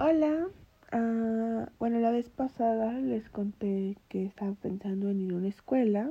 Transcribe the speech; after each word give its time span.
Hola, 0.00 0.48
uh, 0.92 1.66
bueno, 1.78 2.00
la 2.00 2.10
vez 2.10 2.28
pasada 2.28 2.94
les 2.94 3.28
conté 3.28 3.96
que 4.08 4.24
estaba 4.24 4.52
pensando 4.54 5.08
en 5.08 5.20
ir 5.20 5.32
a 5.32 5.36
una 5.36 5.46
escuela. 5.46 6.10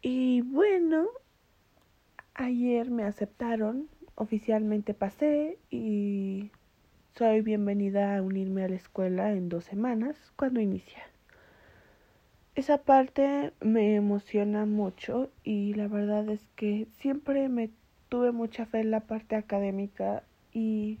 Y 0.00 0.40
bueno, 0.40 1.04
ayer 2.32 2.90
me 2.90 3.04
aceptaron, 3.04 3.90
oficialmente 4.14 4.94
pasé 4.94 5.58
y 5.70 6.50
soy 7.16 7.42
bienvenida 7.42 8.16
a 8.16 8.22
unirme 8.22 8.64
a 8.64 8.68
la 8.68 8.76
escuela 8.76 9.32
en 9.32 9.50
dos 9.50 9.64
semanas 9.64 10.16
cuando 10.36 10.60
inicia. 10.60 11.02
Esa 12.54 12.78
parte 12.78 13.52
me 13.60 13.94
emociona 13.94 14.64
mucho 14.64 15.28
y 15.42 15.74
la 15.74 15.88
verdad 15.88 16.30
es 16.30 16.46
que 16.56 16.88
siempre 16.96 17.50
me 17.50 17.68
tuve 18.08 18.32
mucha 18.32 18.64
fe 18.64 18.80
en 18.80 18.90
la 18.90 19.00
parte 19.00 19.36
académica 19.36 20.22
y 20.50 20.98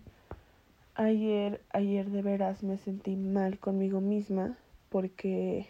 Ayer, 0.96 1.60
ayer 1.70 2.08
de 2.08 2.22
veras 2.22 2.62
me 2.62 2.78
sentí 2.78 3.16
mal 3.16 3.58
conmigo 3.58 4.00
misma 4.00 4.56
porque, 4.90 5.66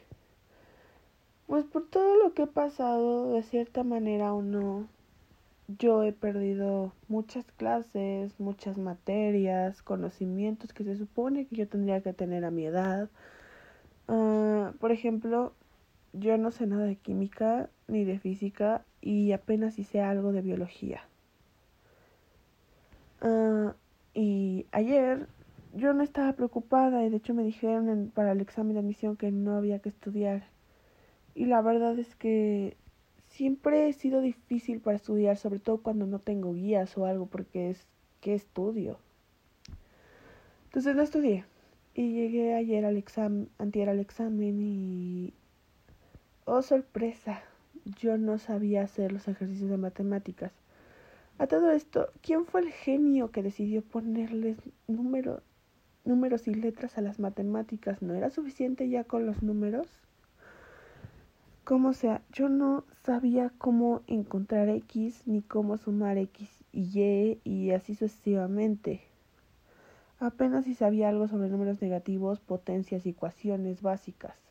pues 1.47 1.65
por 1.65 1.89
todo 1.89 2.23
lo 2.23 2.35
que 2.35 2.43
he 2.43 2.47
pasado, 2.47 3.33
de 3.33 3.43
cierta 3.43 3.85
manera 3.85 4.35
o 4.35 4.43
no, 4.43 4.87
yo 5.67 6.03
he 6.03 6.13
perdido 6.13 6.93
muchas 7.09 7.47
clases, 7.53 8.39
muchas 8.39 8.77
materias, 8.77 9.83
conocimientos 9.83 10.75
que 10.75 10.85
se 10.85 10.97
supone 10.97 11.47
que 11.47 11.57
yo 11.57 11.69
tendría 11.69 12.03
que 12.03 12.13
tener 12.13 12.45
a 12.45 12.51
mi 12.51 12.67
edad. 12.67 13.09
Uh, 14.09 14.77
por 14.79 14.93
ejemplo, 14.93 15.55
yo 16.13 16.37
no 16.37 16.51
sé 16.51 16.67
nada 16.67 16.85
de 16.85 16.97
química 16.97 17.71
ni 17.89 18.05
de 18.05 18.19
física 18.19 18.85
y 19.01 19.33
apenas 19.33 19.79
hice 19.79 20.03
algo 20.03 20.33
de 20.33 20.43
biología. 20.43 21.01
Uh, 23.23 23.73
y 24.15 24.67
ayer 24.71 25.29
yo 25.75 25.93
no 25.93 26.05
estaba 26.05 26.33
preocupada 26.35 27.05
y 27.05 27.11
de 27.11 27.17
hecho 27.17 27.35
me 27.35 27.43
dijeron 27.43 28.13
para 28.15 28.33
el 28.33 28.41
examen 28.41 28.75
de 28.75 28.81
admisión 28.81 29.17
que 29.17 29.33
no 29.33 29.57
había 29.57 29.81
que 29.81 29.89
estudiar. 29.89 30.45
Y 31.35 31.47
la 31.47 31.61
verdad 31.63 31.99
es 31.99 32.15
que 32.15 32.77
siempre 33.29 33.89
he 33.89 33.93
sido 33.93 34.21
difícil 34.21 34.81
para 34.81 34.97
estudiar, 34.97 35.37
sobre 35.37 35.59
todo 35.59 35.79
cuando 35.79 36.07
no 36.07 36.21
tengo 36.21 36.55
guías 36.55 36.97
o 36.97 37.07
algo, 37.07 37.27
porque 37.27 37.71
es 37.71 37.87
que 38.21 38.35
estudio. 38.35 38.99
Entonces 40.67 40.95
no 40.95 41.03
estudié. 41.03 41.45
Y 41.95 42.13
llegué 42.13 42.55
ayer 42.55 42.85
al 42.85 42.97
examen, 42.97 43.49
antier 43.59 43.89
al 43.89 44.01
examen 44.01 44.61
y... 44.61 45.33
Oh, 46.45 46.63
sorpresa. 46.63 47.43
Yo 48.01 48.17
no 48.17 48.39
sabía 48.39 48.83
hacer 48.83 49.13
los 49.13 49.27
ejercicios 49.29 49.71
de 49.71 49.77
matemáticas. 49.77 50.53
A 51.37 51.49
todo 51.49 51.73
esto, 51.73 52.11
¿quién 52.23 52.47
fue 52.47 52.61
el 52.61 52.71
genio 52.71 53.33
que 53.33 53.43
decidió 53.43 53.83
ponerles 53.83 54.57
números 54.87 56.49
y 56.49 56.55
letras 56.55 56.97
a 56.97 57.01
las 57.01 57.19
matemáticas? 57.19 58.03
¿No 58.03 58.15
era 58.15 58.31
suficiente 58.31 58.89
ya 58.89 59.03
con 59.03 59.27
los 59.27 59.43
números? 59.43 59.89
Como 61.65 61.93
sea, 61.93 62.23
yo 62.31 62.49
no 62.49 62.85
sabía 63.03 63.51
cómo 63.59 64.03
encontrar 64.07 64.69
X 64.69 65.23
ni 65.27 65.43
cómo 65.43 65.77
sumar 65.77 66.19
X 66.19 66.49
y 66.73 67.01
Y 67.01 67.41
y 67.43 67.71
así 67.73 67.97
sucesivamente. 67.97 69.01
Apenas 70.21 70.67
si 70.67 70.75
sabía 70.75 71.09
algo 71.09 71.27
sobre 71.27 71.49
números 71.49 71.83
negativos, 71.83 72.39
potencias 72.39 73.07
y 73.07 73.11
ecuaciones 73.11 73.83
básicas. 73.83 74.44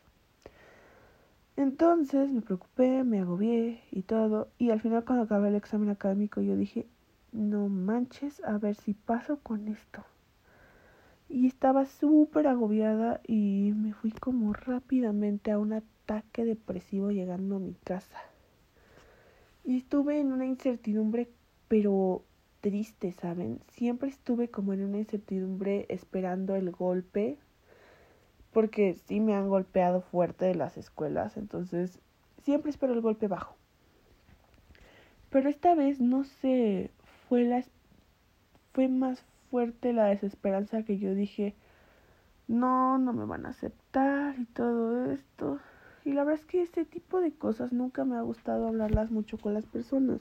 Entonces 1.56 2.30
me 2.30 2.40
preocupé, 2.40 3.04
me 3.04 3.20
agobié 3.20 3.82
y 3.92 4.02
todo. 4.02 4.48
Y 4.58 4.70
al 4.70 4.80
final 4.80 5.04
cuando 5.04 5.24
acabé 5.24 5.48
el 5.48 5.54
examen 5.54 5.88
académico 5.88 6.40
yo 6.40 6.56
dije, 6.56 6.86
no 7.32 7.68
manches, 7.68 8.42
a 8.44 8.58
ver 8.58 8.74
si 8.74 8.94
paso 8.94 9.38
con 9.40 9.68
esto. 9.68 10.04
Y 11.28 11.46
estaba 11.46 11.86
súper 11.86 12.46
agobiada 12.48 13.20
y 13.26 13.72
me 13.76 13.92
fui 13.92 14.10
como 14.12 14.52
rápidamente 14.52 15.52
a 15.52 15.58
un 15.58 15.72
ataque 15.72 16.44
depresivo 16.44 17.10
llegando 17.10 17.56
a 17.56 17.60
mi 17.60 17.74
casa. 17.74 18.18
Y 19.64 19.78
estuve 19.78 20.20
en 20.20 20.32
una 20.32 20.46
incertidumbre, 20.46 21.30
pero 21.68 22.24
triste, 22.60 23.12
¿saben? 23.12 23.60
Siempre 23.68 24.08
estuve 24.08 24.48
como 24.50 24.72
en 24.72 24.84
una 24.84 24.98
incertidumbre 24.98 25.86
esperando 25.88 26.56
el 26.56 26.70
golpe 26.70 27.38
porque 28.54 28.94
sí 28.94 29.20
me 29.20 29.34
han 29.34 29.50
golpeado 29.50 30.00
fuerte 30.00 30.46
de 30.46 30.54
las 30.54 30.78
escuelas, 30.78 31.36
entonces 31.36 31.98
siempre 32.42 32.70
espero 32.70 32.94
el 32.94 33.02
golpe 33.02 33.28
bajo. 33.28 33.56
Pero 35.28 35.50
esta 35.50 35.74
vez 35.74 36.00
no 36.00 36.24
sé, 36.24 36.90
fue 37.28 37.42
la 37.42 37.62
fue 38.72 38.88
más 38.88 39.22
fuerte 39.50 39.92
la 39.92 40.06
desesperanza 40.06 40.84
que 40.84 40.98
yo 40.98 41.14
dije, 41.14 41.54
no, 42.48 42.98
no 42.98 43.12
me 43.12 43.24
van 43.24 43.46
a 43.46 43.50
aceptar 43.50 44.38
y 44.38 44.46
todo 44.46 45.10
esto. 45.10 45.58
Y 46.04 46.12
la 46.12 46.24
verdad 46.24 46.40
es 46.40 46.46
que 46.46 46.62
este 46.62 46.84
tipo 46.84 47.20
de 47.20 47.32
cosas 47.32 47.72
nunca 47.72 48.04
me 48.04 48.16
ha 48.16 48.22
gustado 48.22 48.68
hablarlas 48.68 49.10
mucho 49.10 49.38
con 49.38 49.54
las 49.54 49.66
personas. 49.66 50.20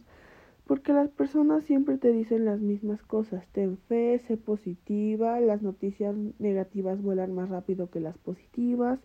Porque 0.66 0.94
las 0.94 1.10
personas 1.10 1.66
siempre 1.66 1.98
te 1.98 2.12
dicen 2.12 2.46
las 2.46 2.60
mismas 2.62 3.04
cosas. 3.04 3.48
Ten 3.52 3.78
fe, 3.78 4.20
sé 4.20 4.38
positiva, 4.38 5.40
las 5.42 5.62
noticias 5.62 6.16
negativas 6.40 7.02
vuelan 7.02 7.34
más 7.36 7.50
rápido 7.50 7.90
que 7.90 8.00
las 8.00 8.18
positivas. 8.18 9.00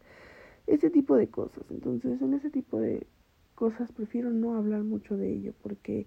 Ese 0.67 0.91
tipo 0.91 1.17
de 1.17 1.29
cosas. 1.29 1.65
Entonces, 1.71 2.23
en 2.23 2.35
ese 2.35 2.51
tipo 2.51 2.81
de 2.81 3.07
cosas 3.55 3.91
prefiero 3.93 4.31
no 4.31 4.55
hablar 4.55 4.85
mucho 4.85 5.17
de 5.17 5.33
ello 5.33 5.53
porque 5.63 6.07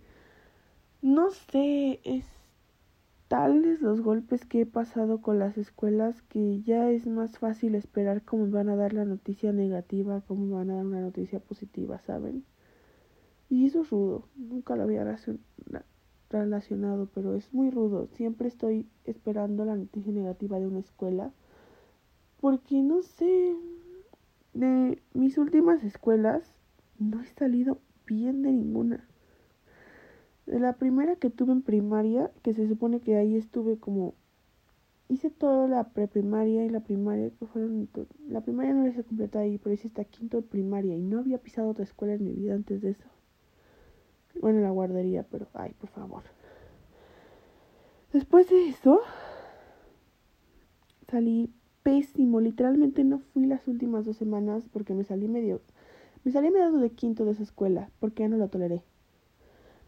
no 1.02 1.32
sé, 1.32 2.00
es 2.06 2.26
tales 3.28 3.82
los 3.82 4.02
golpes 4.02 4.46
que 4.46 4.62
he 4.62 4.66
pasado 4.66 5.22
con 5.22 5.40
las 5.40 5.58
escuelas 5.58 6.22
que 6.24 6.62
ya 6.62 6.92
es 6.92 7.08
más 7.08 7.40
fácil 7.40 7.76
esperar 7.76 8.24
cómo 8.24 8.50
van 8.52 8.70
a 8.70 8.76
dar 8.76 8.94
la 8.94 9.06
noticia 9.06 9.52
negativa, 9.52 10.22
cómo 10.22 10.56
van 10.56 10.70
a 10.70 10.76
dar 10.76 10.86
una 10.86 11.02
noticia 11.02 11.40
positiva, 11.40 12.00
¿saben? 12.06 12.46
Y 13.52 13.66
eso 13.66 13.82
es 13.82 13.90
rudo, 13.90 14.30
nunca 14.38 14.78
lo 14.78 14.84
había 14.84 15.04
relacionado, 16.30 17.10
pero 17.14 17.36
es 17.36 17.54
muy 17.54 17.70
rudo. 17.70 18.08
Siempre 18.14 18.48
estoy 18.48 18.88
esperando 19.04 19.66
la 19.66 19.76
noticia 19.76 20.14
negativa 20.14 20.58
de 20.58 20.68
una 20.68 20.80
escuela, 20.80 21.34
porque 22.40 22.82
no 22.82 23.02
sé, 23.02 23.54
de 24.54 25.02
mis 25.14 25.38
últimas 25.38 25.84
escuelas 25.84 26.56
no 26.98 27.20
he 27.20 27.26
salido 27.26 27.80
bien 28.08 28.42
de 28.42 28.54
ninguna. 28.54 29.06
De 30.46 30.58
la 30.58 30.78
primera 30.78 31.18
que 31.18 31.30
tuve 31.30 31.52
en 31.52 31.62
primaria, 31.62 32.32
que 32.44 32.54
se 32.54 32.70
supone 32.70 33.02
que 33.02 33.18
ahí 33.18 33.36
estuve 33.36 33.78
como 33.78 34.14
hice 35.10 35.30
toda 35.30 35.68
la 35.68 35.90
preprimaria 35.90 36.64
y 36.64 36.70
la 36.70 36.80
primaria 36.80 37.32
que 37.32 37.46
fueron 37.48 37.90
la 38.30 38.40
primaria 38.40 38.74
no 38.74 38.84
la 38.84 38.92
hice 38.92 39.04
completa 39.04 39.40
ahí 39.40 39.58
pero 39.58 39.74
hice 39.74 39.90
hasta 39.90 40.06
quinto 40.06 40.38
de 40.38 40.44
primaria 40.44 40.96
y 40.96 41.02
no 41.02 41.20
había 41.20 41.38
pisado 41.38 41.68
otra 41.68 41.84
escuela 41.84 42.14
en 42.14 42.24
mi 42.24 42.32
vida 42.32 42.54
antes 42.54 42.82
de 42.82 42.92
eso 42.92 43.10
bueno, 44.40 44.62
la 44.62 44.70
guardería, 44.70 45.24
pero 45.30 45.48
ay, 45.54 45.74
por 45.74 45.90
favor. 45.90 46.24
Después 48.14 48.50
de 48.50 48.70
eso, 48.70 49.02
salí 51.10 51.54
pésimo. 51.84 52.42
Literalmente 52.42 53.04
no 53.04 53.20
fui 53.20 53.46
las 53.46 53.68
últimas 53.68 54.06
dos 54.06 54.18
semanas 54.18 54.68
porque 54.72 54.94
me 54.94 55.04
salí 55.04 55.28
medio. 55.28 55.62
Me 56.24 56.32
salí 56.32 56.52
medio 56.52 56.72
de 56.72 56.92
quinto 56.92 57.26
de 57.26 57.32
esa 57.32 57.44
escuela 57.44 57.90
porque 58.00 58.24
ya 58.24 58.30
no 58.30 58.38
la 58.38 58.48
toleré. 58.48 58.84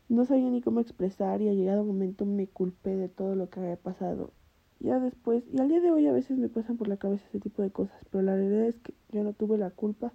No 0.09 0.25
sabía 0.25 0.49
ni 0.49 0.61
cómo 0.61 0.79
expresar 0.79 1.41
y 1.41 1.49
a 1.49 1.53
llegado 1.53 1.83
momento 1.83 2.25
me 2.25 2.47
culpé 2.47 2.95
de 2.95 3.09
todo 3.09 3.35
lo 3.35 3.49
que 3.49 3.59
había 3.59 3.77
pasado. 3.77 4.31
Ya 4.79 4.99
después, 4.99 5.43
y 5.51 5.59
al 5.59 5.69
día 5.69 5.79
de 5.79 5.91
hoy 5.91 6.07
a 6.07 6.11
veces 6.11 6.37
me 6.37 6.49
pasan 6.49 6.77
por 6.77 6.87
la 6.87 6.97
cabeza 6.97 7.25
ese 7.29 7.39
tipo 7.39 7.61
de 7.61 7.71
cosas, 7.71 7.97
pero 8.11 8.21
la 8.21 8.35
realidad 8.35 8.65
es 8.65 8.77
que 8.79 8.93
yo 9.11 9.23
no 9.23 9.33
tuve 9.33 9.57
la 9.57 9.69
culpa 9.69 10.11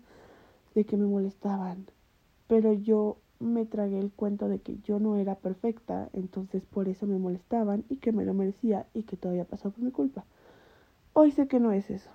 de 0.74 0.84
que 0.84 0.96
me 0.96 1.06
molestaban. 1.06 1.86
Pero 2.48 2.74
yo 2.74 3.18
me 3.40 3.64
tragué 3.64 3.98
el 3.98 4.10
cuento 4.10 4.48
de 4.48 4.58
que 4.60 4.78
yo 4.78 4.98
no 4.98 5.16
era 5.16 5.36
perfecta, 5.36 6.08
entonces 6.12 6.64
por 6.64 6.88
eso 6.88 7.06
me 7.06 7.18
molestaban 7.18 7.84
y 7.88 7.96
que 7.96 8.12
me 8.12 8.24
lo 8.24 8.34
merecía 8.34 8.86
y 8.94 9.04
que 9.04 9.16
todavía 9.16 9.44
pasó 9.44 9.70
por 9.70 9.82
mi 9.82 9.90
culpa. 9.90 10.24
Hoy 11.12 11.30
sé 11.30 11.48
que 11.48 11.60
no 11.60 11.72
es 11.72 11.90
eso. 11.90 12.10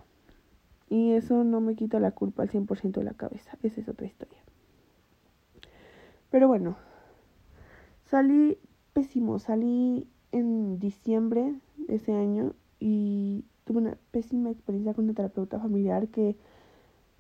Y 0.90 1.14
eso 1.14 1.44
no 1.44 1.60
me 1.60 1.76
quita 1.76 2.00
la 2.00 2.12
culpa 2.12 2.44
al 2.44 2.50
100% 2.50 3.00
de 3.00 3.04
la 3.04 3.14
cabeza. 3.14 3.58
Esa 3.64 3.82
es 3.82 3.90
otra 3.90 4.06
historia. 4.06 4.38
Pero 6.30 6.48
bueno, 6.48 6.78
salí 8.06 8.58
pésimo. 8.94 9.40
Salí 9.40 10.08
en 10.32 10.80
diciembre 10.80 11.56
de 11.78 11.96
ese 11.96 12.14
año 12.14 12.54
y 12.80 13.46
tuve 13.66 13.80
una 13.80 13.98
pésima 14.12 14.52
experiencia 14.52 14.94
con 14.94 15.06
una 15.06 15.14
terapeuta 15.14 15.60
familiar 15.60 16.08
que 16.10 16.36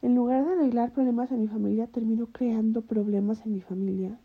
en 0.04 0.16
lugar 0.16 0.46
de 0.46 0.52
arreglar 0.52 0.92
problemas 0.92 1.32
en 1.32 1.40
mi 1.40 1.48
familia, 1.48 1.88
termino 1.88 2.28
creando 2.28 2.82
problemas 2.82 3.46
en 3.46 3.54
mi 3.54 3.62
familia. 3.62 4.20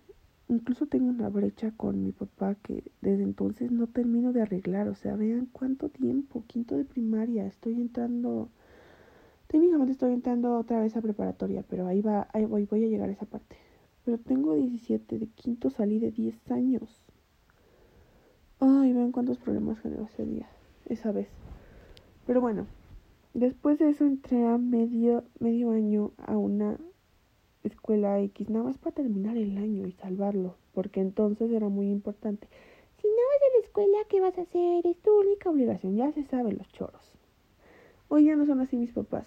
Incluso 0.49 0.87
tengo 0.87 1.09
una 1.09 1.29
brecha 1.29 1.71
con 1.71 2.03
mi 2.03 2.11
papá 2.11 2.57
que 2.57 2.83
desde 3.01 3.23
entonces 3.23 3.71
no 3.71 3.87
termino 3.87 4.33
de 4.33 4.43
arreglar. 4.43 4.89
O 4.89 4.97
sea, 4.97 5.15
vean 5.15 5.47
cuánto 5.53 5.89
tiempo, 5.89 6.43
quinto 6.49 6.77
de 6.77 6.85
primaria, 6.85 7.47
estoy 7.47 7.81
entrando, 7.81 8.49
técnicamente 9.47 9.93
estoy 9.93 10.15
entrando 10.15 10.59
otra 10.59 10.81
vez 10.81 10.97
a 10.97 11.01
preparatoria, 11.01 11.63
pero 11.71 11.87
ahí 11.87 12.03
va, 12.03 12.27
ahí 12.33 12.45
voy, 12.45 12.65
voy 12.65 12.85
a 12.85 12.89
llegar 12.89 13.09
a 13.09 13.13
esa 13.13 13.27
parte. 13.27 13.57
Pero 14.05 14.19
tengo 14.19 14.57
17, 14.57 15.17
de 15.17 15.29
quinto 15.29 15.71
salí 15.71 16.01
de 16.01 16.11
10 16.11 16.51
años. 16.51 17.05
Ay, 18.59 18.93
vean 18.93 19.13
cuántos 19.13 19.39
problemas 19.39 19.79
generó 19.79 20.07
ese 20.07 20.27
día, 20.27 20.49
esa 20.87 21.13
vez. 21.13 21.29
Pero 22.27 22.41
bueno, 22.41 22.67
después 23.35 23.79
de 23.79 23.91
eso 23.91 24.05
entré 24.05 24.47
a 24.47 24.59
medio, 24.59 25.25
medio 25.39 25.71
año 25.71 26.13
a 26.19 26.37
una 26.37 26.79
escuela 27.63 28.21
X, 28.21 28.49
nada 28.51 28.65
más 28.65 28.79
para 28.79 28.95
terminar 28.95 29.37
el 29.37 29.57
año 29.59 29.87
y 29.87 29.93
salvarlo, 29.93 30.57
porque 30.73 31.01
entonces 31.01 31.51
era 31.51 31.69
muy 31.69 31.91
importante. 31.91 32.49
Si 33.01 33.07
no 33.07 33.15
vas 33.15 33.43
a 33.43 33.59
la 33.59 33.65
escuela, 33.65 33.99
¿qué 34.09 34.21
vas 34.21 34.39
a 34.39 34.43
hacer? 34.43 34.87
Es 34.87 34.97
tu 34.99 35.11
única 35.19 35.51
obligación, 35.51 35.97
ya 35.97 36.13
se 36.13 36.25
saben 36.25 36.59
los 36.59 36.69
choros. 36.73 37.13
Hoy 38.09 38.25
ya 38.25 38.37
no 38.37 38.47
son 38.47 38.61
así 38.61 38.77
mis 38.77 38.93
papás, 38.93 39.27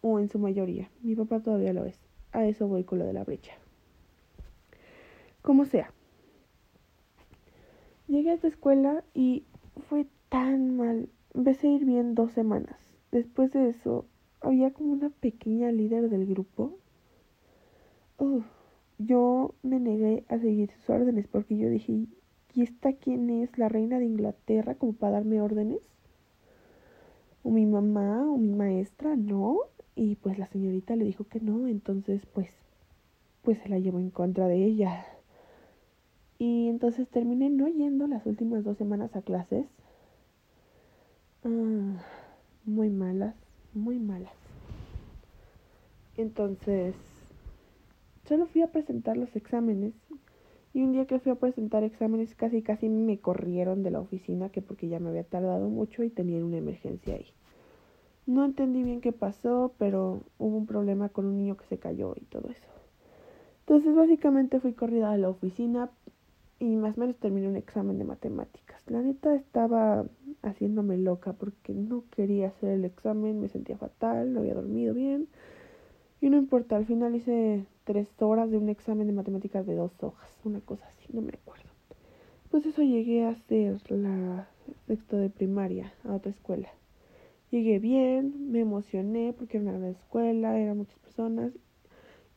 o 0.00 0.18
en 0.18 0.28
su 0.28 0.38
mayoría, 0.38 0.90
mi 1.02 1.14
papá 1.14 1.40
todavía 1.40 1.72
lo 1.72 1.84
es. 1.84 2.00
A 2.32 2.46
eso 2.46 2.66
voy 2.66 2.84
con 2.84 2.98
lo 2.98 3.04
de 3.04 3.12
la 3.12 3.24
brecha. 3.24 3.52
Como 5.42 5.64
sea. 5.64 5.92
Llegué 8.08 8.30
a 8.30 8.34
esta 8.34 8.48
escuela 8.48 9.04
y 9.14 9.44
fue 9.88 10.06
tan 10.28 10.76
mal. 10.76 11.08
Empecé 11.34 11.68
a 11.68 11.72
ir 11.72 11.84
bien 11.84 12.14
dos 12.14 12.32
semanas. 12.32 12.91
Después 13.12 13.52
de 13.52 13.68
eso, 13.68 14.06
había 14.40 14.72
como 14.72 14.92
una 14.92 15.10
pequeña 15.10 15.70
líder 15.70 16.10
del 16.10 16.26
grupo 16.26 16.78
yo 19.06 19.54
me 19.62 19.80
negué 19.80 20.24
a 20.28 20.38
seguir 20.38 20.70
sus 20.70 20.90
órdenes 20.90 21.26
porque 21.26 21.56
yo 21.56 21.68
dije, 21.68 22.06
¿y 22.54 22.62
esta 22.62 22.92
quién 22.92 23.30
es? 23.30 23.56
¿La 23.58 23.68
reina 23.68 23.98
de 23.98 24.04
Inglaterra 24.04 24.74
como 24.74 24.92
para 24.92 25.14
darme 25.14 25.40
órdenes? 25.40 25.80
¿O 27.42 27.50
mi 27.50 27.66
mamá 27.66 28.30
o 28.30 28.36
mi 28.36 28.52
maestra? 28.52 29.16
No. 29.16 29.58
Y 29.94 30.16
pues 30.16 30.38
la 30.38 30.46
señorita 30.46 30.96
le 30.96 31.04
dijo 31.04 31.24
que 31.24 31.40
no, 31.40 31.66
entonces 31.68 32.24
pues, 32.32 32.48
pues 33.42 33.58
se 33.58 33.68
la 33.68 33.78
llevó 33.78 33.98
en 33.98 34.10
contra 34.10 34.46
de 34.46 34.64
ella. 34.64 35.04
Y 36.38 36.68
entonces 36.68 37.08
terminé 37.08 37.50
no 37.50 37.68
yendo 37.68 38.06
las 38.06 38.24
últimas 38.26 38.64
dos 38.64 38.78
semanas 38.78 39.14
a 39.16 39.22
clases. 39.22 39.66
Ah, 41.44 42.04
muy 42.64 42.90
malas, 42.90 43.34
muy 43.74 43.98
malas. 43.98 44.32
Entonces 46.16 46.94
Solo 48.28 48.46
fui 48.46 48.62
a 48.62 48.68
presentar 48.68 49.16
los 49.16 49.34
exámenes 49.34 49.94
y 50.72 50.82
un 50.82 50.92
día 50.92 51.06
que 51.06 51.18
fui 51.18 51.32
a 51.32 51.34
presentar 51.34 51.82
exámenes 51.82 52.34
casi 52.36 52.62
casi 52.62 52.88
me 52.88 53.18
corrieron 53.18 53.82
de 53.82 53.90
la 53.90 54.00
oficina 54.00 54.48
que 54.48 54.62
porque 54.62 54.88
ya 54.88 55.00
me 55.00 55.08
había 55.08 55.24
tardado 55.24 55.68
mucho 55.68 56.04
y 56.04 56.10
tenía 56.10 56.44
una 56.44 56.58
emergencia 56.58 57.14
ahí. 57.14 57.26
No 58.24 58.44
entendí 58.44 58.84
bien 58.84 59.00
qué 59.00 59.12
pasó, 59.12 59.74
pero 59.76 60.22
hubo 60.38 60.56
un 60.56 60.66
problema 60.66 61.08
con 61.08 61.26
un 61.26 61.36
niño 61.36 61.56
que 61.56 61.66
se 61.66 61.78
cayó 61.78 62.14
y 62.16 62.24
todo 62.26 62.48
eso. 62.48 62.68
Entonces 63.66 63.94
básicamente 63.94 64.60
fui 64.60 64.72
corrida 64.72 65.10
a 65.10 65.18
la 65.18 65.28
oficina 65.28 65.90
y 66.60 66.76
más 66.76 66.96
o 66.96 67.00
menos 67.00 67.16
terminé 67.16 67.48
un 67.48 67.56
examen 67.56 67.98
de 67.98 68.04
matemáticas. 68.04 68.80
La 68.88 69.02
neta 69.02 69.34
estaba 69.34 70.06
haciéndome 70.42 70.98
loca 70.98 71.32
porque 71.32 71.72
no 71.72 72.04
quería 72.14 72.48
hacer 72.48 72.70
el 72.70 72.84
examen, 72.84 73.40
me 73.40 73.48
sentía 73.48 73.78
fatal, 73.78 74.32
no 74.32 74.40
había 74.40 74.54
dormido 74.54 74.94
bien. 74.94 75.28
Y 76.20 76.30
no 76.30 76.36
importa, 76.36 76.76
al 76.76 76.86
final 76.86 77.14
hice 77.14 77.66
tres 77.84 78.08
horas 78.20 78.50
de 78.50 78.58
un 78.58 78.68
examen 78.68 79.06
de 79.06 79.12
matemáticas 79.12 79.66
de 79.66 79.74
dos 79.74 79.92
hojas, 80.02 80.30
una 80.44 80.60
cosa 80.60 80.86
así, 80.86 81.06
no 81.12 81.20
me 81.20 81.32
acuerdo. 81.32 81.64
Pues 82.50 82.66
eso 82.66 82.82
llegué 82.82 83.24
a 83.24 83.30
hacer 83.30 83.80
la 83.90 84.48
sexto 84.86 85.16
de 85.16 85.30
primaria 85.30 85.92
a 86.04 86.14
otra 86.14 86.30
escuela. 86.30 86.68
Llegué 87.50 87.78
bien, 87.78 88.52
me 88.52 88.60
emocioné 88.60 89.34
porque 89.36 89.56
era 89.56 89.70
una 89.70 89.78
gran 89.78 89.90
escuela, 89.90 90.58
eran 90.58 90.78
muchas 90.78 90.98
personas. 90.98 91.52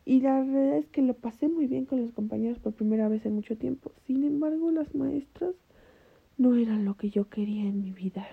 Y 0.03 0.21
la 0.21 0.43
realidad 0.43 0.77
es 0.77 0.87
que 0.87 1.01
lo 1.01 1.13
pasé 1.15 1.47
muy 1.47 1.67
bien 1.67 1.85
con 1.85 2.01
los 2.01 2.11
compañeros 2.11 2.59
por 2.59 2.73
primera 2.73 3.07
vez 3.07 3.25
en 3.25 3.33
mucho 3.33 3.57
tiempo. 3.57 3.91
Sin 4.05 4.23
embargo, 4.23 4.71
las 4.71 4.93
maestras 4.93 5.55
no 6.37 6.55
eran 6.55 6.85
lo 6.85 6.95
que 6.95 7.09
yo 7.09 7.29
quería 7.29 7.63
en 7.63 7.81
mi 7.81 7.91
vida. 7.91 8.27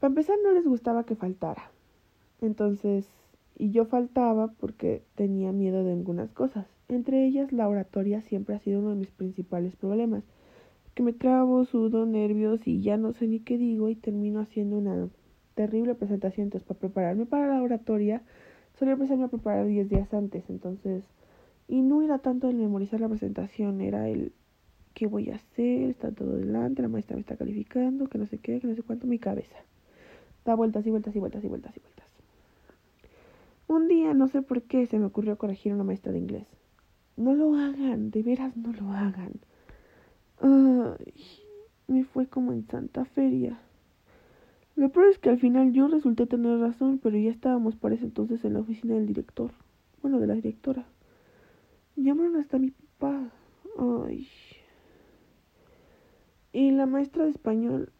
Para 0.00 0.10
empezar, 0.10 0.36
no 0.42 0.52
les 0.52 0.64
gustaba 0.64 1.04
que 1.04 1.16
faltara. 1.16 1.70
Entonces, 2.40 3.08
y 3.56 3.70
yo 3.70 3.86
faltaba 3.86 4.52
porque 4.58 5.02
tenía 5.16 5.52
miedo 5.52 5.84
de 5.84 5.92
algunas 5.92 6.32
cosas. 6.32 6.66
Entre 6.88 7.26
ellas, 7.26 7.52
la 7.52 7.68
oratoria 7.68 8.22
siempre 8.22 8.54
ha 8.54 8.60
sido 8.60 8.80
uno 8.80 8.90
de 8.90 8.96
mis 8.96 9.10
principales 9.10 9.74
problemas. 9.76 10.24
Que 10.94 11.02
me 11.02 11.12
trabo, 11.12 11.64
sudo, 11.64 12.06
nervios 12.06 12.66
y 12.66 12.80
ya 12.80 12.96
no 12.96 13.12
sé 13.12 13.26
ni 13.26 13.40
qué 13.40 13.58
digo 13.58 13.88
y 13.88 13.96
termino 13.96 14.40
haciendo 14.40 14.78
una 14.78 15.08
terrible 15.54 15.94
presentación. 15.94 16.44
Entonces, 16.44 16.66
para 16.66 16.80
prepararme 16.80 17.26
para 17.26 17.48
la 17.48 17.62
oratoria, 17.62 18.22
solía 18.78 18.94
empezarme 18.94 19.24
a 19.24 19.28
preparar 19.28 19.66
10 19.66 19.88
días 19.88 20.14
antes. 20.14 20.48
Entonces, 20.48 21.04
y 21.66 21.82
no 21.82 22.02
era 22.02 22.18
tanto 22.18 22.48
el 22.48 22.56
memorizar 22.56 23.00
la 23.00 23.08
presentación, 23.08 23.80
era 23.80 24.08
el 24.08 24.32
qué 24.98 25.06
voy 25.06 25.30
a 25.30 25.36
hacer, 25.36 25.90
está 25.90 26.10
todo 26.10 26.38
delante, 26.38 26.82
la 26.82 26.88
maestra 26.88 27.14
me 27.14 27.20
está 27.20 27.36
calificando, 27.36 28.08
que 28.08 28.18
no 28.18 28.26
sé 28.26 28.38
qué, 28.38 28.58
que 28.58 28.66
no 28.66 28.74
sé 28.74 28.82
cuánto, 28.82 29.06
mi 29.06 29.20
cabeza. 29.20 29.56
Da 30.44 30.56
vueltas 30.56 30.84
y 30.88 30.90
vueltas 30.90 31.14
y 31.14 31.20
vueltas 31.20 31.44
y 31.44 31.46
vueltas 31.46 31.76
y 31.76 31.80
vueltas. 31.80 32.06
Un 33.68 33.86
día, 33.86 34.12
no 34.12 34.26
sé 34.26 34.42
por 34.42 34.62
qué, 34.62 34.86
se 34.86 34.98
me 34.98 35.04
ocurrió 35.04 35.38
corregir 35.38 35.70
a 35.70 35.76
una 35.76 35.84
maestra 35.84 36.10
de 36.10 36.18
inglés. 36.18 36.48
No 37.16 37.32
lo 37.32 37.54
hagan, 37.54 38.10
de 38.10 38.24
veras 38.24 38.56
no 38.56 38.72
lo 38.72 38.90
hagan. 38.90 39.34
Me 41.86 42.02
fue 42.02 42.26
como 42.26 42.52
en 42.52 42.66
Santa 42.66 43.04
Feria. 43.04 43.56
Lo 44.74 44.88
peor 44.88 45.06
es 45.06 45.18
que 45.20 45.30
al 45.30 45.38
final 45.38 45.72
yo 45.72 45.86
resulté 45.86 46.26
tener 46.26 46.58
razón, 46.58 46.98
pero 47.00 47.16
ya 47.16 47.30
estábamos 47.30 47.76
para 47.76 47.94
ese 47.94 48.06
entonces 48.06 48.44
en 48.44 48.54
la 48.54 48.60
oficina 48.60 48.94
del 48.96 49.06
director. 49.06 49.52
Bueno, 50.02 50.18
de 50.18 50.26
la 50.26 50.34
directora. 50.34 50.86
Llamaron 51.94 52.34
hasta 52.34 52.58
mi 52.58 52.72
papá. 52.72 53.30
Ay. 53.78 54.26
Y 56.58 56.72
la 56.72 56.86
maestra 56.86 57.22
de 57.22 57.30
español, 57.30 57.92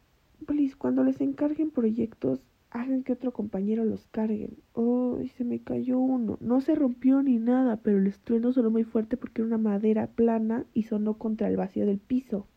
please, 0.45 0.75
cuando 0.77 1.05
les 1.05 1.21
encarguen 1.21 1.71
proyectos, 1.71 2.43
hagan 2.73 3.05
que 3.05 3.13
otro 3.13 3.33
compañero 3.33 3.85
los 3.85 4.09
carguen. 4.09 4.57
Oh, 4.73 5.21
se 5.37 5.45
me 5.45 5.61
cayó 5.61 6.01
uno. 6.01 6.39
No 6.41 6.61
se 6.61 6.75
rompió 6.75 7.23
ni 7.23 7.39
nada, 7.39 7.77
pero 7.77 7.99
el 7.99 8.09
estruendo 8.09 8.53
sonó 8.53 8.69
muy 8.73 8.83
fuerte 8.83 9.17
porque 9.17 9.43
era 9.43 9.47
una 9.47 9.59
madera 9.59 10.09
plana 10.09 10.67
y 10.75 10.83
sonó 10.83 11.19
contra 11.19 11.47
el 11.47 11.57
vacío 11.57 11.87
del 11.87 12.01
piso. 12.01 12.49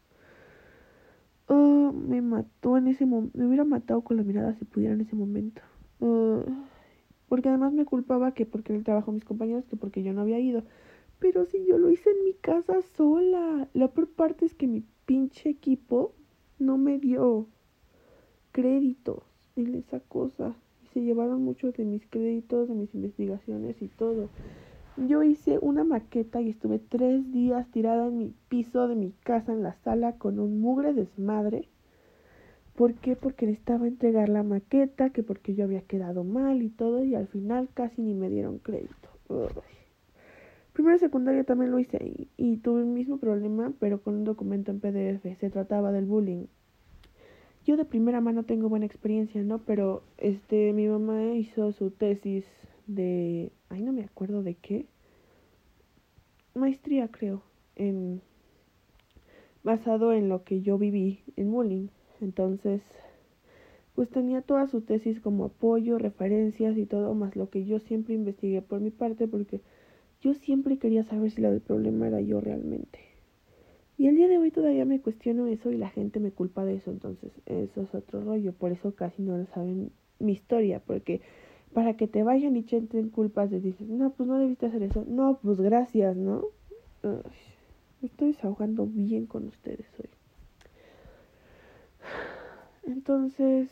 Oh, 1.46 1.94
me 1.94 2.24
mató 2.24 2.78
en 2.78 2.88
ese 2.88 3.06
momento. 3.06 3.38
Me 3.38 3.46
hubiera 3.46 3.64
matado 3.64 4.02
con 4.02 4.18
la 4.18 4.24
mirada 4.24 4.56
si 4.56 4.66
pudiera 4.66 4.96
en 4.96 5.02
ese 5.02 5.16
momento. 5.16 5.62
Oh, 6.00 6.44
porque 7.30 7.50
además 7.50 7.74
me 7.74 7.86
culpaba 7.86 8.34
que 8.34 8.48
porque 8.48 8.76
el 8.76 8.84
trabajo 8.84 9.12
mis 9.12 9.24
compañeros, 9.24 9.68
que 9.68 9.76
porque 9.76 10.02
yo 10.02 10.14
no 10.14 10.22
había 10.22 10.40
ido. 10.40 10.64
Pero 11.20 11.46
si 11.46 11.64
yo 11.68 11.78
lo 11.78 11.92
hice 11.92 12.10
en 12.10 12.24
mi 12.24 12.34
casa 12.34 12.82
sola. 12.82 13.70
La 13.76 13.90
peor 13.90 14.10
parte 14.10 14.46
es 14.46 14.56
que 14.56 14.66
mi 14.66 14.84
pinche 15.06 15.50
equipo 15.50 16.14
no 16.60 16.78
me 16.78 17.00
dio 17.00 17.48
créditos 18.52 19.24
en 19.56 19.76
esa 19.76 20.00
cosa. 20.00 20.56
Y 20.84 20.88
se 20.94 21.02
llevaron 21.02 21.44
muchos 21.44 21.74
de 21.76 21.86
mis 21.86 22.06
créditos, 22.08 22.68
de 22.68 22.76
mis 22.76 22.94
investigaciones 22.94 23.82
y 23.82 23.88
todo. 23.88 24.30
Yo 24.98 25.24
hice 25.24 25.58
una 25.62 25.84
maqueta 25.84 26.42
y 26.42 26.50
estuve 26.50 26.80
tres 26.80 27.32
días 27.32 27.66
tirada 27.72 28.08
en 28.08 28.18
mi 28.18 28.34
piso 28.50 28.88
de 28.88 28.96
mi 28.96 29.12
casa 29.24 29.54
en 29.54 29.64
la 29.64 29.74
sala 29.84 30.18
con 30.18 30.40
un 30.40 30.60
mugre 30.60 30.94
desmadre. 30.94 31.68
¿Por 32.76 32.94
qué? 32.96 33.16
Porque 33.16 33.46
necesitaba 33.46 33.88
entregar 33.88 34.30
la 34.30 34.44
maqueta, 34.44 35.10
que 35.12 35.24
porque 35.24 35.56
yo 35.56 35.64
había 35.66 35.82
quedado 35.82 36.24
mal 36.24 36.62
y 36.62 36.70
todo, 36.70 37.04
y 37.04 37.16
al 37.16 37.28
final 37.28 37.70
casi 37.74 38.02
ni 38.02 38.14
me 38.14 38.30
dieron 38.30 38.60
crédito. 38.60 39.10
Primero 40.74 40.98
secundaria 40.98 41.44
también 41.44 41.72
lo 41.72 41.80
hice 41.80 41.98
ahí 42.02 42.30
y 42.38 42.58
tuve 42.58 42.82
el 42.82 42.88
mismo 42.88 43.18
problema, 43.18 43.74
pero 43.80 44.02
con 44.02 44.16
un 44.16 44.24
documento 44.24 44.72
en 44.72 44.80
PDF. 44.80 45.38
Se 45.40 45.50
trataba 45.50 45.92
del 45.92 46.06
bullying 46.06 46.46
yo 47.66 47.78
de 47.78 47.86
primera 47.86 48.22
mano 48.22 48.44
tengo 48.44 48.70
buena 48.70 48.86
experiencia, 48.86 49.44
¿no? 49.44 49.60
Pero 49.60 50.04
este 50.18 50.74
mi 50.74 50.88
mamá 50.88 51.34
hizo 51.34 51.72
su 51.74 51.92
tesis 51.92 52.46
de 52.88 53.52
ay 53.70 53.84
no 53.84 53.94
me 53.94 54.04
acuerdo 54.04 54.42
de 54.42 54.56
qué. 54.56 54.88
Maestría, 56.56 57.08
creo, 57.10 57.44
en 57.76 58.22
basado 59.64 60.12
en 60.12 60.28
lo 60.28 60.44
que 60.44 60.62
yo 60.62 60.78
viví 60.78 61.22
en 61.38 61.52
bullying. 61.52 61.88
Entonces, 62.20 62.82
pues 63.96 64.10
tenía 64.10 64.42
toda 64.42 64.68
su 64.68 64.82
tesis 64.82 65.20
como 65.22 65.46
apoyo, 65.46 65.98
referencias 65.98 66.78
y 66.78 66.86
todo, 66.86 67.14
más 67.14 67.36
lo 67.36 67.50
que 67.50 67.66
yo 67.66 67.80
siempre 67.80 68.16
investigué 68.16 68.62
por 68.62 68.80
mi 68.82 68.90
parte 68.90 69.28
porque 69.28 69.62
yo 70.22 70.34
siempre 70.34 70.78
quería 70.78 71.04
saber 71.04 71.32
si 71.32 71.42
lo 71.42 71.52
del 71.52 71.62
problema 71.62 72.08
era 72.08 72.22
yo 72.22 72.40
realmente. 72.42 73.00
Y 73.98 74.08
el 74.08 74.16
día 74.16 74.28
de 74.28 74.38
hoy 74.38 74.52
todavía 74.52 74.86
me 74.86 75.00
cuestiono 75.00 75.48
eso 75.48 75.72
y 75.72 75.78
la 75.78 75.90
gente 75.90 76.20
me 76.20 76.32
culpa 76.32 76.66
de 76.66 76.76
eso, 76.76 76.92
entonces 76.92 77.32
eso 77.46 77.82
es 77.82 77.94
otro 77.94 78.24
rollo, 78.24 78.54
por 78.54 78.72
eso 78.72 78.96
casi 78.96 79.22
no 79.22 79.38
lo 79.38 79.46
saben 79.48 79.92
mi 80.20 80.32
historia, 80.32 80.82
porque 80.86 81.22
para 81.74 81.96
que 81.96 82.08
te 82.08 82.24
vayan 82.24 82.56
y 82.56 82.66
entren 82.72 83.10
culpas 83.10 83.50
de 83.50 83.60
dices, 83.60 83.88
no, 83.88 84.12
pues 84.12 84.28
no 84.28 84.40
debiste 84.40 84.66
hacer 84.66 84.84
eso, 84.84 85.06
no, 85.08 85.40
pues 85.42 85.60
gracias, 85.62 86.18
¿no? 86.18 86.46
me 87.04 88.08
estoy 88.08 88.30
desahogando 88.30 88.86
bien 88.86 89.26
con 89.26 89.48
ustedes 89.48 89.86
hoy. 90.00 90.10
Entonces, 92.84 93.70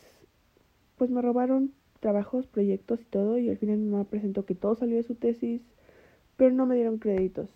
pues 0.98 1.10
me 1.10 1.22
robaron 1.22 1.74
trabajos, 2.00 2.48
proyectos 2.48 3.02
y 3.02 3.06
todo, 3.06 3.38
y 3.38 3.50
al 3.50 3.58
final 3.58 3.78
mi 3.78 3.90
mamá 3.90 4.04
presentó 4.04 4.46
que 4.46 4.56
todo 4.56 4.76
salió 4.76 4.98
de 4.98 5.04
su 5.04 5.16
tesis, 5.16 5.62
pero 6.40 6.56
no 6.56 6.66
me 6.66 6.76
dieron 6.76 7.00
créditos. 7.00 7.50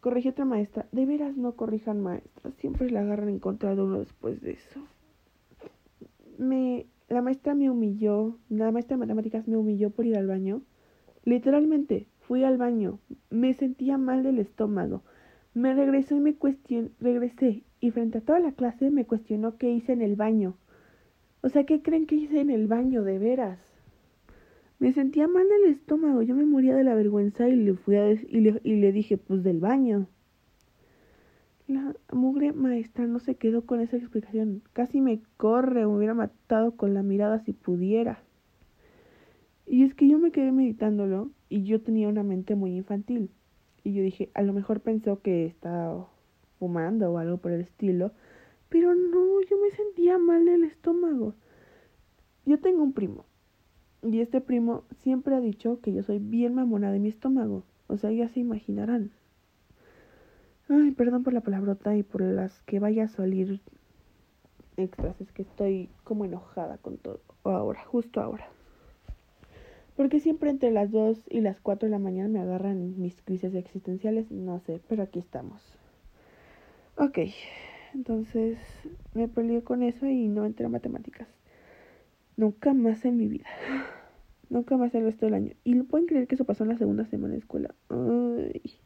Corrigí 0.00 0.30
otra 0.30 0.46
maestra. 0.46 0.86
De 0.92 1.04
veras 1.04 1.36
no 1.36 1.52
corrijan 1.52 2.00
maestras. 2.00 2.54
Siempre 2.54 2.90
la 2.90 3.00
agarran 3.00 3.28
en 3.28 3.38
contra 3.38 3.74
de 3.74 3.82
uno 3.82 3.98
después 3.98 4.40
de 4.40 4.52
eso. 4.52 4.80
me, 6.38 6.86
la 7.10 7.20
maestra 7.20 7.54
me 7.54 7.70
humilló, 7.70 8.38
la 8.48 8.72
maestra 8.72 8.96
de 8.96 9.00
matemáticas 9.00 9.46
me 9.46 9.58
humilló 9.58 9.90
por 9.90 10.06
ir 10.06 10.16
al 10.16 10.26
baño. 10.26 10.62
Literalmente, 11.24 12.06
fui 12.20 12.44
al 12.44 12.56
baño, 12.56 12.98
me 13.28 13.52
sentía 13.52 13.98
mal 13.98 14.22
del 14.22 14.38
estómago. 14.38 15.02
Me 15.52 15.74
regresó 15.74 16.16
y 16.16 16.20
me 16.20 16.34
cuestionó, 16.34 16.88
regresé 16.98 17.62
y 17.80 17.90
frente 17.90 18.18
a 18.18 18.20
toda 18.22 18.40
la 18.40 18.52
clase 18.52 18.90
me 18.90 19.04
cuestionó 19.04 19.58
qué 19.58 19.70
hice 19.70 19.92
en 19.92 20.00
el 20.00 20.16
baño. 20.16 20.56
O 21.42 21.50
sea, 21.50 21.64
¿qué 21.64 21.82
creen 21.82 22.06
que 22.06 22.14
hice 22.14 22.40
en 22.40 22.48
el 22.48 22.68
baño, 22.68 23.02
de 23.02 23.18
veras? 23.18 23.75
Me 24.78 24.92
sentía 24.92 25.26
mal 25.26 25.48
del 25.48 25.72
estómago, 25.72 26.20
yo 26.22 26.34
me 26.34 26.44
moría 26.44 26.74
de 26.74 26.84
la 26.84 26.94
vergüenza 26.94 27.48
y 27.48 27.56
le 27.56 27.74
fui 27.74 27.96
a 27.96 28.10
y, 28.10 28.40
le, 28.40 28.60
y 28.62 28.76
le 28.76 28.92
dije, 28.92 29.16
pues 29.16 29.42
del 29.42 29.58
baño. 29.58 30.06
La 31.66 31.94
mugre 32.12 32.52
maestra 32.52 33.06
no 33.06 33.18
se 33.18 33.34
quedó 33.34 33.64
con 33.64 33.80
esa 33.80 33.96
explicación. 33.96 34.62
Casi 34.72 35.00
me 35.00 35.20
corre, 35.36 35.80
me 35.80 35.96
hubiera 35.96 36.14
matado 36.14 36.76
con 36.76 36.94
la 36.94 37.02
mirada 37.02 37.40
si 37.40 37.52
pudiera. 37.52 38.20
Y 39.66 39.82
es 39.82 39.94
que 39.94 40.06
yo 40.08 40.18
me 40.18 40.30
quedé 40.30 40.52
meditándolo 40.52 41.30
y 41.48 41.64
yo 41.64 41.80
tenía 41.80 42.08
una 42.08 42.22
mente 42.22 42.54
muy 42.54 42.76
infantil. 42.76 43.30
Y 43.82 43.94
yo 43.94 44.02
dije, 44.02 44.30
a 44.34 44.42
lo 44.42 44.52
mejor 44.52 44.80
pensó 44.80 45.22
que 45.22 45.46
estaba 45.46 46.08
fumando 46.58 47.10
o 47.10 47.18
algo 47.18 47.38
por 47.38 47.50
el 47.52 47.62
estilo. 47.62 48.12
Pero 48.68 48.94
no, 48.94 49.40
yo 49.42 49.56
me 49.60 49.70
sentía 49.70 50.18
mal 50.18 50.44
del 50.44 50.64
estómago. 50.64 51.34
Yo 52.44 52.60
tengo 52.60 52.82
un 52.82 52.92
primo. 52.92 53.24
Y 54.06 54.20
este 54.20 54.40
primo 54.40 54.84
siempre 55.02 55.34
ha 55.34 55.40
dicho 55.40 55.80
que 55.80 55.92
yo 55.92 56.04
soy 56.04 56.20
bien 56.20 56.54
mamona 56.54 56.92
de 56.92 57.00
mi 57.00 57.08
estómago. 57.08 57.64
O 57.88 57.96
sea, 57.96 58.12
ya 58.12 58.28
se 58.28 58.38
imaginarán. 58.38 59.10
Ay, 60.68 60.92
perdón 60.92 61.24
por 61.24 61.32
la 61.32 61.40
palabrota 61.40 61.96
y 61.96 62.04
por 62.04 62.22
las 62.22 62.62
que 62.62 62.78
vaya 62.78 63.04
a 63.04 63.08
salir 63.08 63.60
extras. 64.76 65.20
Es 65.20 65.32
que 65.32 65.42
estoy 65.42 65.88
como 66.04 66.24
enojada 66.24 66.78
con 66.78 66.98
todo. 66.98 67.20
Ahora, 67.42 67.84
justo 67.84 68.20
ahora. 68.20 68.48
Porque 69.96 70.20
siempre 70.20 70.50
entre 70.50 70.70
las 70.70 70.92
2 70.92 71.24
y 71.28 71.40
las 71.40 71.60
4 71.60 71.88
de 71.88 71.90
la 71.90 71.98
mañana 71.98 72.28
me 72.28 72.38
agarran 72.38 73.00
mis 73.00 73.20
crisis 73.22 73.56
existenciales. 73.56 74.30
No 74.30 74.60
sé, 74.60 74.80
pero 74.88 75.02
aquí 75.02 75.18
estamos. 75.18 75.60
Ok, 76.96 77.18
entonces 77.92 78.56
me 79.14 79.26
peleé 79.26 79.64
con 79.64 79.82
eso 79.82 80.06
y 80.06 80.28
no 80.28 80.44
entré 80.46 80.66
a 80.66 80.68
matemáticas. 80.68 81.35
Nunca 82.36 82.74
más 82.74 83.04
en 83.04 83.16
mi 83.16 83.28
vida. 83.28 83.46
Nunca 84.50 84.76
más 84.76 84.94
el 84.94 85.04
resto 85.04 85.26
del 85.26 85.34
año. 85.34 85.52
Y 85.64 85.74
no 85.74 85.84
pueden 85.84 86.06
creer 86.06 86.26
que 86.26 86.34
eso 86.34 86.44
pasó 86.44 86.64
en 86.64 86.70
la 86.70 86.78
segunda 86.78 87.04
semana 87.06 87.32
de 87.32 87.40
escuela. 87.40 87.74
Ay. 87.88 88.78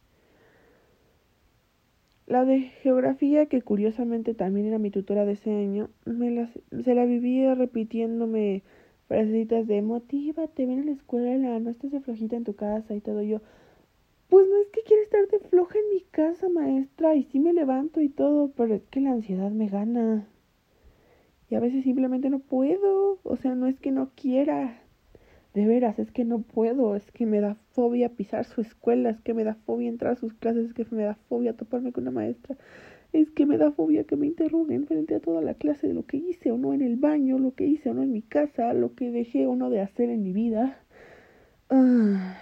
La 2.31 2.45
de 2.45 2.61
geografía, 2.61 3.47
que 3.47 3.61
curiosamente 3.61 4.35
también 4.35 4.67
era 4.67 4.79
mi 4.79 4.93
tutora 4.93 5.25
de 5.25 5.33
ese 5.33 5.51
año, 5.51 5.91
me 6.05 6.49
se 6.85 6.95
la 6.95 7.05
vivía 7.05 7.57
repitiéndome 7.57 8.63
frasecitas 9.09 9.67
de 9.67 9.83
motívate, 9.83 10.65
ven 10.65 10.83
a 10.83 10.85
la 10.85 10.93
escuela, 10.93 11.59
no 11.59 11.71
estés 11.71 11.91
de 11.91 12.01
flojita 12.01 12.37
en 12.37 12.45
tu 12.45 12.55
casa 12.55 12.95
y 12.95 13.01
todo 13.01 13.23
yo. 13.23 13.41
Pues 14.29 14.47
no 14.49 14.57
es 14.63 14.69
que 14.69 14.83
quiera 14.83 15.03
estar 15.03 15.27
de 15.27 15.41
floja 15.41 15.77
en 15.77 15.93
mi 15.93 16.03
casa, 16.03 16.49
maestra, 16.49 17.17
y 17.17 17.25
sí 17.25 17.41
me 17.41 17.53
levanto 17.53 18.01
y 18.01 18.09
todo, 18.09 18.53
pero 18.57 18.77
es 18.77 18.83
que 18.85 19.01
la 19.01 19.11
ansiedad 19.11 19.51
me 19.51 19.67
gana. 19.67 20.29
Y 21.51 21.57
a 21.57 21.61
veces 21.61 21.83
simplemente 21.83 22.31
no 22.31 22.39
puedo, 22.39 23.19
o 23.25 23.37
sea, 23.37 23.57
no 23.57 23.67
es 23.67 23.79
que 23.81 23.91
no 23.91 24.11
quiera, 24.15 24.81
de 25.53 25.67
veras, 25.67 25.99
es 25.99 26.13
que 26.13 26.25
no 26.25 26.43
puedo, 26.43 26.95
es 26.95 27.11
que 27.11 27.27
me 27.27 27.41
da 27.41 27.57
fobia 27.73 28.11
pisar 28.11 28.45
su 28.45 28.61
escuela, 28.61 29.11
es 29.11 29.21
que 29.21 29.35
me 29.35 29.43
da 29.43 29.55
fobia 29.67 29.89
entrar 29.89 30.13
a 30.13 30.17
sus 30.17 30.33
clases, 30.33 30.67
es 30.69 30.75
que 30.75 30.87
me 30.95 31.03
da 31.03 31.17
fobia 31.29 31.55
toparme 31.55 31.93
con 31.93 32.05
una 32.05 32.13
maestra, 32.13 32.57
es 33.13 33.31
que 33.33 33.47
me 33.47 33.59
da 33.59 33.73
fobia 33.73 34.05
que 34.05 34.15
me 34.15 34.29
interroguen 34.29 34.87
frente 34.87 35.17
a 35.17 35.21
toda 35.21 35.43
la 35.43 35.55
clase 35.55 35.89
de 35.89 35.95
lo 35.95 36.07
que 36.07 36.19
hice 36.19 36.53
o 36.53 36.57
no 36.59 36.73
en 36.73 36.83
el 36.83 36.97
baño, 36.97 37.39
lo 37.39 37.55
que 37.55 37.67
hice 37.67 37.91
o 37.91 37.95
no 37.95 38.05
en 38.05 38.13
mi 38.13 38.23
casa, 38.23 38.73
lo 38.73 38.95
que 38.95 39.11
dejé 39.11 39.47
o 39.49 39.57
no 39.57 39.71
de 39.71 39.81
hacer 39.81 40.09
en 40.09 40.23
mi 40.23 40.33
vida. 40.33 40.79
Ah. 41.69 42.39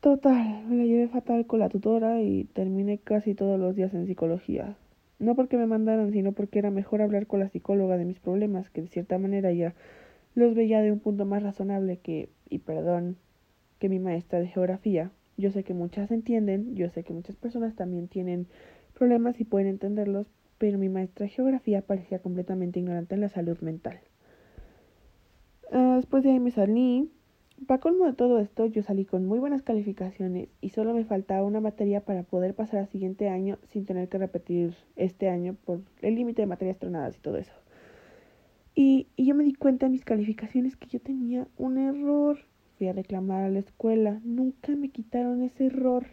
Total, 0.00 0.64
me 0.66 0.76
la 0.76 0.84
llevé 0.84 1.08
fatal 1.08 1.46
con 1.46 1.60
la 1.60 1.68
tutora 1.68 2.22
y 2.22 2.44
terminé 2.44 2.98
casi 2.98 3.34
todos 3.34 3.60
los 3.60 3.76
días 3.76 3.92
en 3.94 4.06
psicología. 4.06 4.76
No 5.20 5.36
porque 5.36 5.58
me 5.58 5.66
mandaran, 5.66 6.10
sino 6.10 6.32
porque 6.32 6.58
era 6.58 6.70
mejor 6.70 7.02
hablar 7.02 7.26
con 7.26 7.40
la 7.40 7.48
psicóloga 7.48 7.98
de 7.98 8.06
mis 8.06 8.18
problemas, 8.18 8.70
que 8.70 8.80
de 8.80 8.88
cierta 8.88 9.18
manera 9.18 9.52
ya 9.52 9.74
los 10.34 10.54
veía 10.54 10.80
de 10.80 10.90
un 10.90 10.98
punto 10.98 11.26
más 11.26 11.42
razonable 11.42 11.98
que, 11.98 12.30
y 12.48 12.58
perdón, 12.58 13.16
que 13.78 13.90
mi 13.90 13.98
maestra 13.98 14.40
de 14.40 14.48
geografía. 14.48 15.12
Yo 15.36 15.50
sé 15.50 15.62
que 15.62 15.74
muchas 15.74 16.10
entienden, 16.10 16.74
yo 16.74 16.88
sé 16.88 17.04
que 17.04 17.12
muchas 17.12 17.36
personas 17.36 17.76
también 17.76 18.08
tienen 18.08 18.46
problemas 18.94 19.38
y 19.40 19.44
pueden 19.44 19.68
entenderlos, 19.68 20.26
pero 20.56 20.78
mi 20.78 20.88
maestra 20.88 21.24
de 21.24 21.30
geografía 21.30 21.82
parecía 21.82 22.20
completamente 22.20 22.80
ignorante 22.80 23.14
en 23.14 23.20
la 23.20 23.28
salud 23.28 23.58
mental. 23.60 24.00
Ah, 25.70 25.96
después 25.96 26.24
de 26.24 26.30
ahí 26.30 26.40
me 26.40 26.50
salí, 26.50 27.10
para 27.66 27.80
colmo 27.80 28.06
de 28.06 28.14
todo 28.14 28.38
esto, 28.38 28.66
yo 28.66 28.82
salí 28.82 29.04
con 29.04 29.26
muy 29.26 29.38
buenas 29.38 29.62
calificaciones 29.62 30.48
y 30.60 30.70
solo 30.70 30.94
me 30.94 31.04
faltaba 31.04 31.44
una 31.44 31.60
materia 31.60 32.04
para 32.04 32.22
poder 32.22 32.54
pasar 32.54 32.80
al 32.80 32.88
siguiente 32.88 33.28
año 33.28 33.58
sin 33.68 33.84
tener 33.84 34.08
que 34.08 34.18
repetir 34.18 34.74
este 34.96 35.28
año 35.28 35.56
por 35.64 35.80
el 36.00 36.14
límite 36.14 36.42
de 36.42 36.46
materias 36.46 36.78
tronadas 36.78 37.16
y 37.16 37.20
todo 37.20 37.36
eso. 37.36 37.52
Y, 38.74 39.08
yo 39.16 39.34
me 39.34 39.44
di 39.44 39.52
cuenta 39.52 39.86
en 39.86 39.92
mis 39.92 40.04
calificaciones 40.04 40.76
que 40.76 40.88
yo 40.88 41.00
tenía 41.00 41.46
un 41.58 41.76
error. 41.76 42.38
Fui 42.78 42.88
a 42.88 42.92
reclamar 42.92 43.44
a 43.44 43.50
la 43.50 43.58
escuela. 43.58 44.20
Nunca 44.24 44.74
me 44.74 44.88
quitaron 44.88 45.42
ese 45.42 45.66
error. 45.66 46.06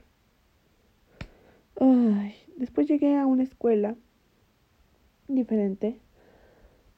Ay, 1.79 2.33
después 2.57 2.87
llegué 2.87 3.15
a 3.15 3.25
una 3.25 3.43
escuela 3.43 3.95
diferente 5.27 5.99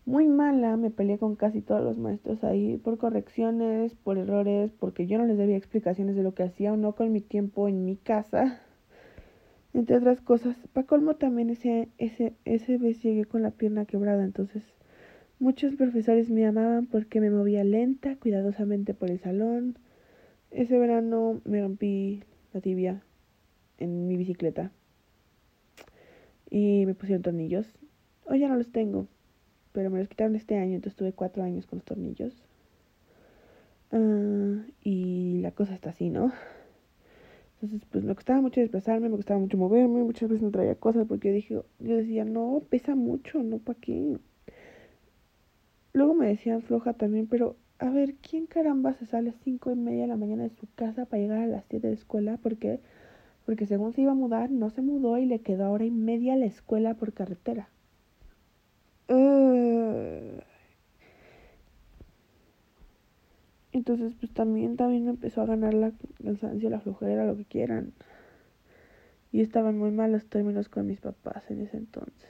muy 0.09 0.27
mala, 0.27 0.75
me 0.75 0.89
peleé 0.89 1.19
con 1.19 1.35
casi 1.35 1.61
todos 1.61 1.83
los 1.83 1.99
maestros 1.99 2.43
ahí 2.43 2.77
por 2.77 2.97
correcciones, 2.97 3.93
por 3.93 4.17
errores, 4.17 4.71
porque 4.79 5.05
yo 5.05 5.19
no 5.19 5.25
les 5.27 5.37
debía 5.37 5.55
explicaciones 5.55 6.15
de 6.15 6.23
lo 6.23 6.33
que 6.33 6.41
hacía 6.41 6.73
o 6.73 6.77
no 6.77 6.95
con 6.95 7.11
mi 7.11 7.21
tiempo 7.21 7.67
en 7.67 7.85
mi 7.85 7.95
casa, 7.95 8.59
entre 9.73 9.97
otras 9.97 10.19
cosas. 10.19 10.55
Para 10.73 10.87
colmo 10.87 11.15
también 11.17 11.51
ese, 11.51 11.89
ese, 11.99 12.33
ese 12.43 12.79
vez 12.79 13.03
llegué 13.03 13.25
con 13.25 13.43
la 13.43 13.51
pierna 13.51 13.85
quebrada, 13.85 14.23
entonces 14.23 14.63
muchos 15.37 15.75
profesores 15.75 16.31
me 16.31 16.43
amaban 16.47 16.87
porque 16.87 17.21
me 17.21 17.29
movía 17.29 17.63
lenta, 17.63 18.15
cuidadosamente 18.15 18.95
por 18.95 19.11
el 19.11 19.19
salón. 19.19 19.77
Ese 20.49 20.79
verano 20.79 21.39
me 21.45 21.61
rompí 21.61 22.23
la 22.51 22.61
tibia 22.61 23.03
en 23.77 24.07
mi 24.07 24.17
bicicleta 24.17 24.71
y 26.49 26.87
me 26.87 26.95
pusieron 26.95 27.21
tornillos. 27.21 27.67
Hoy 28.25 28.39
ya 28.39 28.47
no 28.49 28.55
los 28.55 28.71
tengo 28.71 29.07
pero 29.79 29.89
me 29.89 29.99
los 29.99 30.09
quitaron 30.09 30.35
este 30.35 30.57
año, 30.57 30.75
entonces 30.75 30.97
tuve 30.97 31.13
cuatro 31.13 31.41
años 31.41 31.65
con 31.65 31.77
los 31.79 31.85
tornillos. 31.85 32.33
Ah, 33.93 34.61
y 34.83 35.39
la 35.39 35.51
cosa 35.51 35.73
está 35.73 35.91
así, 35.91 36.09
¿no? 36.09 36.33
Entonces, 37.53 37.87
pues 37.89 38.03
me 38.03 38.13
costaba 38.13 38.41
mucho 38.41 38.59
desplazarme, 38.59 39.07
me 39.07 39.15
costaba 39.15 39.39
mucho 39.39 39.57
moverme, 39.57 40.03
muchas 40.03 40.27
veces 40.27 40.43
no 40.43 40.51
traía 40.51 40.75
cosas 40.75 41.07
porque 41.07 41.31
dije, 41.31 41.61
yo 41.79 41.95
decía, 41.95 42.25
no, 42.25 42.61
pesa 42.69 42.93
mucho, 42.95 43.41
no, 43.41 43.59
¿para 43.59 43.79
qué? 43.79 44.17
Luego 45.93 46.13
me 46.13 46.27
decían 46.27 46.61
floja 46.61 46.91
también, 46.91 47.27
pero 47.27 47.55
a 47.77 47.89
ver, 47.89 48.15
¿quién 48.15 48.47
caramba 48.47 48.91
se 48.95 49.05
sale 49.05 49.29
a 49.29 49.33
cinco 49.45 49.71
y 49.71 49.75
media 49.75 50.01
de 50.01 50.07
la 50.07 50.17
mañana 50.17 50.43
de 50.43 50.49
su 50.49 50.67
casa 50.75 51.05
para 51.05 51.21
llegar 51.21 51.39
a 51.39 51.47
las 51.47 51.63
siete 51.69 51.87
de 51.87 51.93
escuela? 51.93 52.35
¿Por 52.35 52.57
qué? 52.57 52.81
Porque 53.45 53.65
según 53.65 53.93
se 53.93 54.01
iba 54.01 54.11
a 54.11 54.15
mudar, 54.15 54.51
no 54.51 54.71
se 54.71 54.81
mudó 54.81 55.17
y 55.17 55.25
le 55.25 55.39
quedó 55.39 55.71
hora 55.71 55.85
y 55.85 55.91
media 55.91 56.33
a 56.33 56.37
la 56.37 56.47
escuela 56.47 56.95
por 56.95 57.13
carretera. 57.13 57.69
Eh, 59.09 59.48
entonces, 63.71 64.13
pues 64.19 64.33
también, 64.33 64.77
también 64.77 65.05
me 65.05 65.11
empezó 65.11 65.41
a 65.41 65.45
ganar 65.45 65.73
la 65.73 65.91
cansancio, 66.23 66.69
la 66.69 66.79
flojera, 66.79 67.25
lo 67.25 67.37
que 67.37 67.45
quieran. 67.45 67.93
Y 69.31 69.41
estaban 69.41 69.77
muy 69.77 69.91
malos 69.91 70.25
términos 70.25 70.69
con 70.69 70.87
mis 70.87 70.99
papás 71.01 71.49
en 71.51 71.61
ese 71.61 71.77
entonces. 71.77 72.29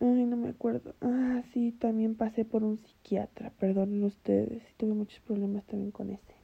Ay, 0.00 0.24
no 0.26 0.36
me 0.36 0.48
acuerdo. 0.48 0.94
Ah, 1.00 1.42
sí, 1.52 1.72
también 1.72 2.14
pasé 2.14 2.44
por 2.44 2.64
un 2.64 2.78
psiquiatra, 2.78 3.50
perdonen 3.58 4.04
ustedes. 4.04 4.62
Tuve 4.76 4.94
muchos 4.94 5.20
problemas 5.20 5.64
también 5.66 5.90
con 5.90 6.10
ese. 6.10 6.37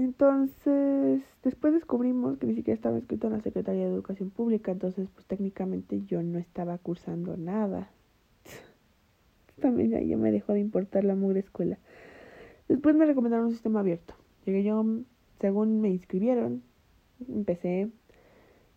Entonces, 0.00 1.20
después 1.44 1.74
descubrimos 1.74 2.38
que 2.38 2.46
ni 2.46 2.54
siquiera 2.54 2.74
estaba 2.74 2.96
escrito 2.96 3.26
en 3.26 3.34
la 3.34 3.42
Secretaría 3.42 3.82
de 3.82 3.92
Educación 3.92 4.30
Pública, 4.30 4.72
entonces 4.72 5.06
pues 5.14 5.26
técnicamente 5.26 6.00
yo 6.06 6.22
no 6.22 6.38
estaba 6.38 6.78
cursando 6.78 7.36
nada. 7.36 7.90
También 9.60 9.90
ya 9.90 10.16
me 10.16 10.32
dejó 10.32 10.54
de 10.54 10.60
importar 10.60 11.04
la 11.04 11.14
mugre 11.14 11.40
escuela. 11.40 11.76
Después 12.66 12.96
me 12.96 13.04
recomendaron 13.04 13.48
un 13.48 13.52
sistema 13.52 13.80
abierto. 13.80 14.14
Llegué 14.46 14.64
yo, 14.64 14.82
según 15.38 15.82
me 15.82 15.90
inscribieron, 15.90 16.62
empecé. 17.28 17.90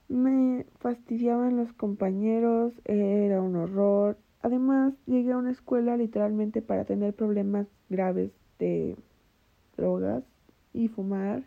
Me 0.10 0.66
fastidiaban 0.80 1.56
los 1.56 1.72
compañeros, 1.72 2.74
era 2.84 3.42
un 3.42 3.56
horror. 3.56 4.18
Además, 4.42 4.94
llegué 5.06 5.32
a 5.32 5.38
una 5.38 5.52
escuela 5.52 5.96
literalmente 5.96 6.62
para 6.62 6.84
tener 6.84 7.14
problemas 7.14 7.68
graves 7.88 8.34
de 8.60 8.98
drogas 9.78 10.26
y 10.74 10.88
fumar. 10.90 11.44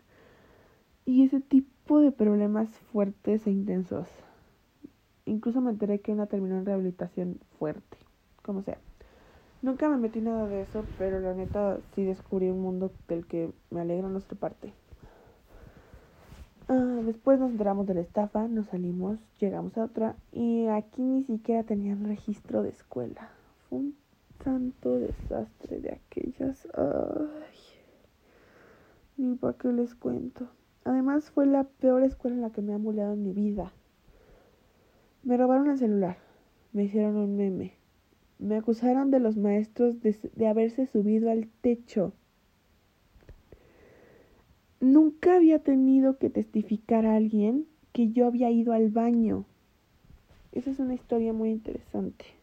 y 1.05 1.23
ese 1.25 1.39
tipo 1.41 1.99
de 2.01 2.11
problemas 2.11 2.69
fuertes 2.91 3.47
e 3.47 3.51
intensos. 3.51 4.07
Incluso 5.25 5.61
me 5.61 5.71
enteré 5.71 6.01
que 6.01 6.11
una 6.13 6.27
terminó 6.27 6.57
en 6.57 6.65
rehabilitación 6.65 7.39
fuerte, 7.59 7.97
como 8.41 8.61
sea. 8.63 8.79
Nunca 9.61 9.89
me 9.89 9.97
metí 9.97 10.21
nada 10.21 10.47
de 10.47 10.61
eso, 10.61 10.89
pero 10.97 11.19
la 11.19 11.33
neta 11.33 11.81
sí 11.93 12.03
descubrí 12.03 12.49
un 12.49 12.61
mundo 12.61 12.93
del 13.07 13.25
que 13.27 13.51
me 13.69 13.81
alegra 13.81 14.09
nuestra 14.09 14.37
parte. 14.37 14.73
Ah, 16.69 17.01
después 17.05 17.39
nos 17.39 17.51
enteramos 17.51 17.87
de 17.87 17.93
la 17.95 18.01
estafa, 18.01 18.47
nos 18.47 18.67
salimos, 18.67 19.19
llegamos 19.39 19.77
a 19.77 19.85
otra 19.85 20.17
y 20.31 20.67
aquí 20.67 21.01
ni 21.01 21.23
siquiera 21.23 21.63
tenían 21.63 22.03
registro 22.05 22.61
de 22.63 22.69
escuela. 22.69 23.31
Fue 23.69 23.79
un 23.79 23.97
santo 24.43 24.99
desastre 24.99 25.79
de 25.81 25.91
aquellas. 25.93 26.67
Ay, 26.75 27.66
ni 29.17 29.35
para 29.35 29.57
qué 29.57 29.69
les 29.69 29.95
cuento. 29.95 30.47
Además 30.85 31.31
fue 31.31 31.45
la 31.45 31.65
peor 31.65 32.03
escuela 32.03 32.35
en 32.35 32.41
la 32.41 32.51
que 32.51 32.61
me 32.61 32.73
han 32.73 32.83
bulleado 32.83 33.13
en 33.13 33.23
mi 33.23 33.33
vida. 33.33 33.73
Me 35.23 35.35
robaron 35.35 35.69
el 35.69 35.77
celular, 35.77 36.17
me 36.71 36.85
hicieron 36.85 37.17
un 37.17 37.35
meme, 37.35 37.73
me 38.39 38.55
acusaron 38.55 39.11
de 39.11 39.19
los 39.19 39.35
maestros 39.35 40.01
de, 40.01 40.17
de 40.35 40.47
haberse 40.47 40.87
subido 40.87 41.29
al 41.29 41.49
techo. 41.61 42.13
Nunca 44.79 45.35
había 45.35 45.59
tenido 45.59 46.17
que 46.17 46.29
testificar 46.29 47.05
a 47.05 47.15
alguien 47.15 47.65
que 47.91 48.11
yo 48.11 48.27
había 48.27 48.51
ido 48.51 48.73
al 48.73 48.89
baño. 48.89 49.45
Esa 50.51 50.69
es 50.69 50.79
una 50.79 50.93
historia 50.93 51.33
muy 51.33 51.49
interesante. 51.49 52.36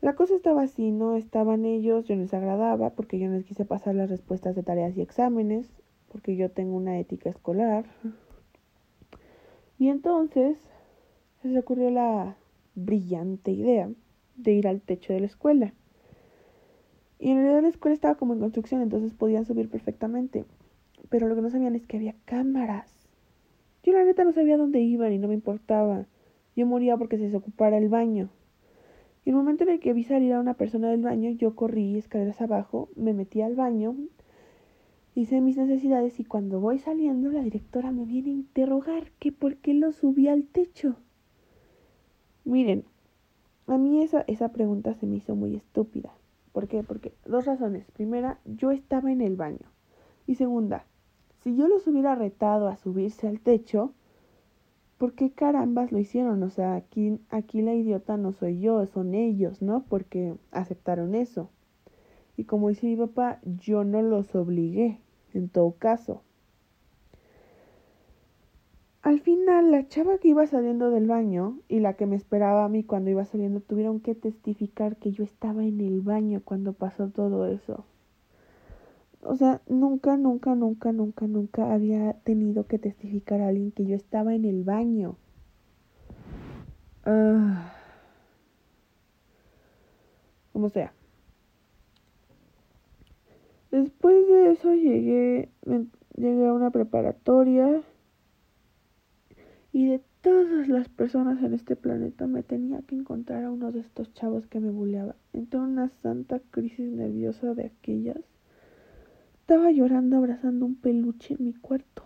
La 0.00 0.14
cosa 0.14 0.36
estaba 0.36 0.62
así, 0.62 0.92
¿no? 0.92 1.16
Estaban 1.16 1.64
ellos, 1.64 2.06
yo 2.06 2.14
les 2.14 2.32
agradaba 2.32 2.90
porque 2.90 3.18
yo 3.18 3.28
les 3.28 3.44
quise 3.44 3.64
pasar 3.64 3.96
las 3.96 4.08
respuestas 4.08 4.54
de 4.54 4.62
tareas 4.62 4.96
y 4.96 5.02
exámenes, 5.02 5.68
porque 6.12 6.36
yo 6.36 6.50
tengo 6.50 6.76
una 6.76 6.98
ética 7.00 7.30
escolar. 7.30 7.84
Y 9.78 9.88
entonces 9.88 10.56
se 11.42 11.48
les 11.48 11.62
ocurrió 11.62 11.90
la 11.90 12.36
brillante 12.74 13.50
idea 13.50 13.90
de 14.36 14.52
ir 14.52 14.68
al 14.68 14.80
techo 14.80 15.12
de 15.12 15.20
la 15.20 15.26
escuela. 15.26 15.74
Y 17.18 17.30
en 17.30 17.38
realidad 17.38 17.62
la 17.62 17.68
escuela 17.68 17.94
estaba 17.94 18.14
como 18.14 18.34
en 18.34 18.40
construcción, 18.40 18.82
entonces 18.82 19.12
podían 19.14 19.44
subir 19.44 19.68
perfectamente. 19.68 20.44
Pero 21.08 21.26
lo 21.26 21.34
que 21.34 21.42
no 21.42 21.50
sabían 21.50 21.74
es 21.74 21.86
que 21.86 21.96
había 21.96 22.14
cámaras. 22.24 23.08
Yo 23.82 23.92
la 23.92 24.04
neta 24.04 24.22
no 24.22 24.32
sabía 24.32 24.56
dónde 24.56 24.80
iban 24.80 25.12
y 25.12 25.18
no 25.18 25.26
me 25.26 25.34
importaba. 25.34 26.06
Yo 26.54 26.66
moría 26.66 26.96
porque 26.96 27.16
se 27.16 27.24
desocupara 27.24 27.78
el 27.78 27.88
baño. 27.88 28.30
El 29.28 29.34
momento 29.34 29.64
en 29.64 29.68
el 29.68 29.78
que 29.78 29.92
vi 29.92 30.04
salir 30.04 30.32
a 30.32 30.40
una 30.40 30.54
persona 30.54 30.88
del 30.88 31.02
baño, 31.02 31.28
yo 31.32 31.54
corrí 31.54 31.98
escaleras 31.98 32.40
abajo, 32.40 32.88
me 32.96 33.12
metí 33.12 33.42
al 33.42 33.56
baño, 33.56 33.94
hice 35.14 35.42
mis 35.42 35.58
necesidades 35.58 36.18
y 36.18 36.24
cuando 36.24 36.60
voy 36.60 36.78
saliendo 36.78 37.30
la 37.30 37.42
directora 37.42 37.92
me 37.92 38.06
viene 38.06 38.30
a 38.30 38.32
interrogar 38.32 39.10
que 39.18 39.30
por 39.30 39.56
qué 39.56 39.74
lo 39.74 39.92
subí 39.92 40.28
al 40.28 40.44
techo. 40.44 40.96
Miren, 42.46 42.86
a 43.66 43.76
mí 43.76 44.02
esa, 44.02 44.24
esa 44.28 44.48
pregunta 44.50 44.94
se 44.94 45.06
me 45.06 45.16
hizo 45.16 45.36
muy 45.36 45.56
estúpida. 45.56 46.10
¿Por 46.52 46.66
qué? 46.66 46.82
Porque 46.82 47.12
dos 47.26 47.44
razones. 47.44 47.90
Primera, 47.90 48.38
yo 48.46 48.70
estaba 48.70 49.12
en 49.12 49.20
el 49.20 49.36
baño. 49.36 49.70
Y 50.26 50.36
segunda, 50.36 50.86
si 51.42 51.54
yo 51.54 51.68
los 51.68 51.86
hubiera 51.86 52.14
retado 52.14 52.68
a 52.68 52.78
subirse 52.78 53.28
al 53.28 53.40
techo, 53.40 53.92
¿por 54.98 55.14
qué 55.14 55.30
carambas 55.30 55.92
lo 55.92 55.98
hicieron? 55.98 56.42
O 56.42 56.50
sea, 56.50 56.74
aquí, 56.74 57.20
aquí 57.30 57.62
la 57.62 57.74
idiota 57.74 58.16
no 58.16 58.32
soy 58.32 58.60
yo, 58.60 58.84
son 58.86 59.14
ellos, 59.14 59.62
¿no? 59.62 59.84
Porque 59.88 60.34
aceptaron 60.50 61.14
eso. 61.14 61.50
Y 62.36 62.44
como 62.44 62.68
dice 62.68 62.86
mi 62.86 62.96
papá, 62.96 63.40
yo 63.44 63.84
no 63.84 64.02
los 64.02 64.34
obligué, 64.34 65.00
en 65.32 65.48
todo 65.48 65.72
caso. 65.78 66.22
Al 69.02 69.20
final, 69.20 69.70
la 69.70 69.88
chava 69.88 70.18
que 70.18 70.28
iba 70.28 70.46
saliendo 70.46 70.90
del 70.90 71.06
baño 71.06 71.60
y 71.68 71.80
la 71.80 71.94
que 71.94 72.06
me 72.06 72.16
esperaba 72.16 72.64
a 72.64 72.68
mí 72.68 72.82
cuando 72.82 73.10
iba 73.10 73.24
saliendo 73.24 73.60
tuvieron 73.60 74.00
que 74.00 74.14
testificar 74.14 74.96
que 74.96 75.12
yo 75.12 75.24
estaba 75.24 75.64
en 75.64 75.80
el 75.80 76.00
baño 76.00 76.42
cuando 76.44 76.72
pasó 76.72 77.08
todo 77.08 77.46
eso. 77.46 77.84
O 79.22 79.36
sea, 79.36 79.60
nunca, 79.68 80.16
nunca, 80.16 80.54
nunca, 80.54 80.92
nunca, 80.92 81.26
nunca 81.26 81.72
había 81.72 82.14
tenido 82.24 82.66
que 82.66 82.78
testificar 82.78 83.40
a 83.40 83.48
alguien 83.48 83.72
que 83.72 83.84
yo 83.84 83.96
estaba 83.96 84.34
en 84.34 84.44
el 84.44 84.64
baño. 84.64 85.16
Ah. 87.04 87.72
como 90.52 90.68
sea. 90.68 90.92
Después 93.70 94.26
de 94.28 94.50
eso 94.52 94.74
llegué, 94.74 95.50
llegué 96.16 96.46
a 96.46 96.52
una 96.52 96.70
preparatoria 96.70 97.82
y 99.72 99.86
de 99.86 100.02
todas 100.20 100.68
las 100.68 100.88
personas 100.88 101.42
en 101.42 101.54
este 101.54 101.76
planeta 101.76 102.26
me 102.26 102.42
tenía 102.42 102.82
que 102.82 102.96
encontrar 102.96 103.44
a 103.44 103.50
uno 103.50 103.72
de 103.72 103.80
estos 103.80 104.12
chavos 104.14 104.46
que 104.46 104.60
me 104.60 104.70
buleaba. 104.70 105.14
Entró 105.32 105.62
una 105.62 105.90
santa 106.02 106.40
crisis 106.50 106.90
nerviosa 106.90 107.54
de 107.54 107.66
aquellas. 107.66 108.18
Estaba 109.48 109.70
llorando 109.70 110.18
abrazando 110.18 110.66
un 110.66 110.74
peluche 110.74 111.32
en 111.32 111.46
mi 111.46 111.54
cuarto, 111.54 112.02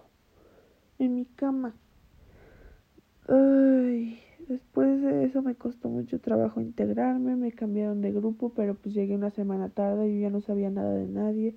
en 1.00 1.16
mi 1.16 1.24
cama. 1.24 1.74
Ay, 3.26 4.20
después 4.46 5.02
de 5.02 5.24
eso 5.24 5.42
me 5.42 5.56
costó 5.56 5.88
mucho 5.88 6.20
trabajo 6.20 6.60
integrarme, 6.60 7.34
me 7.34 7.50
cambiaron 7.50 8.00
de 8.00 8.12
grupo, 8.12 8.50
pero 8.54 8.76
pues 8.76 8.94
llegué 8.94 9.16
una 9.16 9.30
semana 9.30 9.70
tarde 9.70 10.08
y 10.08 10.14
yo 10.14 10.20
ya 10.20 10.30
no 10.30 10.40
sabía 10.40 10.70
nada 10.70 10.94
de 10.94 11.08
nadie 11.08 11.56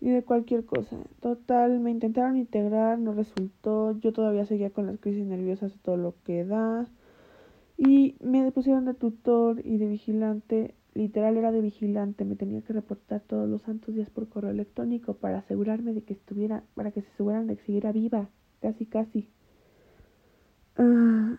ni 0.00 0.12
de 0.12 0.22
cualquier 0.22 0.64
cosa. 0.64 0.96
Total, 1.18 1.80
me 1.80 1.90
intentaron 1.90 2.36
integrar, 2.36 3.00
no 3.00 3.12
resultó, 3.12 3.98
yo 3.98 4.12
todavía 4.12 4.46
seguía 4.46 4.70
con 4.70 4.86
las 4.86 5.00
crisis 5.00 5.26
nerviosas 5.26 5.74
todo 5.82 5.96
lo 5.96 6.14
que 6.22 6.44
da. 6.44 6.86
Y 7.76 8.14
me 8.20 8.52
pusieron 8.52 8.84
de 8.84 8.94
tutor 8.94 9.66
y 9.66 9.78
de 9.78 9.88
vigilante, 9.88 10.76
literal 10.94 11.36
era 11.36 11.52
de 11.52 11.60
vigilante, 11.60 12.24
me 12.24 12.36
tenía 12.36 12.62
que 12.62 12.72
reportar 12.72 13.20
todos 13.20 13.48
los 13.48 13.62
santos 13.62 13.94
días 13.94 14.10
por 14.10 14.28
correo 14.28 14.50
electrónico 14.50 15.14
para 15.14 15.38
asegurarme 15.38 15.92
de 15.92 16.02
que 16.02 16.14
estuviera, 16.14 16.64
para 16.74 16.90
que 16.90 17.02
se 17.02 17.08
aseguraran 17.08 17.46
de 17.46 17.56
que 17.56 17.64
siguiera 17.64 17.92
viva, 17.92 18.28
casi 18.60 18.86
casi. 18.86 19.28
Ah, 20.76 21.38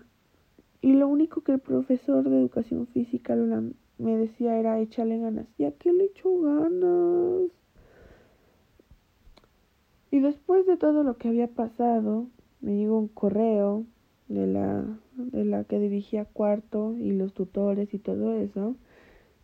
y 0.82 0.94
lo 0.94 1.08
único 1.08 1.42
que 1.42 1.54
el 1.54 1.60
profesor 1.60 2.30
de 2.30 2.38
educación 2.38 2.88
física 2.88 3.36
me 3.36 4.18
decía 4.18 4.58
era 4.58 4.80
échale 4.80 5.20
ganas. 5.20 5.48
¿Y 5.58 5.66
a 5.66 5.72
qué 5.72 5.92
le 5.92 6.06
echo 6.06 6.42
ganas? 6.42 7.52
Y 10.12 10.20
después 10.20 10.66
de 10.66 10.78
todo 10.78 11.04
lo 11.04 11.18
que 11.18 11.28
había 11.28 11.48
pasado, 11.48 12.28
me 12.62 12.78
llegó 12.78 12.98
un 12.98 13.10
correo 13.10 13.86
de 14.28 14.48
la, 14.48 14.86
de 15.16 15.46
la 15.46 15.64
que 15.66 15.80
dirigía 15.80 16.26
cuarto 16.26 16.96
y 16.98 17.12
los 17.12 17.34
tutores 17.34 17.94
y 17.94 18.00
todo 18.00 18.34
eso. 18.34 18.76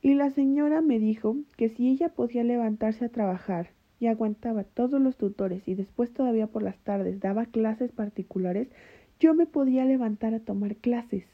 Y 0.06 0.14
la 0.14 0.30
señora 0.30 0.82
me 0.82 1.00
dijo 1.00 1.36
que 1.58 1.70
si 1.70 1.90
ella 1.90 2.10
podía 2.10 2.44
levantarse 2.44 3.06
a 3.06 3.10
trabajar 3.10 3.72
y 4.00 4.06
aguantaba 4.06 4.64
todos 4.64 5.02
los 5.02 5.18
tutores 5.18 5.68
y 5.68 5.74
después 5.74 6.14
todavía 6.14 6.46
por 6.46 6.62
las 6.62 6.78
tardes 6.78 7.20
daba 7.20 7.48
clases 7.48 7.92
particulares, 7.92 8.68
yo 9.20 9.34
me 9.34 9.48
podía 9.48 9.84
levantar 9.84 10.36
a 10.36 10.40
tomar 10.42 10.76
clases. 10.76 11.26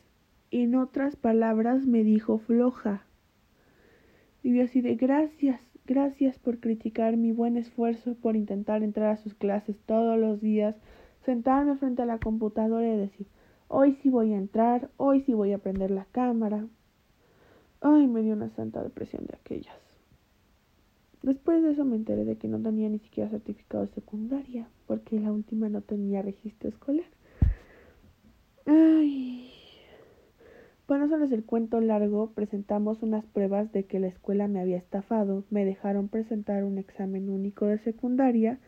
En 0.51 0.75
otras 0.75 1.17
palabras 1.17 1.86
me 1.86 2.05
dijo 2.05 2.38
floja. 2.38 3.03
Y 4.41 4.55
yo 4.55 4.63
así 4.63 4.79
de 4.79 4.95
gracias. 4.95 5.60
Gracias 5.86 6.39
por 6.39 6.62
criticar 6.62 7.17
mi 7.17 7.34
buen 7.34 7.57
esfuerzo 7.57 8.15
por 8.15 8.38
intentar 8.38 8.84
entrar 8.84 9.10
a 9.10 9.17
sus 9.17 9.34
clases 9.34 9.75
todos 9.86 10.17
los 10.17 10.39
días, 10.39 10.77
sentarme 11.25 11.75
frente 11.75 12.03
a 12.03 12.05
la 12.05 12.19
computadora 12.19 12.88
y 12.88 12.95
decir, 12.95 13.27
hoy 13.67 13.97
sí 14.01 14.10
voy 14.10 14.31
a 14.31 14.38
entrar, 14.38 14.89
hoy 14.95 15.23
sí 15.23 15.34
voy 15.34 15.51
a 15.51 15.57
prender 15.57 15.91
la 15.91 16.05
cámara. 16.13 16.67
Ay, 17.82 18.08
me 18.08 18.22
dio 18.22 18.34
una 18.34 18.50
santa 18.52 18.84
depresión 18.84 19.26
de 19.26 19.36
aquellas. 19.36 19.76
Después 21.24 21.63
de 21.63 21.72
eso 21.72 21.84
me 21.84 21.96
enteré 21.96 22.26
de 22.26 22.38
que 22.38 22.48
no 22.48 22.60
tenía 22.60 22.89
ni 22.89 23.00
siquiera 23.00 23.30
certificado 23.30 23.86
de 23.86 23.91
secundaria, 23.91 24.67
porque 24.88 25.20
la 25.20 25.32
última 25.32 25.67
no 25.67 25.82
tenía 25.82 26.22
registro 26.22 26.70
escolar. 26.70 27.06
Ay. 28.67 29.52
Para 30.86 31.00
no 31.00 31.06
hacerles 31.06 31.32
el 31.32 31.44
cuento 31.44 31.80
largo, 31.80 32.32
presentamos 32.32 33.02
unas 33.02 33.26
pruebas 33.26 33.72
de 33.72 33.86
que 33.86 34.00
la 34.00 34.08
escuela 34.08 34.48
me 34.48 34.60
había 34.60 34.78
estafado, 34.78 35.44
me 35.50 35.65
dejaron 35.65 36.08
presentar 36.08 36.63
un 36.63 36.78
examen 36.78 37.30
único 37.30 37.65
de 37.65 37.80
secundaria 37.80 38.60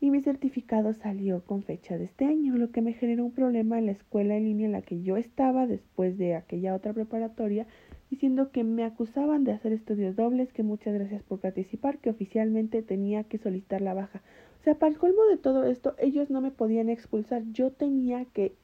y 0.00 0.10
mi 0.10 0.20
certificado 0.20 0.92
salió 0.92 1.42
con 1.44 1.62
fecha 1.62 1.96
de 1.96 2.04
este 2.04 2.26
año, 2.26 2.56
lo 2.56 2.70
que 2.70 2.82
me 2.82 2.92
generó 2.92 3.24
un 3.24 3.32
problema 3.32 3.78
en 3.78 3.86
la 3.86 3.92
escuela 3.92 4.36
en 4.36 4.44
línea 4.44 4.66
en 4.66 4.72
la 4.72 4.82
que 4.82 5.02
yo 5.02 5.16
estaba 5.16 5.66
después 5.66 6.18
de 6.18 6.34
aquella 6.34 6.74
otra 6.74 6.92
preparatoria, 6.92 7.66
diciendo 8.10 8.50
que 8.50 8.64
me 8.64 8.84
acusaban 8.84 9.44
de 9.44 9.52
hacer 9.52 9.72
estudios 9.72 10.16
dobles, 10.16 10.52
que 10.52 10.62
muchas 10.62 10.94
gracias 10.94 11.22
por 11.22 11.40
participar, 11.40 11.98
que 11.98 12.10
oficialmente 12.10 12.82
tenía 12.82 13.24
que 13.24 13.38
solicitar 13.38 13.80
la 13.80 13.94
baja 13.94 14.22
sea, 14.66 14.74
para 14.80 14.90
el 14.90 14.98
colmo 14.98 15.24
de 15.26 15.36
todo 15.36 15.62
esto, 15.62 15.94
ellos 15.96 16.28
no 16.28 16.40
me 16.40 16.50
podían 16.50 16.88
expulsar. 16.88 17.44
Yo 17.52 17.70
tenía 17.70 18.24
que, 18.24 18.56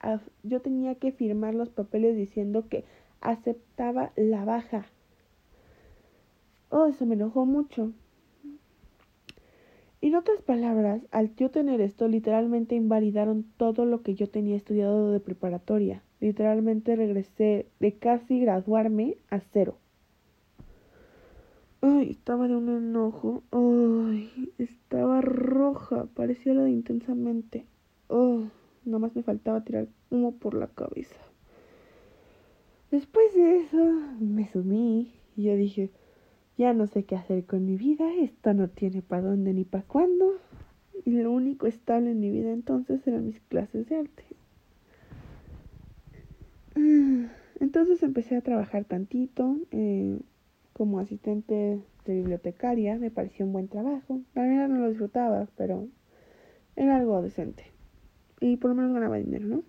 yo 0.42 0.60
tenía 0.60 0.96
que 0.96 1.12
firmar 1.12 1.54
los 1.54 1.70
papeles 1.70 2.16
diciendo 2.16 2.66
que 2.68 2.84
aceptaba 3.20 4.12
la 4.16 4.44
baja. 4.44 4.86
Oh, 6.70 6.86
eso 6.86 7.06
me 7.06 7.14
enojó 7.14 7.46
mucho. 7.46 7.92
en 10.00 10.16
otras 10.16 10.42
palabras, 10.42 11.02
al 11.12 11.36
yo 11.36 11.52
tener 11.52 11.80
esto, 11.80 12.08
literalmente 12.08 12.74
invalidaron 12.74 13.44
todo 13.56 13.84
lo 13.84 14.02
que 14.02 14.16
yo 14.16 14.28
tenía 14.28 14.56
estudiado 14.56 15.12
de 15.12 15.20
preparatoria. 15.20 16.02
Literalmente 16.22 16.94
regresé 16.94 17.66
de 17.80 17.94
casi 17.94 18.38
graduarme 18.38 19.16
a 19.28 19.40
cero. 19.40 19.78
Ay, 21.80 22.10
estaba 22.10 22.46
de 22.46 22.54
un 22.54 22.68
enojo. 22.68 23.42
Ay, 23.50 24.52
estaba 24.56 25.20
roja. 25.20 26.06
Parecía 26.14 26.54
la 26.54 26.62
de 26.62 26.70
intensamente. 26.70 27.66
Oh, 28.06 28.44
nomás 28.84 29.16
me 29.16 29.24
faltaba 29.24 29.64
tirar 29.64 29.88
humo 30.10 30.36
por 30.36 30.54
la 30.54 30.68
cabeza. 30.68 31.16
Después 32.92 33.34
de 33.34 33.56
eso, 33.56 33.84
me 34.20 34.46
sumí 34.46 35.10
y 35.34 35.42
yo 35.42 35.56
dije, 35.56 35.90
ya 36.56 36.72
no 36.72 36.86
sé 36.86 37.02
qué 37.02 37.16
hacer 37.16 37.46
con 37.46 37.66
mi 37.66 37.76
vida, 37.76 38.14
esto 38.14 38.54
no 38.54 38.68
tiene 38.68 39.02
para 39.02 39.22
dónde 39.22 39.54
ni 39.54 39.64
para 39.64 39.82
cuándo. 39.82 40.34
Y 41.04 41.10
lo 41.10 41.32
único 41.32 41.66
estable 41.66 42.12
en 42.12 42.20
mi 42.20 42.30
vida 42.30 42.52
entonces 42.52 43.04
eran 43.08 43.26
mis 43.26 43.40
clases 43.40 43.88
de 43.88 43.96
arte. 43.96 44.24
Entonces 47.74 48.02
empecé 48.02 48.36
a 48.36 48.42
trabajar 48.42 48.84
tantito 48.84 49.56
eh, 49.70 50.20
como 50.74 50.98
asistente 50.98 51.80
de 52.04 52.14
bibliotecaria, 52.14 52.98
me 52.98 53.10
pareció 53.10 53.46
un 53.46 53.54
buen 53.54 53.68
trabajo. 53.68 54.20
La 54.34 54.42
verdad 54.42 54.68
no 54.68 54.80
lo 54.80 54.90
disfrutaba, 54.90 55.48
pero 55.56 55.88
era 56.76 56.96
algo 56.96 57.22
decente. 57.22 57.64
Y 58.40 58.58
por 58.58 58.68
lo 58.68 58.74
menos 58.74 58.92
ganaba 58.92 59.16
dinero, 59.16 59.46
¿no? 59.46 59.62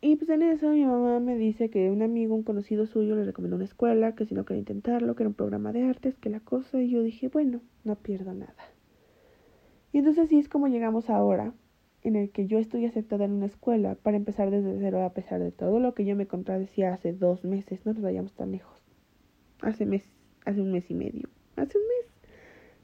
Y 0.00 0.16
pues 0.16 0.30
en 0.30 0.40
eso 0.40 0.70
mi 0.70 0.86
mamá 0.86 1.20
me 1.20 1.36
dice 1.36 1.68
que 1.68 1.90
un 1.90 2.00
amigo, 2.00 2.34
un 2.34 2.44
conocido 2.44 2.86
suyo, 2.86 3.14
le 3.14 3.24
recomendó 3.24 3.56
una 3.56 3.66
escuela, 3.66 4.14
que 4.14 4.24
si 4.24 4.34
no 4.34 4.46
quería 4.46 4.60
intentarlo, 4.60 5.14
que 5.14 5.24
era 5.24 5.28
un 5.28 5.34
programa 5.34 5.74
de 5.74 5.82
artes, 5.82 6.16
que 6.16 6.30
la 6.30 6.40
cosa, 6.40 6.80
y 6.80 6.88
yo 6.88 7.02
dije, 7.02 7.28
bueno, 7.28 7.60
no 7.84 7.96
pierdo 7.96 8.32
nada. 8.32 8.56
Y 9.92 9.98
entonces 9.98 10.24
así 10.24 10.38
es 10.38 10.48
como 10.48 10.68
llegamos 10.68 11.10
ahora, 11.10 11.52
en 12.02 12.16
el 12.16 12.30
que 12.30 12.46
yo 12.46 12.58
estoy 12.58 12.86
aceptada 12.86 13.24
en 13.24 13.32
una 13.32 13.46
escuela 13.46 13.94
para 13.94 14.16
empezar 14.16 14.50
desde 14.50 14.78
cero 14.78 15.02
a 15.04 15.14
pesar 15.14 15.40
de 15.40 15.52
todo 15.52 15.78
lo 15.78 15.94
que 15.94 16.04
yo 16.04 16.16
me 16.16 16.26
contradecía 16.26 16.92
hace 16.92 17.12
dos 17.12 17.44
meses, 17.44 17.86
no 17.86 17.92
nos 17.92 18.02
vayamos 18.02 18.34
tan 18.34 18.50
lejos. 18.50 18.82
Hace, 19.60 19.86
mes, 19.86 20.04
hace 20.44 20.60
un 20.60 20.72
mes 20.72 20.90
y 20.90 20.94
medio, 20.94 21.28
hace 21.56 21.78
un 21.78 21.84
mes. 21.84 22.12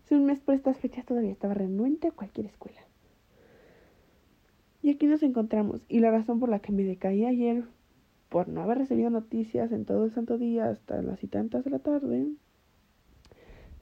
Hace 0.04 0.16
un 0.16 0.24
mes 0.24 0.40
por 0.40 0.54
estas 0.54 0.78
fechas 0.78 1.04
todavía 1.04 1.33
estaba 1.33 1.54
renuente 1.54 2.09
a 2.09 2.12
cualquier 2.12 2.46
escuela. 2.46 2.81
Y 4.83 4.90
aquí 4.90 5.07
nos 5.07 5.22
encontramos. 5.22 5.85
Y 5.88 5.98
la 5.98 6.11
razón 6.11 6.40
por 6.40 6.48
la 6.48 6.61
que 6.61 6.72
me 6.72 6.85
decaí 6.85 7.26
ayer, 7.26 7.64
por 8.28 8.48
no 8.48 8.62
haber 8.62 8.78
recibido 8.78 9.11
noticias 9.11 9.72
en 9.72 9.85
todo 9.85 10.04
el 10.04 10.12
santo 10.12 10.38
día 10.38 10.70
hasta 10.70 11.02
las 11.02 11.22
y 11.24 11.26
tantas 11.26 11.64
de 11.64 11.70
la 11.70 11.81
tarde, 11.81 12.26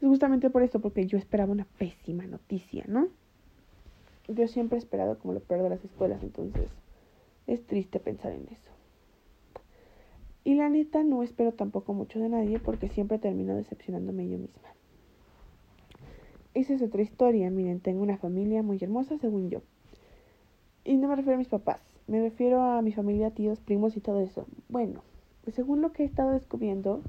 es 0.01 0.09
justamente 0.09 0.51
por 0.51 0.63
esto, 0.63 0.81
porque 0.81 1.07
yo 1.07 1.19
esperaba 1.19 1.53
una 1.53 1.67
pésima 1.79 2.27
noticia, 2.27 2.85
¿no? 2.89 3.09
Yo 4.29 4.49
siempre 4.49 4.77
he 4.77 4.81
esperado 4.81 5.19
como 5.19 5.35
lo 5.35 5.41
peor 5.41 5.63
de 5.63 5.71
las 5.71 5.85
escuelas, 5.85 6.23
entonces 6.23 6.71
es 7.47 7.65
triste 7.67 8.01
pensar 8.01 8.33
en 8.33 8.49
eso. 8.51 8.71
Y 10.43 10.55
la 10.55 10.69
neta 10.69 11.03
no 11.03 11.23
espero 11.23 11.53
tampoco 11.53 11.93
mucho 11.93 12.19
de 12.19 12.29
nadie 12.29 12.59
porque 12.59 12.89
siempre 12.89 13.19
termino 13.19 13.57
decepcionándome 13.57 14.29
yo 14.29 14.39
misma. 14.39 14.69
Esa 16.55 16.75
es 16.75 16.83
otra 16.83 17.03
historia, 17.03 17.51
miren, 17.51 17.81
tengo 17.81 18.03
una 18.03 18.17
familia 18.17 18.63
muy 18.63 18.79
hermosa 18.81 19.19
según 19.19 19.51
yo. 19.51 19.63
Y 20.85 20.97
no 20.97 21.09
me 21.09 21.17
refiero 21.17 21.35
a 21.35 21.39
mis 21.39 21.49
papás, 21.49 21.81
me 22.07 22.21
refiero 22.21 22.63
a 22.63 22.81
mi 22.81 22.93
familia, 22.93 23.33
tíos, 23.33 23.61
primos 23.61 23.97
y 23.97 24.01
todo 24.01 24.21
eso. 24.21 24.47
Bueno, 24.69 25.03
según 25.53 25.83
lo 25.83 25.93
que 25.93 26.03
he 26.03 26.07
estado 26.07 26.31
descubriendo, 26.33 27.03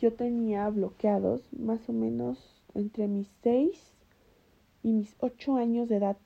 yo 0.00 0.12
tenía 0.12 0.68
bloqueados 0.68 1.50
más 1.52 1.88
o 1.88 1.92
menos 1.92 2.62
entre 2.74 3.08
mis 3.08 3.28
6 3.42 3.94
y 4.82 4.92
mis 4.92 5.16
8 5.20 5.56
años 5.56 5.88
de 5.88 5.96
edad 5.96 6.16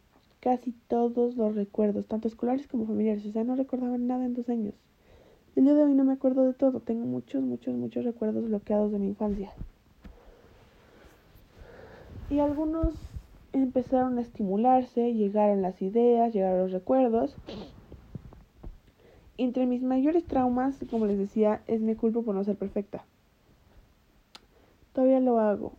casi 0.41 0.73
todos 0.89 1.37
los 1.37 1.55
recuerdos, 1.55 2.07
tanto 2.07 2.29
escolares 2.29 2.67
como 2.67 2.87
familiares. 2.87 3.25
O 3.27 3.33
sea, 3.33 3.45
no 3.45 3.57
recordaba 3.57 3.99
nada 3.99 4.25
en 4.25 4.35
dos 4.35 4.49
años. 4.49 4.75
El 5.57 5.65
día 5.65 5.75
de 5.75 5.85
hoy 5.85 5.95
no 5.95 6.05
me 6.05 6.13
acuerdo 6.13 6.45
de 6.45 6.55
todo. 6.55 6.81
Tengo 6.81 7.07
muchos, 7.07 7.43
muchos, 7.43 7.75
muchos 7.75 8.05
recuerdos 8.05 8.45
bloqueados 8.47 8.93
de 8.93 8.99
mi 8.99 9.09
infancia. 9.09 9.53
Y 12.31 12.39
algunos 12.39 12.95
empezaron 13.53 14.19
a 14.19 14.23
estimularse, 14.23 15.13
llegaron 15.13 15.63
las 15.63 15.83
ideas, 15.83 16.33
llegaron 16.33 16.61
los 16.61 16.73
recuerdos. 16.73 17.37
Entre 19.37 19.67
mis 19.67 19.83
mayores 19.83 20.25
traumas, 20.25 20.79
como 20.91 21.07
les 21.07 21.19
decía, 21.19 21.63
es 21.67 21.81
mi 21.81 21.95
culpa 21.95 22.23
por 22.23 22.35
no 22.35 22.45
ser 22.45 22.57
perfecta. 22.57 23.05
Todavía 24.93 25.21
lo 25.21 25.41
hago, 25.41 25.73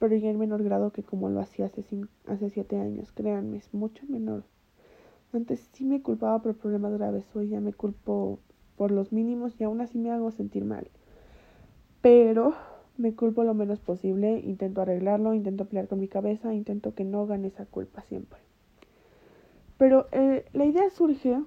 pero 0.00 0.16
ya 0.16 0.30
en 0.30 0.38
menor 0.38 0.64
grado 0.64 0.92
que 0.92 1.02
como 1.02 1.28
lo 1.28 1.40
hacía 1.40 1.66
hace, 1.66 2.50
siete 2.50 2.76
años. 2.80 3.12
Créanme, 3.12 3.58
es 3.58 3.72
mucho 3.74 4.02
menor. 4.08 4.44
Antes 5.32 5.68
sí 5.72 5.84
me 5.84 6.02
culpaba 6.02 6.40
por 6.42 6.56
problemas 6.56 6.94
graves, 6.94 7.24
hoy 7.36 7.50
ya 7.50 7.60
me 7.60 7.74
culpo 7.74 8.40
por 8.76 8.90
los 8.90 9.12
mínimos 9.12 9.60
y 9.60 9.64
aún 9.64 9.82
así 9.82 9.98
me 9.98 10.10
hago 10.10 10.30
sentir 10.30 10.64
mal. 10.64 10.88
Pero 12.00 12.54
me 12.96 13.14
culpo 13.14 13.44
lo 13.44 13.52
menos 13.52 13.78
posible, 13.78 14.40
intento 14.40 14.80
arreglarlo, 14.80 15.34
intento 15.34 15.66
pelear 15.66 15.86
con 15.86 16.00
mi 16.00 16.08
cabeza, 16.08 16.54
intento 16.54 16.94
que 16.94 17.04
no 17.04 17.26
gane 17.26 17.48
esa 17.48 17.66
culpa 17.66 18.00
siempre. 18.02 18.40
Pero 19.76 20.06
eh, 20.12 20.46
la 20.54 20.64
idea 20.64 20.88
surge 20.88 21.42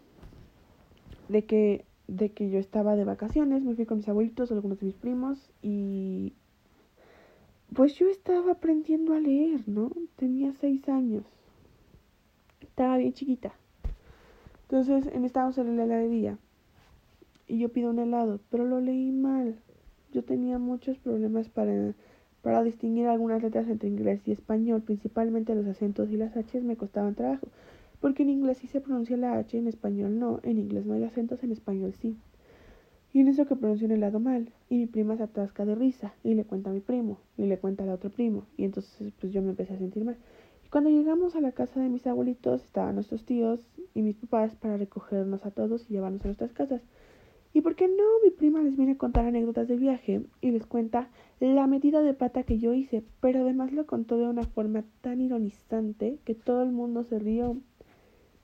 de 1.27 1.45
que, 1.45 1.85
de 2.07 2.31
que 2.31 2.51
yo 2.51 2.59
estaba 2.59 2.95
de 2.95 3.03
vacaciones, 3.03 3.63
me 3.63 3.73
fui 3.73 3.87
con 3.87 3.97
mis 3.97 4.09
abuelitos, 4.09 4.51
algunos 4.51 4.79
de 4.79 4.85
mis 4.85 4.95
primos, 4.95 5.51
y 5.63 6.33
pues 7.73 7.95
yo 7.95 8.07
estaba 8.07 8.53
aprendiendo 8.53 9.13
a 9.13 9.19
leer, 9.19 9.67
¿no? 9.67 9.91
Tenía 10.15 10.53
seis 10.59 10.88
años. 10.89 11.23
Estaba 12.62 12.97
bien 12.97 13.13
chiquita. 13.13 13.53
Entonces 14.63 15.05
estábamos 15.07 15.57
en 15.57 15.77
la 15.77 15.83
heladería 15.83 16.38
y 17.47 17.59
yo 17.59 17.69
pido 17.69 17.89
un 17.89 17.99
helado, 17.99 18.39
pero 18.49 18.65
lo 18.65 18.79
leí 18.79 19.12
mal 19.12 19.55
yo 20.13 20.23
tenía 20.23 20.59
muchos 20.59 20.97
problemas 20.99 21.49
para, 21.49 21.93
para 22.41 22.63
distinguir 22.63 23.07
algunas 23.07 23.41
letras 23.41 23.67
entre 23.67 23.89
inglés 23.89 24.21
y 24.27 24.31
español, 24.31 24.83
principalmente 24.83 25.55
los 25.55 25.65
acentos 25.65 26.09
y 26.12 26.17
las 26.17 26.38
H 26.38 26.62
me 26.62 26.77
costaban 26.77 27.15
trabajo, 27.15 27.47
porque 27.99 28.23
en 28.23 28.29
inglés 28.29 28.59
sí 28.59 28.67
se 28.67 28.79
pronuncia 28.79 29.17
la 29.17 29.33
H, 29.38 29.57
en 29.57 29.67
español 29.67 30.19
no, 30.19 30.39
en 30.43 30.59
inglés 30.59 30.86
no 30.86 30.93
hay 30.93 31.03
acentos, 31.03 31.43
en 31.43 31.51
español 31.51 31.93
sí. 31.99 32.15
Y 33.13 33.19
en 33.19 33.28
eso 33.28 33.45
que 33.45 33.56
pronuncio 33.56 33.88
el 33.88 33.99
lado 33.99 34.19
mal, 34.19 34.49
y 34.69 34.78
mi 34.78 34.88
prima 34.88 35.15
se 35.15 35.23
atasca 35.23 35.65
de 35.65 35.76
risa, 35.76 36.15
y 36.23 36.34
le 36.34 36.45
cuenta 36.45 36.71
a 36.71 36.73
mi 36.73 36.80
primo, 36.80 37.19
y 37.38 37.45
le 37.45 37.60
cuenta 37.60 37.84
al 37.84 37.89
otro 37.89 38.10
primo, 38.10 38.47
y 38.58 38.65
entonces 38.65 39.13
pues 39.21 39.32
yo 39.32 39.43
me 39.43 39.52
empecé 39.52 39.76
a 39.76 39.78
sentir 39.78 40.04
mal. 40.04 40.17
Y 40.65 40.69
cuando 40.69 40.89
llegamos 40.89 41.36
a 41.36 41.41
la 41.41 41.52
casa 41.52 41.80
de 41.80 41.89
mis 41.89 42.08
abuelitos, 42.08 42.63
estaban 42.63 42.95
nuestros 42.95 43.23
tíos 43.23 43.60
y 43.93 44.02
mis 44.02 44.15
papás 44.15 44.56
para 44.56 44.78
recogernos 44.78 45.45
a 45.45 45.52
todos 45.52 45.88
y 45.88 45.93
llevarnos 45.93 46.21
a 46.23 46.30
nuestras 46.30 46.54
casas. 46.54 46.82
¿Y 47.54 47.62
por 47.62 47.76
qué 47.76 47.88
no? 47.88 48.04
Mi 48.23 48.32
prima 48.32 48.63
les 48.63 48.76
viene 48.76 48.93
a 48.93 48.97
contar 48.97 49.26
anécdotas 49.26 49.67
del 49.67 49.80
viaje 49.80 50.23
y 50.41 50.49
les 50.49 50.65
cuenta 50.65 51.10
la 51.39 51.67
metida 51.67 52.02
de 52.02 52.15
pata 52.15 52.41
que 52.41 52.58
yo 52.58 52.73
hice, 52.73 53.04
pero 53.21 53.41
además 53.41 53.71
lo 53.73 53.86
contó 53.86 54.17
de 54.17 54.28
una 54.28 54.41
forma 54.41 54.84
tan 55.02 55.21
ironizante 55.21 56.17
que 56.26 56.34
todo 56.34 56.63
el 56.63 56.71
mundo 56.71 57.04
se 57.04 57.19
rió. 57.19 57.58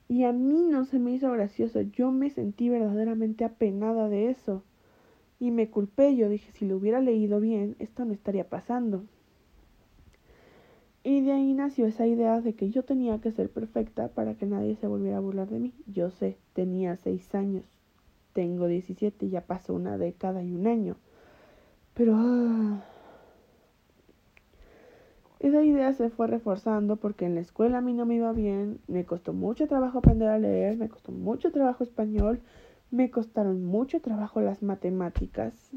Y 0.10 0.26
a 0.26 0.34
mí 0.34 0.64
no 0.68 0.84
se 0.84 1.00
me 1.00 1.12
hizo 1.14 1.32
gracioso, 1.32 1.80
yo 1.80 2.12
me 2.12 2.30
sentí 2.30 2.68
verdaderamente 2.68 3.46
apenada 3.46 4.10
de 4.10 4.30
eso. 4.30 4.64
Y 5.40 5.52
me 5.52 5.70
culpé, 5.70 6.18
yo 6.18 6.28
dije, 6.28 6.52
si 6.52 6.66
lo 6.68 6.76
hubiera 6.76 7.00
leído 7.00 7.40
bien, 7.40 7.78
esto 7.80 8.04
no 8.04 8.12
estaría 8.12 8.50
pasando. 8.50 9.06
Y 11.04 11.22
de 11.22 11.32
ahí 11.32 11.54
nació 11.54 11.86
esa 11.86 12.06
idea 12.06 12.42
de 12.42 12.56
que 12.56 12.70
yo 12.72 12.84
tenía 12.84 13.22
que 13.22 13.32
ser 13.32 13.50
perfecta 13.50 14.10
para 14.10 14.36
que 14.36 14.46
nadie 14.46 14.76
se 14.76 14.88
volviera 14.88 15.16
a 15.16 15.22
burlar 15.22 15.48
de 15.48 15.60
mí. 15.60 15.74
Yo 15.88 16.10
sé, 16.10 16.38
tenía 16.54 16.98
seis 16.98 17.34
años 17.34 17.64
tengo 18.34 18.68
17, 18.68 19.30
ya 19.30 19.42
pasó 19.42 19.74
una 19.74 19.98
década 19.98 20.44
y 20.44 20.54
un 20.54 20.68
año. 20.68 20.96
Pero 21.94 22.14
ah, 22.16 22.82
esa 25.40 25.64
idea 25.64 25.94
se 25.94 26.10
fue 26.10 26.28
reforzando 26.28 26.98
porque 26.98 27.26
en 27.26 27.36
la 27.36 27.42
escuela 27.42 27.78
a 27.78 27.82
mí 27.82 27.94
no 27.94 28.06
me 28.06 28.16
iba 28.16 28.34
bien, 28.34 28.80
me 28.88 29.06
costó 29.06 29.32
mucho 29.34 29.68
trabajo 29.68 30.00
aprender 30.00 30.28
a 30.28 30.38
leer, 30.38 30.78
me 30.78 30.90
costó 30.90 31.14
mucho 31.14 31.52
trabajo 31.52 31.84
español, 31.84 32.42
me 32.92 33.10
costaron 33.10 33.64
mucho 33.64 34.02
trabajo 34.02 34.42
las 34.42 34.62
matemáticas 34.62 35.72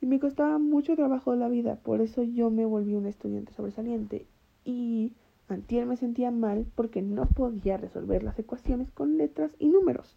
y 0.00 0.06
me 0.06 0.18
costaba 0.18 0.58
mucho 0.58 0.96
trabajo 0.96 1.36
la 1.36 1.48
vida, 1.48 1.76
por 1.76 2.00
eso 2.00 2.24
yo 2.24 2.50
me 2.50 2.66
volví 2.66 2.94
un 2.94 3.06
estudiante 3.06 3.52
sobresaliente 3.52 4.26
y 4.64 5.12
antier 5.48 5.86
me 5.86 5.96
sentía 5.96 6.32
mal 6.32 6.66
porque 6.74 7.00
no 7.00 7.26
podía 7.26 7.76
resolver 7.76 8.24
las 8.24 8.38
ecuaciones 8.38 8.90
con 8.90 9.18
letras 9.18 9.54
y 9.58 9.68
números. 9.68 10.16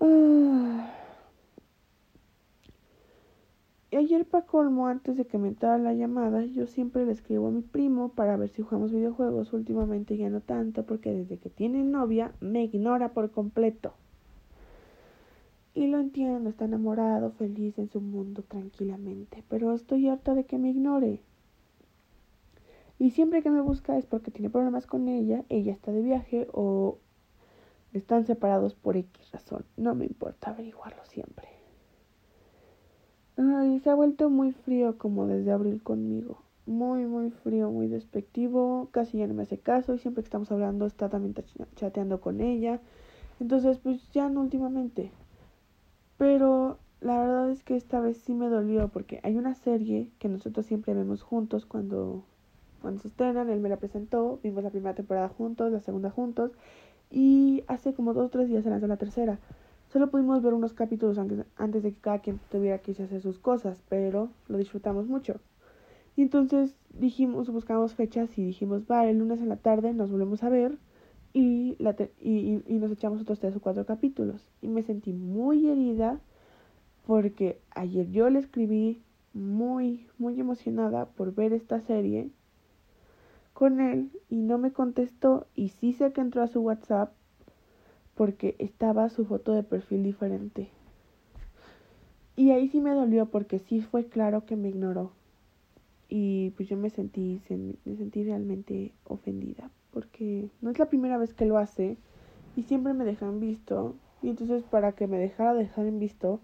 Ah. 0.00 1.03
Y 3.94 3.96
ayer 3.96 4.26
para 4.26 4.44
colmo, 4.44 4.88
antes 4.88 5.16
de 5.16 5.24
que 5.24 5.38
me 5.38 5.46
entrara 5.46 5.78
la 5.78 5.94
llamada, 5.94 6.44
yo 6.44 6.66
siempre 6.66 7.06
le 7.06 7.12
escribo 7.12 7.46
a 7.46 7.52
mi 7.52 7.62
primo 7.62 8.08
para 8.08 8.36
ver 8.36 8.48
si 8.48 8.60
jugamos 8.60 8.90
videojuegos. 8.90 9.52
Últimamente 9.52 10.16
ya 10.16 10.28
no 10.30 10.40
tanto, 10.40 10.84
porque 10.84 11.12
desde 11.12 11.38
que 11.38 11.48
tiene 11.48 11.84
novia 11.84 12.32
me 12.40 12.64
ignora 12.64 13.12
por 13.12 13.30
completo. 13.30 13.94
Y 15.74 15.86
lo 15.86 16.00
entiendo, 16.00 16.50
está 16.50 16.64
enamorado, 16.64 17.30
feliz 17.30 17.78
en 17.78 17.88
su 17.88 18.00
mundo 18.00 18.42
tranquilamente, 18.42 19.44
pero 19.48 19.72
estoy 19.72 20.08
harta 20.08 20.34
de 20.34 20.42
que 20.42 20.58
me 20.58 20.70
ignore. 20.70 21.20
Y 22.98 23.12
siempre 23.12 23.44
que 23.44 23.50
me 23.50 23.60
busca 23.60 23.96
es 23.96 24.06
porque 24.06 24.32
tiene 24.32 24.50
problemas 24.50 24.88
con 24.88 25.06
ella, 25.06 25.44
ella 25.48 25.70
está 25.70 25.92
de 25.92 26.02
viaje 26.02 26.48
o 26.52 26.98
están 27.92 28.26
separados 28.26 28.74
por 28.74 28.96
X 28.96 29.30
razón. 29.30 29.64
No 29.76 29.94
me 29.94 30.06
importa 30.06 30.50
averiguarlo 30.50 31.04
siempre. 31.04 31.53
Ay, 33.36 33.80
se 33.80 33.90
ha 33.90 33.94
vuelto 33.94 34.30
muy 34.30 34.52
frío 34.52 34.96
como 34.96 35.26
desde 35.26 35.50
abril 35.50 35.82
conmigo. 35.82 36.38
Muy, 36.66 37.04
muy 37.06 37.30
frío, 37.30 37.70
muy 37.70 37.88
despectivo. 37.88 38.88
Casi 38.92 39.18
ya 39.18 39.26
no 39.26 39.34
me 39.34 39.42
hace 39.42 39.58
caso 39.58 39.94
y 39.94 39.98
siempre 39.98 40.22
que 40.22 40.28
estamos 40.28 40.52
hablando 40.52 40.86
está 40.86 41.08
también 41.08 41.34
chateando 41.74 42.20
con 42.20 42.40
ella. 42.40 42.80
Entonces, 43.40 43.78
pues 43.78 44.08
ya 44.12 44.28
no 44.28 44.40
últimamente. 44.40 45.10
Pero 46.16 46.78
la 47.00 47.18
verdad 47.18 47.50
es 47.50 47.64
que 47.64 47.76
esta 47.76 48.00
vez 48.00 48.18
sí 48.18 48.34
me 48.34 48.48
dolió 48.48 48.88
porque 48.88 49.20
hay 49.24 49.36
una 49.36 49.54
serie 49.56 50.10
que 50.18 50.28
nosotros 50.28 50.66
siempre 50.66 50.94
vemos 50.94 51.22
juntos 51.22 51.66
cuando, 51.66 52.24
cuando 52.82 53.00
se 53.02 53.08
estrenan. 53.08 53.50
Él 53.50 53.60
me 53.60 53.68
la 53.68 53.78
presentó, 53.78 54.38
vimos 54.44 54.62
la 54.62 54.70
primera 54.70 54.94
temporada 54.94 55.28
juntos, 55.28 55.72
la 55.72 55.80
segunda 55.80 56.10
juntos. 56.10 56.52
Y 57.10 57.64
hace 57.66 57.94
como 57.94 58.14
dos 58.14 58.26
o 58.26 58.30
tres 58.30 58.48
días 58.48 58.62
se 58.62 58.70
lanzó 58.70 58.86
la 58.86 58.96
tercera. 58.96 59.38
Solo 59.94 60.10
pudimos 60.10 60.42
ver 60.42 60.54
unos 60.54 60.72
capítulos 60.72 61.18
antes 61.18 61.84
de 61.84 61.92
que 61.92 62.00
cada 62.00 62.18
quien 62.18 62.40
tuviera 62.50 62.78
que 62.78 62.90
irse 62.90 63.04
a 63.04 63.06
hacer 63.06 63.22
sus 63.22 63.38
cosas, 63.38 63.80
pero 63.88 64.28
lo 64.48 64.58
disfrutamos 64.58 65.06
mucho. 65.06 65.36
Y 66.16 66.22
entonces 66.22 66.74
dijimos, 66.90 67.48
buscamos 67.48 67.94
fechas 67.94 68.36
y 68.36 68.44
dijimos, 68.44 68.82
va, 68.90 69.06
el 69.06 69.18
lunes 69.18 69.40
en 69.40 69.48
la 69.48 69.56
tarde 69.56 69.92
nos 69.92 70.10
volvemos 70.10 70.42
a 70.42 70.48
ver 70.48 70.78
y, 71.32 71.76
la 71.78 71.94
y, 72.20 72.60
y, 72.66 72.78
nos 72.80 72.90
echamos 72.90 73.20
otros 73.20 73.38
tres 73.38 73.54
o 73.54 73.60
cuatro 73.60 73.86
capítulos. 73.86 74.44
Y 74.60 74.66
me 74.66 74.82
sentí 74.82 75.12
muy 75.12 75.70
herida 75.70 76.18
porque 77.06 77.60
ayer 77.70 78.10
yo 78.10 78.28
le 78.30 78.40
escribí 78.40 79.00
muy, 79.32 80.08
muy 80.18 80.40
emocionada 80.40 81.06
por 81.06 81.36
ver 81.36 81.52
esta 81.52 81.80
serie 81.80 82.30
con 83.52 83.78
él 83.78 84.10
y 84.28 84.42
no 84.42 84.58
me 84.58 84.72
contestó 84.72 85.46
y 85.54 85.68
sí 85.68 85.92
sé 85.92 86.12
que 86.12 86.20
entró 86.20 86.42
a 86.42 86.48
su 86.48 86.62
WhatsApp 86.62 87.12
porque 88.14 88.56
estaba 88.58 89.08
su 89.08 89.24
foto 89.24 89.52
de 89.52 89.62
perfil 89.62 90.02
diferente. 90.02 90.68
Y 92.36 92.50
ahí 92.50 92.68
sí 92.68 92.80
me 92.80 92.92
dolió 92.92 93.26
porque 93.26 93.58
sí 93.58 93.80
fue 93.80 94.06
claro 94.06 94.44
que 94.44 94.56
me 94.56 94.68
ignoró. 94.68 95.12
Y 96.08 96.50
pues 96.50 96.68
yo 96.68 96.76
me 96.76 96.90
sentí, 96.90 97.40
me 97.84 97.96
sentí 97.96 98.24
realmente 98.24 98.92
ofendida 99.04 99.70
porque 99.94 100.50
no 100.60 100.70
es 100.70 100.78
la 100.78 100.86
primera 100.86 101.16
vez 101.16 101.32
que 101.32 101.46
lo 101.46 101.56
hace 101.56 101.96
y 102.56 102.64
siempre 102.64 102.92
me 102.92 103.04
dejan 103.04 103.38
visto. 103.40 103.94
Y 104.22 104.30
entonces 104.30 104.64
para 104.64 104.92
que 104.92 105.06
me 105.06 105.18
dejara 105.18 105.54
dejar 105.54 105.86
en 105.86 106.00
visto, 106.00 106.40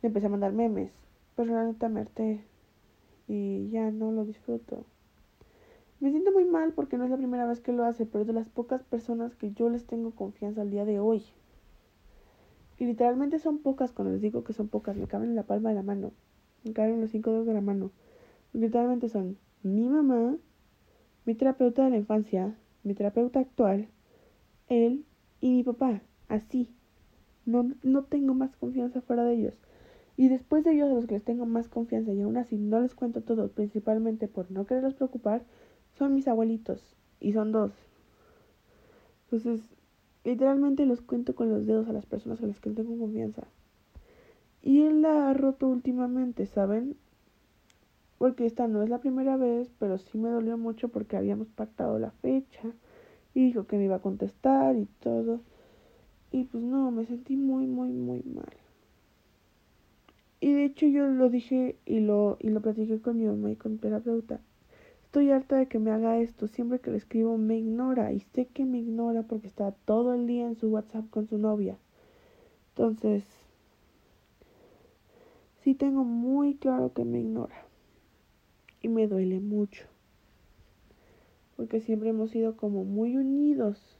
le 0.00 0.08
empecé 0.08 0.26
a 0.26 0.30
mandar 0.30 0.52
memes. 0.52 0.90
Pero 1.36 1.54
la 1.54 1.64
neta 1.64 1.88
me 1.88 2.00
harté 2.00 2.40
y 3.28 3.68
ya 3.70 3.90
no 3.90 4.10
lo 4.10 4.24
disfruto. 4.24 4.84
Me 6.02 6.10
siento 6.10 6.32
muy 6.32 6.44
mal 6.44 6.72
porque 6.72 6.98
no 6.98 7.04
es 7.04 7.10
la 7.10 7.16
primera 7.16 7.46
vez 7.46 7.60
que 7.60 7.70
lo 7.70 7.84
hace, 7.84 8.06
pero 8.06 8.22
es 8.22 8.26
de 8.26 8.32
las 8.32 8.48
pocas 8.48 8.82
personas 8.82 9.36
que 9.36 9.52
yo 9.52 9.70
les 9.70 9.86
tengo 9.86 10.10
confianza 10.10 10.62
al 10.62 10.70
día 10.72 10.84
de 10.84 10.98
hoy. 10.98 11.22
Y 12.76 12.86
literalmente 12.86 13.38
son 13.38 13.58
pocas, 13.58 13.92
cuando 13.92 14.12
les 14.12 14.20
digo 14.20 14.42
que 14.42 14.52
son 14.52 14.66
pocas, 14.66 14.96
me 14.96 15.06
caben 15.06 15.30
en 15.30 15.36
la 15.36 15.44
palma 15.44 15.68
de 15.68 15.76
la 15.76 15.84
mano. 15.84 16.10
Me 16.64 16.72
caben 16.72 16.94
en 16.94 17.02
los 17.02 17.10
cinco 17.10 17.30
dedos 17.30 17.46
de 17.46 17.54
la 17.54 17.60
mano. 17.60 17.92
Literalmente 18.52 19.08
son 19.08 19.38
mi 19.62 19.88
mamá, 19.88 20.36
mi 21.24 21.36
terapeuta 21.36 21.84
de 21.84 21.90
la 21.90 21.98
infancia, 21.98 22.52
mi 22.82 22.94
terapeuta 22.94 23.38
actual, 23.38 23.86
él 24.66 25.04
y 25.40 25.52
mi 25.52 25.62
papá. 25.62 26.02
Así. 26.26 26.68
No, 27.46 27.70
no 27.84 28.02
tengo 28.02 28.34
más 28.34 28.56
confianza 28.56 29.02
fuera 29.02 29.22
de 29.22 29.34
ellos. 29.34 29.54
Y 30.16 30.26
después 30.28 30.64
de 30.64 30.72
ellos, 30.72 30.90
a 30.90 30.94
los 30.94 31.06
que 31.06 31.14
les 31.14 31.24
tengo 31.24 31.46
más 31.46 31.68
confianza 31.68 32.12
y 32.12 32.22
aún 32.22 32.36
así 32.38 32.58
no 32.58 32.80
les 32.80 32.96
cuento 32.96 33.22
todo, 33.22 33.52
principalmente 33.52 34.26
por 34.26 34.50
no 34.50 34.66
quererlos 34.66 34.94
preocupar, 34.94 35.44
son 35.98 36.14
mis 36.14 36.28
abuelitos 36.28 36.96
y 37.20 37.32
son 37.32 37.52
dos. 37.52 37.72
Entonces, 39.24 39.60
literalmente 40.24 40.86
los 40.86 41.00
cuento 41.00 41.34
con 41.34 41.50
los 41.50 41.66
dedos 41.66 41.88
a 41.88 41.92
las 41.92 42.06
personas 42.06 42.42
a 42.42 42.46
las 42.46 42.60
que 42.60 42.70
tengo 42.70 42.98
confianza. 42.98 43.46
Y 44.62 44.82
él 44.82 45.02
la 45.02 45.30
ha 45.30 45.34
roto 45.34 45.68
últimamente, 45.68 46.46
¿saben? 46.46 46.96
Porque 48.18 48.46
esta 48.46 48.68
no 48.68 48.82
es 48.82 48.88
la 48.88 48.98
primera 48.98 49.36
vez, 49.36 49.72
pero 49.78 49.98
sí 49.98 50.18
me 50.18 50.30
dolió 50.30 50.56
mucho 50.56 50.88
porque 50.88 51.16
habíamos 51.16 51.48
pactado 51.48 51.98
la 51.98 52.12
fecha 52.12 52.62
y 53.34 53.46
dijo 53.46 53.66
que 53.66 53.76
me 53.76 53.86
iba 53.86 53.96
a 53.96 54.02
contestar 54.02 54.76
y 54.76 54.86
todo. 55.00 55.40
Y 56.30 56.44
pues 56.44 56.62
no, 56.62 56.90
me 56.90 57.04
sentí 57.04 57.36
muy, 57.36 57.66
muy, 57.66 57.90
muy 57.90 58.22
mal. 58.22 58.52
Y 60.40 60.52
de 60.52 60.64
hecho 60.64 60.86
yo 60.86 61.06
lo 61.06 61.30
dije 61.30 61.76
y 61.84 62.00
lo, 62.00 62.36
y 62.40 62.50
lo 62.50 62.60
platiqué 62.60 63.00
con 63.00 63.18
mi 63.18 63.26
mamá 63.26 63.50
y 63.50 63.56
con 63.56 63.78
terapeuta. 63.78 64.40
Estoy 65.12 65.30
harta 65.30 65.58
de 65.58 65.66
que 65.66 65.78
me 65.78 65.90
haga 65.90 66.16
esto. 66.16 66.48
Siempre 66.48 66.78
que 66.78 66.90
le 66.90 66.96
escribo 66.96 67.36
me 67.36 67.58
ignora. 67.58 68.14
Y 68.14 68.20
sé 68.20 68.46
que 68.46 68.64
me 68.64 68.78
ignora 68.78 69.24
porque 69.24 69.46
está 69.46 69.70
todo 69.84 70.14
el 70.14 70.26
día 70.26 70.46
en 70.46 70.56
su 70.56 70.70
WhatsApp 70.70 71.10
con 71.10 71.28
su 71.28 71.36
novia. 71.36 71.76
Entonces, 72.70 73.22
sí 75.60 75.74
tengo 75.74 76.02
muy 76.04 76.54
claro 76.54 76.94
que 76.94 77.04
me 77.04 77.20
ignora. 77.20 77.54
Y 78.80 78.88
me 78.88 79.06
duele 79.06 79.38
mucho. 79.38 79.84
Porque 81.56 81.82
siempre 81.82 82.08
hemos 82.08 82.30
sido 82.30 82.56
como 82.56 82.84
muy 82.84 83.14
unidos. 83.18 83.98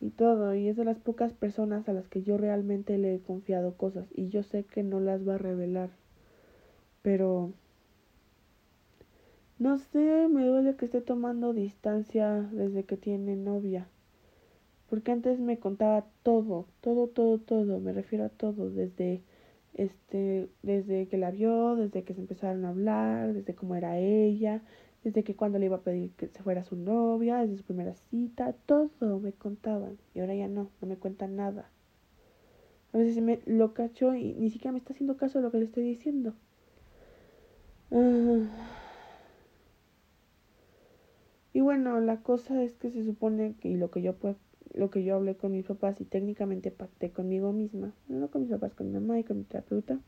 Y 0.00 0.10
todo. 0.10 0.54
Y 0.54 0.68
es 0.68 0.76
de 0.76 0.84
las 0.84 1.00
pocas 1.00 1.32
personas 1.32 1.88
a 1.88 1.94
las 1.94 2.06
que 2.06 2.22
yo 2.22 2.38
realmente 2.38 2.96
le 2.96 3.16
he 3.16 3.18
confiado 3.18 3.76
cosas. 3.76 4.06
Y 4.14 4.28
yo 4.28 4.44
sé 4.44 4.62
que 4.62 4.84
no 4.84 5.00
las 5.00 5.26
va 5.26 5.34
a 5.34 5.38
revelar. 5.38 5.90
Pero 7.02 7.54
no 9.58 9.78
sé, 9.78 10.28
me 10.28 10.44
duele 10.46 10.76
que 10.76 10.86
esté 10.86 11.00
tomando 11.00 11.52
distancia 11.52 12.42
desde 12.52 12.84
que 12.84 12.96
tiene 12.96 13.36
novia. 13.36 13.86
Porque 14.90 15.12
antes 15.12 15.40
me 15.40 15.58
contaba 15.58 16.04
todo, 16.22 16.66
todo, 16.80 17.08
todo, 17.08 17.38
todo, 17.38 17.80
me 17.80 17.92
refiero 17.92 18.24
a 18.24 18.28
todo, 18.28 18.70
desde 18.70 19.22
este, 19.74 20.48
desde 20.62 21.08
que 21.08 21.18
la 21.18 21.30
vio, 21.30 21.76
desde 21.76 22.04
que 22.04 22.14
se 22.14 22.20
empezaron 22.20 22.64
a 22.64 22.70
hablar, 22.70 23.32
desde 23.32 23.54
cómo 23.54 23.74
era 23.74 23.98
ella, 23.98 24.62
desde 25.02 25.24
que 25.24 25.36
cuando 25.36 25.58
le 25.58 25.66
iba 25.66 25.76
a 25.76 25.80
pedir 25.80 26.12
que 26.12 26.28
se 26.28 26.42
fuera 26.42 26.64
su 26.64 26.76
novia, 26.76 27.38
desde 27.38 27.58
su 27.58 27.64
primera 27.64 27.94
cita, 28.10 28.54
todo 28.66 29.20
me 29.20 29.32
contaban. 29.32 29.98
Y 30.14 30.20
ahora 30.20 30.34
ya 30.34 30.48
no, 30.48 30.70
no 30.80 30.88
me 30.88 30.96
cuentan 30.96 31.36
nada. 31.36 31.68
A 32.92 32.98
veces 32.98 33.22
me 33.22 33.40
lo 33.46 33.74
cacho 33.74 34.14
y 34.14 34.34
ni 34.34 34.50
siquiera 34.50 34.72
me 34.72 34.78
está 34.78 34.92
haciendo 34.92 35.16
caso 35.16 35.38
de 35.38 35.44
lo 35.44 35.50
que 35.50 35.58
le 35.58 35.64
estoy 35.64 35.84
diciendo. 35.84 36.34
Ah. 37.90 38.80
Y 41.54 41.60
bueno, 41.60 42.00
la 42.00 42.20
cosa 42.20 42.62
es 42.62 42.74
que 42.74 42.90
se 42.90 43.04
supone 43.04 43.54
que 43.60 43.68
y 43.68 43.76
lo 43.76 43.90
que 43.90 44.02
yo 44.02 44.14
pues, 44.16 44.36
lo 44.74 44.90
que 44.90 45.04
yo 45.04 45.14
hablé 45.14 45.36
con 45.36 45.52
mis 45.52 45.64
papás 45.64 46.00
y 46.00 46.04
técnicamente 46.04 46.72
pacté 46.72 47.10
conmigo 47.10 47.52
misma, 47.52 47.94
no 48.08 48.28
con 48.28 48.42
mis 48.42 48.50
papás, 48.50 48.74
con 48.74 48.88
mi 48.88 48.94
mamá 48.94 49.20
y 49.20 49.24
con 49.24 49.38
mi 49.38 49.44
terapeuta, 49.44 50.00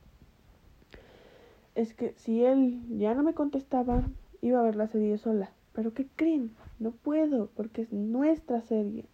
es 1.76 1.94
que 1.94 2.14
si 2.16 2.42
él 2.42 2.82
ya 2.98 3.14
no 3.14 3.22
me 3.22 3.32
contestaba, 3.32 4.09
iba 4.42 4.59
a 4.59 4.64
ver 4.64 4.74
la 4.74 4.88
serie 4.88 5.18
sola. 5.18 5.52
Pero 5.72 5.94
¿qué 5.94 6.09
creen? 6.16 6.50
No 6.80 6.90
puedo, 6.90 7.48
porque 7.54 7.82
es 7.82 7.92
nuestra 7.92 8.61
serie. 8.62 9.04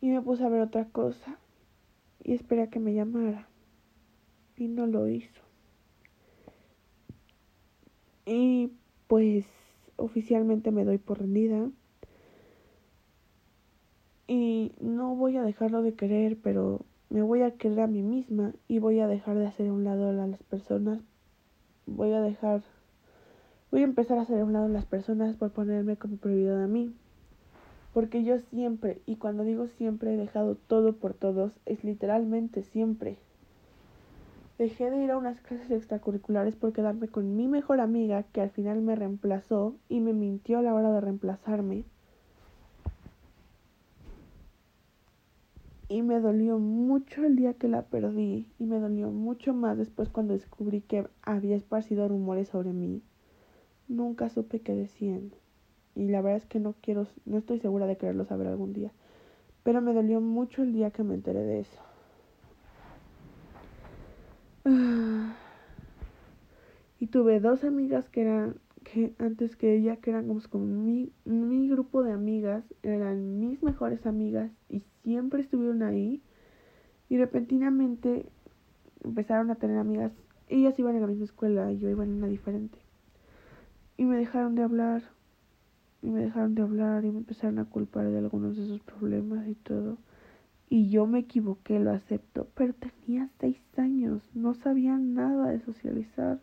Y 0.00 0.10
me 0.10 0.22
puse 0.22 0.44
a 0.44 0.48
ver 0.48 0.60
otra 0.60 0.84
cosa 0.84 1.36
y 2.22 2.34
esperé 2.34 2.62
a 2.62 2.70
que 2.70 2.78
me 2.78 2.94
llamara. 2.94 3.48
Y 4.56 4.68
no 4.68 4.86
lo 4.86 5.08
hizo. 5.08 5.42
Y 8.24 8.70
pues 9.08 9.46
oficialmente 9.96 10.70
me 10.70 10.84
doy 10.84 10.98
por 10.98 11.18
rendida. 11.20 11.70
Y 14.26 14.72
no 14.80 15.14
voy 15.14 15.36
a 15.36 15.42
dejarlo 15.42 15.82
de 15.82 15.94
querer, 15.94 16.38
pero 16.42 16.80
me 17.10 17.22
voy 17.22 17.42
a 17.42 17.50
querer 17.52 17.80
a 17.80 17.86
mí 17.86 18.02
misma 18.02 18.54
y 18.68 18.78
voy 18.78 19.00
a 19.00 19.06
dejar 19.06 19.36
de 19.36 19.46
hacer 19.46 19.68
a 19.68 19.72
un 19.72 19.84
lado 19.84 20.08
a 20.08 20.12
las 20.12 20.42
personas. 20.44 21.00
Voy 21.86 22.12
a 22.12 22.20
dejar, 22.20 22.62
voy 23.70 23.82
a 23.82 23.84
empezar 23.84 24.18
a 24.18 24.22
hacer 24.22 24.40
a 24.40 24.44
un 24.44 24.54
lado 24.54 24.66
a 24.66 24.70
las 24.70 24.86
personas 24.86 25.36
por 25.36 25.50
ponerme 25.50 25.96
como 25.96 26.16
prioridad 26.16 26.62
a 26.62 26.68
mí. 26.68 26.94
Porque 27.92 28.24
yo 28.24 28.38
siempre, 28.38 29.02
y 29.04 29.16
cuando 29.16 29.44
digo 29.44 29.66
siempre 29.66 30.14
he 30.14 30.16
dejado 30.16 30.54
todo 30.54 30.94
por 30.94 31.12
todos, 31.12 31.52
es 31.66 31.84
literalmente 31.84 32.62
siempre. 32.62 33.18
Dejé 34.62 34.92
de 34.92 35.02
ir 35.02 35.10
a 35.10 35.18
unas 35.18 35.40
clases 35.40 35.72
extracurriculares 35.72 36.54
por 36.54 36.72
quedarme 36.72 37.08
con 37.08 37.34
mi 37.36 37.48
mejor 37.48 37.80
amiga 37.80 38.22
que 38.22 38.40
al 38.40 38.50
final 38.50 38.80
me 38.80 38.94
reemplazó 38.94 39.74
y 39.88 39.98
me 39.98 40.12
mintió 40.12 40.58
a 40.58 40.62
la 40.62 40.72
hora 40.72 40.92
de 40.92 41.00
reemplazarme. 41.00 41.84
Y 45.88 46.02
me 46.02 46.20
dolió 46.20 46.60
mucho 46.60 47.24
el 47.24 47.34
día 47.34 47.54
que 47.54 47.66
la 47.66 47.82
perdí 47.82 48.52
y 48.60 48.66
me 48.66 48.78
dolió 48.78 49.10
mucho 49.10 49.52
más 49.52 49.76
después 49.76 50.08
cuando 50.08 50.34
descubrí 50.34 50.80
que 50.80 51.08
había 51.22 51.56
esparcido 51.56 52.06
rumores 52.06 52.50
sobre 52.50 52.72
mí. 52.72 53.02
Nunca 53.88 54.28
supe 54.28 54.60
qué 54.60 54.76
decían 54.76 55.32
y 55.96 56.06
la 56.06 56.22
verdad 56.22 56.36
es 56.36 56.46
que 56.46 56.60
no 56.60 56.76
quiero, 56.80 57.08
no 57.24 57.38
estoy 57.38 57.58
segura 57.58 57.86
de 57.86 57.96
quererlo 57.96 58.26
saber 58.26 58.46
algún 58.46 58.72
día. 58.72 58.92
Pero 59.64 59.80
me 59.80 59.92
dolió 59.92 60.20
mucho 60.20 60.62
el 60.62 60.72
día 60.72 60.92
que 60.92 61.02
me 61.02 61.14
enteré 61.14 61.42
de 61.42 61.58
eso. 61.58 61.91
Y 67.00 67.08
tuve 67.08 67.40
dos 67.40 67.64
amigas 67.64 68.08
que 68.08 68.20
eran, 68.22 68.60
que 68.84 69.12
antes 69.18 69.56
que 69.56 69.74
ella, 69.74 69.96
que 69.96 70.10
eran 70.10 70.28
como 70.48 70.66
mi, 70.66 71.12
mi 71.24 71.68
grupo 71.68 72.04
de 72.04 72.12
amigas, 72.12 72.64
eran 72.84 73.40
mis 73.40 73.60
mejores 73.60 74.06
amigas 74.06 74.52
y 74.68 74.84
siempre 75.02 75.40
estuvieron 75.40 75.82
ahí. 75.82 76.22
Y 77.08 77.18
repentinamente 77.18 78.26
empezaron 79.02 79.50
a 79.50 79.56
tener 79.56 79.78
amigas. 79.78 80.12
Ellas 80.48 80.78
iban 80.78 80.94
en 80.94 81.00
la 81.00 81.08
misma 81.08 81.24
escuela 81.24 81.72
y 81.72 81.78
yo 81.78 81.90
iba 81.90 82.04
en 82.04 82.12
una 82.12 82.28
diferente. 82.28 82.78
Y 83.96 84.04
me 84.04 84.16
dejaron 84.16 84.54
de 84.54 84.62
hablar. 84.62 85.02
Y 86.02 86.10
me 86.10 86.20
dejaron 86.20 86.54
de 86.54 86.62
hablar 86.62 87.04
y 87.04 87.10
me 87.10 87.18
empezaron 87.18 87.58
a 87.58 87.64
culpar 87.64 88.08
de 88.08 88.18
algunos 88.18 88.56
de 88.56 88.66
sus 88.66 88.80
problemas 88.80 89.48
y 89.48 89.54
todo. 89.54 89.98
Y 90.72 90.88
yo 90.88 91.06
me 91.06 91.18
equivoqué, 91.18 91.78
lo 91.78 91.90
acepto. 91.90 92.48
Pero 92.54 92.72
tenía 92.72 93.28
seis 93.38 93.60
años. 93.76 94.22
No 94.32 94.54
sabía 94.54 94.96
nada 94.96 95.50
de 95.50 95.60
socializar 95.60 96.40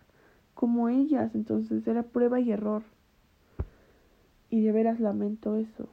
como 0.54 0.88
ellas. 0.88 1.34
Entonces 1.34 1.88
era 1.88 2.04
prueba 2.04 2.40
y 2.40 2.52
error. 2.52 2.84
Y 4.52 4.62
de 4.62 4.72
veras 4.72 5.00
lamento 5.00 5.56
eso. 5.56 5.90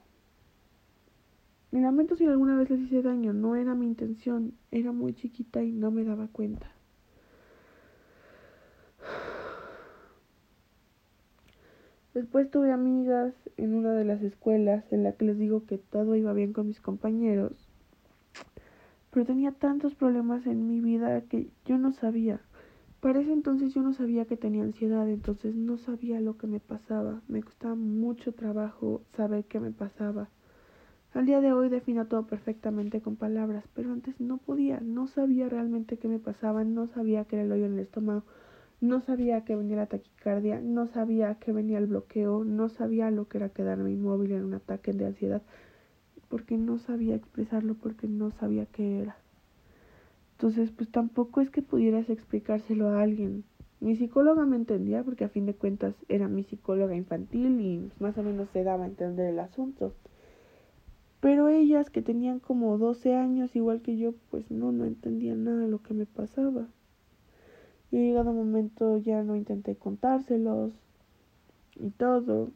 Me 1.71 1.81
lamento 1.81 2.15
si 2.15 2.27
alguna 2.27 2.59
vez 2.59 2.69
les 2.69 2.81
hice 2.81 3.01
daño, 3.01 3.33
no 3.33 3.57
era 3.57 3.75
mi 3.75 3.87
intención, 3.87 4.53
era 4.71 4.93
muy 4.93 5.15
chiquita 5.15 5.63
y 5.63 5.73
no 5.73 5.91
me 5.91 6.05
daba 6.05 6.29
cuenta. 6.29 6.71
Después 12.13 12.51
tuve 12.51 12.71
amigas 12.71 13.33
en 13.57 13.75
una 13.75 13.93
de 13.93 14.05
las 14.05 14.21
escuelas 14.21 14.85
en 14.93 15.05
la 15.05 15.13
que 15.13 15.25
les 15.25 15.39
digo 15.39 15.65
que 15.65 15.79
todo 15.79 16.17
iba 16.17 16.35
bien 16.35 16.53
con 16.53 16.67
mis 16.67 16.83
compañeros, 16.83 17.66
pero 19.17 19.25
tenía 19.25 19.53
tantos 19.53 19.95
problemas 19.95 20.47
en 20.47 20.69
mi 20.69 20.83
vida 20.83 21.23
que 21.23 21.49
yo 21.65 21.79
no 21.79 21.95
sabía. 21.95 22.39
Para 23.01 23.21
ese 23.21 23.33
entonces 23.33 23.73
yo 23.73 23.81
no 23.81 23.95
sabía 23.95 24.27
que 24.27 24.37
tenía 24.37 24.63
ansiedad, 24.63 25.09
entonces 25.09 25.55
no 25.55 25.79
sabía 25.79 26.21
lo 26.21 26.37
que 26.37 26.47
me 26.47 26.61
pasaba. 26.61 27.23
Me 27.27 27.43
costaba 27.43 27.77
mucho 27.77 28.35
trabajo 28.35 29.01
saber 29.17 29.47
qué 29.47 29.59
me 29.59 29.71
pasaba. 29.71 30.29
Al 31.15 31.25
día 31.25 31.41
de 31.41 31.55
hoy 31.55 31.71
defino 31.71 32.09
todo 32.09 32.27
perfectamente 32.27 33.01
con 33.01 33.17
palabras, 33.17 33.65
pero 33.73 33.91
antes 33.91 34.21
no 34.21 34.37
podía, 34.37 34.81
no 34.81 35.07
sabía 35.07 35.49
realmente 35.49 35.97
qué 35.97 36.09
me 36.09 36.19
pasaba, 36.19 36.63
no 36.65 36.87
sabía 36.87 37.25
que 37.25 37.37
era 37.37 37.47
el 37.47 37.53
hoyo 37.53 37.65
en 37.65 37.73
el 37.73 37.79
estómago, 37.79 38.25
no 38.83 39.01
sabía 39.01 39.47
que 39.47 39.57
venía 39.57 39.77
la 39.77 39.87
taquicardia, 39.87 40.61
no 40.61 40.89
sabía 40.89 41.37
que 41.37 41.53
venía 41.53 41.79
el 41.79 41.87
bloqueo, 41.87 42.45
no 42.45 42.69
sabía 42.69 43.11
lo 43.11 43.29
que 43.29 43.39
era 43.39 43.49
quedarme 43.49 43.93
inmóvil 43.93 44.33
en 44.33 44.45
un 44.45 44.53
ataque 44.53 44.93
de 44.93 45.07
ansiedad, 45.07 45.41
porque 46.29 46.57
no 46.57 46.79
sabía 46.79 47.15
expresarlo, 47.15 47.75
porque 47.75 48.09
no 48.09 48.31
sabía 48.31 48.67
qué 48.67 49.01
era. 49.01 49.17
Entonces, 50.33 50.71
pues 50.71 50.91
tampoco 50.91 51.41
es 51.41 51.51
que 51.51 51.63
pudieras 51.63 52.11
explicárselo 52.11 52.89
a 52.89 53.03
alguien. 53.03 53.45
Mi 53.81 53.97
psicóloga 53.97 54.45
me 54.47 54.57
entendía 54.57 55.03
porque 55.03 55.25
a 55.25 55.29
fin 55.29 55.47
de 55.47 55.55
cuentas 55.55 55.95
era 56.09 56.29
mi 56.29 56.43
psicóloga 56.43 56.95
infantil 56.95 57.61
y 57.61 57.91
más 58.01 58.17
o 58.19 58.23
menos 58.23 58.49
se 58.51 58.65
daba 58.65 58.85
a 58.85 58.89
entender 58.89 59.31
el 59.31 59.39
asunto. 59.39 59.95
Pero 61.21 61.49
ellas 61.49 61.91
que 61.91 62.03
tenían 62.03 62.39
como 62.39 62.79
12 62.79 63.15
años 63.15 63.57
igual 63.57 63.81
que 63.83 63.97
yo, 63.97 64.13
pues 64.31 64.51
no, 64.51 64.73
no 64.73 64.85
entendían 64.85 65.45
nada 65.45 65.61
de 65.61 65.69
lo 65.69 65.83
que 65.83 65.95
me 65.95 66.07
pasaba. 66.07 66.69
Y 67.91 67.99
llegado 67.99 68.31
un 68.31 68.37
momento 68.37 68.99
ya 68.99 69.23
no 69.23 69.37
intenté 69.37 69.77
contárselos 69.77 70.73
y 71.77 71.91
todo. 71.91 72.51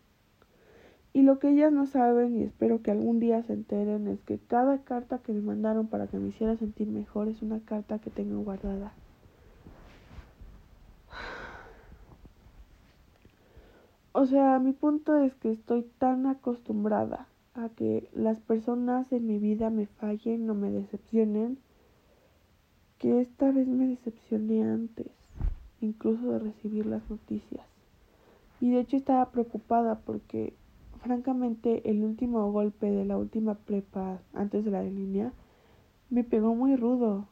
Y 1.12 1.22
lo 1.22 1.38
que 1.38 1.50
ellas 1.50 1.72
no 1.72 1.86
saben, 1.86 2.36
y 2.36 2.44
espero 2.44 2.82
que 2.82 2.92
algún 2.92 3.18
día 3.18 3.42
se 3.42 3.52
enteren, 3.52 4.06
es 4.06 4.20
que 4.22 4.38
cada 4.38 4.78
carta 4.82 5.18
que 5.18 5.32
me 5.32 5.40
mandaron 5.40 5.88
para 5.88 6.06
que 6.06 6.18
me 6.18 6.28
hiciera 6.28 6.56
sentir 6.56 6.88
mejor 6.88 7.28
es 7.28 7.42
una 7.42 7.60
carta 7.60 7.98
que 7.98 8.10
tengo 8.10 8.40
guardada. 8.42 8.92
O 14.12 14.26
sea, 14.26 14.58
mi 14.58 14.72
punto 14.72 15.16
es 15.18 15.34
que 15.36 15.52
estoy 15.52 15.82
tan 15.98 16.26
acostumbrada 16.26 17.26
a 17.54 17.68
que 17.70 18.08
las 18.12 18.38
personas 18.40 19.10
en 19.12 19.26
mi 19.26 19.38
vida 19.38 19.70
me 19.70 19.86
fallen 19.86 20.48
o 20.50 20.54
me 20.54 20.70
decepcionen, 20.70 21.58
que 22.98 23.20
esta 23.20 23.50
vez 23.50 23.66
me 23.66 23.86
decepcioné 23.86 24.62
antes, 24.62 25.06
incluso 25.80 26.32
de 26.32 26.38
recibir 26.38 26.86
las 26.86 27.08
noticias. 27.08 27.64
Y 28.60 28.70
de 28.70 28.80
hecho 28.80 28.96
estaba 28.96 29.30
preocupada 29.30 30.00
porque, 30.00 30.52
francamente, 31.02 31.88
el 31.90 32.04
último 32.04 32.50
golpe 32.52 32.90
de 32.90 33.04
la 33.04 33.16
última 33.16 33.54
prepa 33.54 34.20
antes 34.32 34.64
de 34.64 34.70
la 34.70 34.82
línea 34.82 35.32
me 36.10 36.24
pegó 36.24 36.54
muy 36.54 36.76
rudo. 36.76 37.26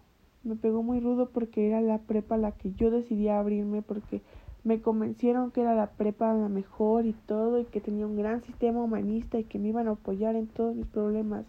Me 0.44 0.56
pegó 0.56 0.82
muy 0.82 1.00
rudo 1.00 1.30
porque 1.30 1.66
era 1.66 1.80
la 1.80 1.98
prepa 1.98 2.36
la 2.36 2.52
que 2.52 2.72
yo 2.72 2.90
decidí 2.90 3.28
abrirme 3.28 3.82
porque 3.82 4.22
me 4.64 4.80
convencieron 4.80 5.50
que 5.50 5.62
era 5.62 5.74
la 5.74 5.90
prepa 5.90 6.32
la 6.34 6.48
mejor 6.48 7.06
y 7.06 7.12
todo 7.12 7.60
y 7.60 7.64
que 7.64 7.80
tenía 7.80 8.06
un 8.06 8.16
gran 8.16 8.42
sistema 8.42 8.82
humanista 8.82 9.38
y 9.38 9.44
que 9.44 9.58
me 9.58 9.68
iban 9.68 9.88
a 9.88 9.92
apoyar 9.92 10.36
en 10.36 10.46
todos 10.46 10.74
mis 10.76 10.86
problemas. 10.86 11.44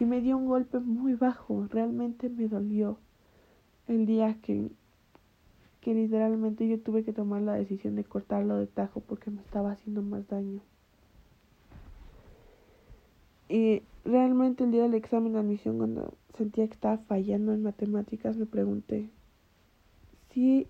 Y 0.00 0.04
me 0.04 0.20
dio 0.20 0.36
un 0.36 0.46
golpe 0.46 0.78
muy 0.78 1.14
bajo, 1.14 1.66
realmente 1.70 2.28
me 2.28 2.48
dolió 2.48 2.98
el 3.88 4.06
día 4.06 4.36
que, 4.42 4.70
que 5.80 5.94
literalmente 5.94 6.68
yo 6.68 6.80
tuve 6.80 7.04
que 7.04 7.12
tomar 7.12 7.42
la 7.42 7.54
decisión 7.54 7.96
de 7.96 8.04
cortarlo 8.04 8.56
de 8.56 8.66
tajo 8.66 9.00
porque 9.00 9.30
me 9.30 9.40
estaba 9.40 9.72
haciendo 9.72 10.02
más 10.02 10.28
daño. 10.28 10.60
Y 13.48 13.82
realmente 14.04 14.64
el 14.64 14.72
día 14.72 14.82
del 14.82 14.94
examen 14.94 15.32
de 15.32 15.40
admisión, 15.40 15.78
cuando 15.78 16.14
sentía 16.36 16.66
que 16.66 16.74
estaba 16.74 16.98
fallando 16.98 17.52
en 17.52 17.62
matemáticas, 17.62 18.36
me 18.36 18.46
pregunté 18.46 19.10
si 20.30 20.68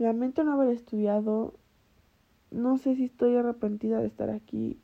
Lamento 0.00 0.44
no 0.44 0.54
haber 0.54 0.70
estudiado. 0.70 1.52
No 2.50 2.78
sé 2.78 2.96
si 2.96 3.04
estoy 3.04 3.36
arrepentida 3.36 4.00
de 4.00 4.06
estar 4.06 4.30
aquí. 4.30 4.80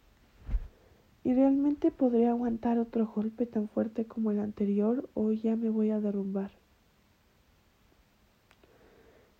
¿Y 1.25 1.33
realmente 1.33 1.91
podré 1.91 2.29
aguantar 2.29 2.79
otro 2.79 3.07
golpe 3.07 3.47
tan 3.47 3.67
fuerte 3.67 4.05
como 4.05 4.31
el 4.31 4.39
anterior 4.39 5.09
o 5.15 5.33
ya 5.33 5.57
me 5.57 5.71
voy 5.71 5.89
a 5.89 6.01
derrumbar? 6.01 6.51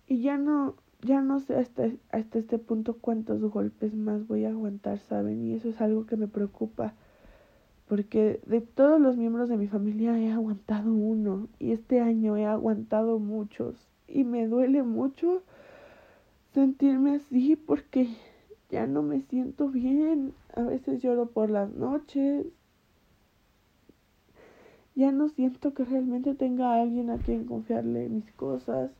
Y 0.07 0.23
ya 0.23 0.39
no, 0.39 0.75
ya 1.03 1.21
no 1.21 1.39
sé 1.39 1.55
hasta, 1.55 1.91
hasta 2.09 2.39
este 2.39 2.57
punto 2.57 2.97
cuántos 2.99 3.39
golpes 3.41 3.93
más 3.93 4.25
voy 4.25 4.45
a 4.45 4.49
aguantar, 4.49 4.97
¿saben? 4.97 5.43
Y 5.43 5.53
eso 5.53 5.69
es 5.69 5.79
algo 5.79 6.07
que 6.07 6.17
me 6.17 6.27
preocupa. 6.27 6.95
Porque 7.87 8.41
de 8.45 8.61
todos 8.61 8.99
los 8.99 9.15
miembros 9.15 9.47
de 9.49 9.57
mi 9.57 9.67
familia 9.67 10.19
he 10.19 10.31
aguantado 10.31 10.93
uno. 10.93 11.47
Y 11.59 11.71
este 11.71 12.01
año 12.01 12.35
he 12.35 12.45
aguantado 12.45 13.19
muchos. 13.19 13.75
Y 14.07 14.23
me 14.23 14.47
duele 14.47 14.83
mucho 14.83 15.41
sentirme 16.53 17.15
así 17.15 17.55
porque 17.55 18.09
ya 18.69 18.87
no 18.87 19.03
me 19.03 19.21
siento 19.21 19.69
bien. 19.69 20.33
A 20.53 20.63
veces 20.63 21.01
lloro 21.01 21.27
por 21.27 21.49
las 21.49 21.73
noches. 21.73 22.47
Ya 24.95 25.11
no 25.11 25.29
siento 25.29 25.73
que 25.73 25.85
realmente 25.85 26.33
tenga 26.33 26.73
a 26.73 26.81
alguien 26.81 27.09
a 27.11 27.19
quien 27.19 27.45
confiarle 27.45 28.09
mis 28.09 28.31
cosas. 28.33 28.91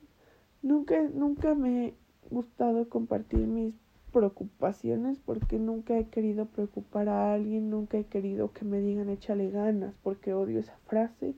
Nunca, 0.62 1.02
nunca 1.14 1.56
me 1.56 1.88
he 1.88 1.94
gustado 2.30 2.88
compartir 2.88 3.48
mis 3.48 3.74
preocupaciones 4.18 5.20
porque 5.24 5.60
nunca 5.60 5.96
he 5.96 6.06
querido 6.06 6.48
preocupar 6.48 7.08
a 7.08 7.34
alguien, 7.34 7.70
nunca 7.70 8.00
he 8.00 8.06
querido 8.06 8.52
que 8.52 8.66
me 8.66 8.82
digan 8.82 9.10
échale 9.10 9.52
ganas 9.52 9.94
porque 10.02 10.34
odio 10.34 10.60
esa 10.60 10.76
frase 10.88 11.36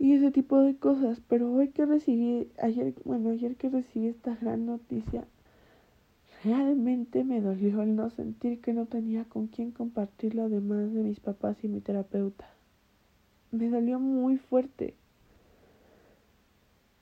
y 0.00 0.14
ese 0.14 0.32
tipo 0.32 0.60
de 0.60 0.74
cosas. 0.76 1.20
Pero 1.28 1.52
hoy 1.52 1.68
que 1.68 1.86
recibí, 1.86 2.48
ayer, 2.60 2.94
bueno, 3.04 3.30
ayer 3.30 3.54
que 3.54 3.68
recibí 3.68 4.08
esta 4.08 4.34
gran 4.34 4.66
noticia, 4.66 5.24
realmente 6.42 7.22
me 7.22 7.40
dolió 7.40 7.82
el 7.82 7.94
no 7.94 8.10
sentir 8.10 8.60
que 8.60 8.72
no 8.72 8.86
tenía 8.86 9.24
con 9.24 9.46
quién 9.46 9.70
compartirlo 9.70 10.42
además 10.46 10.92
de 10.92 11.04
mis 11.04 11.20
papás 11.20 11.62
y 11.62 11.68
mi 11.68 11.80
terapeuta. 11.80 12.48
Me 13.52 13.70
dolió 13.70 14.00
muy 14.00 14.38
fuerte. 14.38 14.94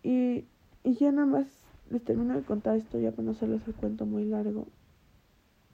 Y, 0.03 0.45
y 0.85 0.95
ya 0.97 1.11
nada 1.11 1.27
más 1.27 1.72
les 1.93 2.03
termino 2.03 2.35
de 2.35 2.43
contar 2.43 2.77
esto 2.77 2.99
ya 2.99 3.11
para 3.11 3.25
no 3.25 3.31
hacerles 3.33 3.67
el 3.69 3.75
cuento 3.75 4.07
muy 4.07 4.25
largo. 4.25 4.67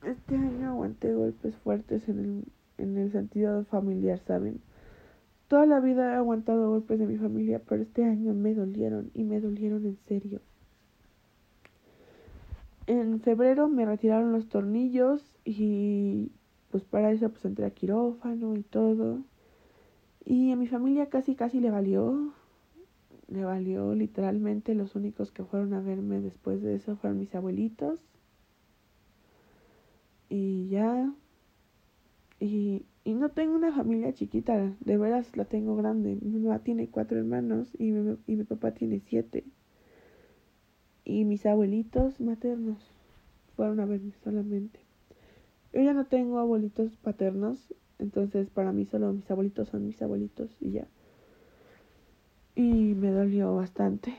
Este 0.05 0.37
año 0.37 0.71
aguanté 0.71 1.15
golpes 1.15 1.55
fuertes 1.57 2.09
en 2.09 2.19
el, 2.19 2.45
en 2.79 2.99
el 2.99 3.13
sentido 3.13 3.65
familiar, 3.65 4.21
¿saben? 4.27 4.61
Toda 5.47 5.65
la 5.65 5.81
vida 5.81 6.13
he 6.13 6.17
aguantado 6.17 6.71
golpes 6.71 6.99
de 6.99 7.07
mi 7.07 7.17
familia, 7.17 7.63
pero 7.67 7.83
este 7.83 8.05
año 8.05 8.35
me 8.35 8.55
dolieron 8.55 9.11
y 9.15 9.25
me 9.25 9.41
dolieron 9.41 9.87
en 9.87 9.97
serio. 10.07 10.41
En 12.87 13.21
febrero 13.21 13.69
me 13.69 13.87
retiraron 13.87 14.33
los 14.33 14.49
tornillos 14.49 15.23
y 15.45 16.33
pues 16.71 16.85
para 16.85 17.13
eso 17.13 17.29
pues 17.29 17.45
entré 17.45 17.65
a 17.65 17.71
quirófano 17.71 18.57
y 18.57 18.63
todo. 18.63 19.21
Y 20.25 20.53
a 20.53 20.57
mi 20.57 20.67
familia 20.67 21.09
casi 21.09 21.35
casi 21.35 21.61
le 21.61 21.71
valió. 21.71 22.33
Le 23.29 23.45
valió 23.45 23.95
literalmente. 23.95 24.75
Los 24.75 24.95
únicos 24.95 25.31
que 25.31 25.45
fueron 25.45 25.75
a 25.75 25.81
verme 25.81 26.21
después 26.21 26.63
de 26.63 26.75
eso 26.75 26.97
fueron 26.97 27.19
mis 27.19 27.35
abuelitos. 27.35 28.01
Y 30.29 30.69
ya. 30.69 31.13
Y 32.41 32.85
y 33.09 33.15
no 33.15 33.31
tengo 33.31 33.55
una 33.55 33.73
familia 33.73 34.13
chiquita, 34.13 34.77
de 34.81 34.99
veras 34.99 35.35
la 35.35 35.47
tengo 35.47 35.75
grande. 35.77 36.19
Mi 36.21 36.41
mamá 36.41 36.59
tiene 36.59 36.91
cuatro 36.91 37.17
hermanos 37.17 37.75
y 37.79 37.91
mi, 37.91 38.19
y 38.27 38.37
mi 38.37 38.45
papá 38.45 38.73
tiene 38.73 39.01
siete. 39.01 39.45
Y 41.07 41.25
mis 41.25 41.47
abuelitos 41.47 42.21
maternos 42.21 42.77
fueron 43.57 43.81
a 43.81 43.87
verme 43.87 44.13
solamente. 44.23 44.81
Yo 45.73 45.81
ya 45.81 45.95
no 45.95 46.05
tengo 46.05 46.39
abuelitos 46.39 46.99
paternos, 46.99 47.73
entonces 47.99 48.51
para 48.51 48.73
mí 48.73 48.85
solo 48.85 49.11
mis 49.15 49.31
abuelitos 49.31 49.71
son 49.71 49.87
mis 49.87 50.03
abuelitos 50.03 50.55
y 50.61 50.73
ya. 50.73 50.87
Y 52.59 52.97
me 52.97 53.13
dolió 53.13 53.55
bastante. 53.55 54.17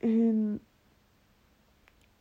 En, 0.00 0.58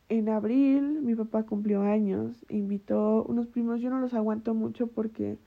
en 0.10 0.28
abril 0.28 1.01
mi 1.01 1.16
papá 1.16 1.43
cumplió 1.43 1.84
años, 1.84 2.36
invitó 2.49 3.24
unos 3.24 3.47
primos, 3.47 3.80
yo 3.80 3.89
no 3.89 4.01
los 4.01 4.14
aguanto 4.14 4.54
mucho 4.54 4.88
porque 4.88 5.38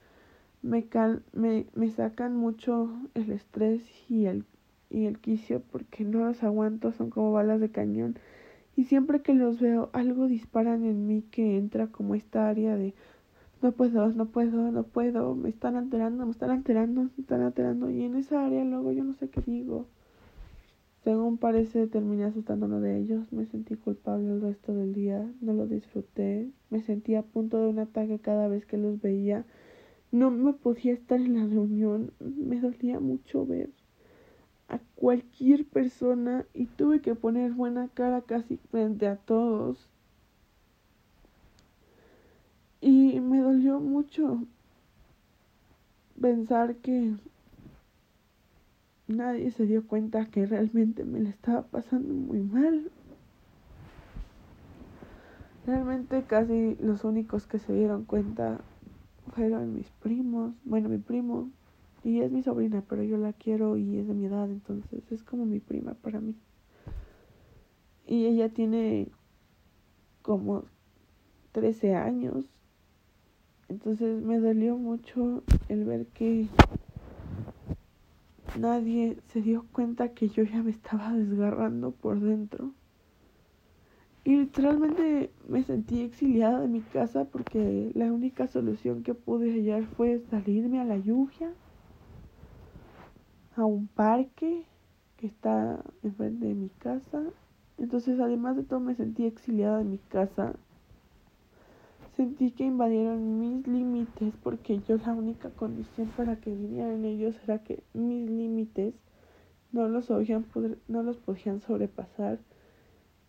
me, 0.62 0.86
cal, 0.86 1.22
me, 1.34 1.66
me 1.74 1.90
sacan 1.90 2.34
mucho 2.34 2.88
el 3.12 3.30
estrés 3.30 3.82
y 4.08 4.24
el, 4.24 4.46
y 4.88 5.04
el 5.04 5.18
quicio 5.18 5.60
porque 5.60 6.04
no 6.04 6.24
los 6.24 6.42
aguanto, 6.42 6.92
son 6.92 7.10
como 7.10 7.32
balas 7.32 7.60
de 7.60 7.70
cañón. 7.70 8.18
Y 8.74 8.84
siempre 8.84 9.20
que 9.20 9.34
los 9.34 9.60
veo, 9.60 9.90
algo 9.92 10.28
disparan 10.28 10.82
en 10.86 11.06
mí 11.06 11.20
que 11.30 11.58
entra 11.58 11.88
como 11.88 12.14
esta 12.14 12.48
área 12.48 12.74
de 12.74 12.94
no 13.66 13.72
puedo, 13.72 14.08
no 14.10 14.26
puedo, 14.26 14.70
no 14.70 14.84
puedo, 14.84 15.34
me 15.34 15.48
están 15.48 15.74
alterando, 15.74 16.24
me 16.24 16.30
están 16.30 16.50
alterando, 16.50 17.02
me 17.02 17.10
están 17.18 17.42
alterando. 17.42 17.90
Y 17.90 18.04
en 18.04 18.14
esa 18.14 18.46
área 18.46 18.64
luego 18.64 18.92
yo 18.92 19.02
no 19.02 19.12
sé 19.14 19.28
qué 19.28 19.40
digo. 19.40 19.86
Según 21.02 21.36
parece, 21.36 21.88
terminé 21.88 22.26
asustando 22.26 22.66
uno 22.66 22.80
de 22.80 22.96
ellos. 22.96 23.32
Me 23.32 23.44
sentí 23.46 23.74
culpable 23.74 24.28
el 24.28 24.40
resto 24.40 24.72
del 24.72 24.94
día. 24.94 25.28
No 25.40 25.52
lo 25.52 25.66
disfruté. 25.66 26.48
Me 26.70 26.80
sentí 26.80 27.16
a 27.16 27.22
punto 27.22 27.58
de 27.58 27.68
un 27.68 27.80
ataque 27.80 28.20
cada 28.20 28.46
vez 28.46 28.66
que 28.66 28.76
los 28.76 29.00
veía. 29.00 29.44
No 30.12 30.30
me 30.30 30.52
podía 30.52 30.92
estar 30.92 31.20
en 31.20 31.34
la 31.34 31.46
reunión. 31.46 32.12
Me 32.20 32.60
dolía 32.60 33.00
mucho 33.00 33.44
ver 33.44 33.70
a 34.68 34.78
cualquier 34.94 35.64
persona 35.64 36.44
y 36.54 36.66
tuve 36.66 37.00
que 37.00 37.16
poner 37.16 37.52
buena 37.52 37.88
cara 37.88 38.20
casi 38.20 38.58
frente 38.70 39.08
a 39.08 39.16
todos. 39.16 39.88
Y 42.80 43.20
me 43.20 43.40
dolió 43.40 43.80
mucho 43.80 44.44
pensar 46.20 46.76
que 46.76 47.14
nadie 49.06 49.50
se 49.50 49.66
dio 49.66 49.86
cuenta 49.86 50.26
que 50.26 50.46
realmente 50.46 51.04
me 51.04 51.20
le 51.20 51.30
estaba 51.30 51.62
pasando 51.62 52.12
muy 52.12 52.40
mal. 52.40 52.90
Realmente 55.66 56.22
casi 56.22 56.76
los 56.80 57.04
únicos 57.04 57.46
que 57.46 57.58
se 57.58 57.72
dieron 57.72 58.04
cuenta 58.04 58.60
fueron 59.34 59.74
mis 59.74 59.90
primos, 59.90 60.54
bueno, 60.64 60.88
mi 60.88 60.98
primo, 60.98 61.50
y 62.04 62.20
es 62.20 62.30
mi 62.30 62.42
sobrina, 62.42 62.84
pero 62.88 63.02
yo 63.02 63.16
la 63.16 63.32
quiero 63.32 63.76
y 63.76 63.98
es 63.98 64.06
de 64.06 64.14
mi 64.14 64.26
edad, 64.26 64.48
entonces 64.48 65.10
es 65.10 65.24
como 65.24 65.44
mi 65.44 65.58
prima 65.58 65.94
para 65.94 66.20
mí. 66.20 66.36
Y 68.06 68.26
ella 68.26 68.48
tiene 68.48 69.08
como 70.22 70.64
13 71.50 71.96
años. 71.96 72.44
Entonces 73.68 74.22
me 74.22 74.38
dolió 74.38 74.76
mucho 74.76 75.42
el 75.68 75.84
ver 75.84 76.06
que 76.06 76.46
nadie 78.58 79.16
se 79.28 79.42
dio 79.42 79.66
cuenta 79.72 80.10
que 80.10 80.28
yo 80.28 80.44
ya 80.44 80.62
me 80.62 80.70
estaba 80.70 81.12
desgarrando 81.12 81.90
por 81.90 82.20
dentro. 82.20 82.72
Y 84.24 84.36
literalmente 84.36 85.30
me 85.48 85.62
sentí 85.62 86.02
exiliada 86.02 86.60
de 86.60 86.66
mi 86.66 86.80
casa 86.80 87.26
porque 87.26 87.92
la 87.94 88.12
única 88.12 88.48
solución 88.48 89.04
que 89.04 89.14
pude 89.14 89.52
hallar 89.52 89.84
fue 89.96 90.18
salirme 90.30 90.80
a 90.80 90.84
la 90.84 90.96
lluvia 90.96 91.52
a 93.56 93.64
un 93.64 93.86
parque 93.86 94.64
que 95.16 95.26
está 95.26 95.82
enfrente 96.02 96.46
de 96.46 96.54
mi 96.54 96.68
casa. 96.68 97.22
Entonces, 97.78 98.18
además 98.20 98.56
de 98.56 98.64
todo, 98.64 98.80
me 98.80 98.94
sentí 98.94 99.26
exiliada 99.26 99.78
de 99.78 99.84
mi 99.84 99.98
casa. 99.98 100.54
Sentí 102.16 102.50
que 102.50 102.64
invadieron 102.64 103.38
mis 103.38 103.66
límites 103.66 104.34
porque 104.42 104.80
yo 104.88 104.96
la 104.96 105.12
única 105.12 105.50
condición 105.50 106.08
para 106.16 106.36
que 106.36 106.54
vinieran 106.54 107.04
ellos 107.04 107.36
era 107.44 107.62
que 107.62 107.82
mis 107.92 108.28
límites 108.30 108.94
no 109.72 109.88
los, 109.88 110.10
no 110.88 111.02
los 111.02 111.16
podían 111.18 111.60
sobrepasar. 111.60 112.38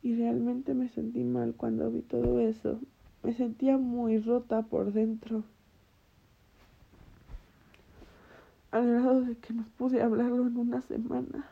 Y 0.02 0.16
realmente 0.16 0.74
me 0.74 0.88
sentí 0.88 1.24
mal 1.24 1.54
cuando 1.56 1.92
vi 1.92 2.02
todo 2.02 2.40
eso. 2.40 2.80
Me 3.24 3.34
sentía 3.34 3.78
muy 3.78 4.20
rota 4.20 4.62
por 4.62 4.94
dentro. 4.94 5.44
al 8.72 8.88
grado 8.88 9.22
de 9.22 9.36
que 9.38 9.54
no 9.54 9.66
pude 9.78 10.02
hablarlo 10.02 10.48
en 10.48 10.58
una 10.58 10.82
semana. 10.82 11.48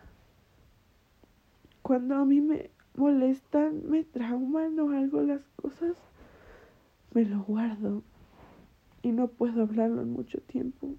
Cuando 1.82 2.16
a 2.16 2.26
mí 2.26 2.42
me 2.42 2.70
molestan, 2.96 3.90
me 3.90 4.04
trauman 4.04 4.80
o 4.80 4.92
algo 4.92 5.22
las 5.22 5.42
cosas, 5.56 5.96
me 7.16 7.24
lo 7.24 7.42
guardo 7.44 8.04
y 9.02 9.14
no 9.14 9.30
puedo 9.30 9.62
hablarlo 9.62 10.02
en 10.02 10.12
mucho 10.12 10.42
tiempo. 10.42 10.96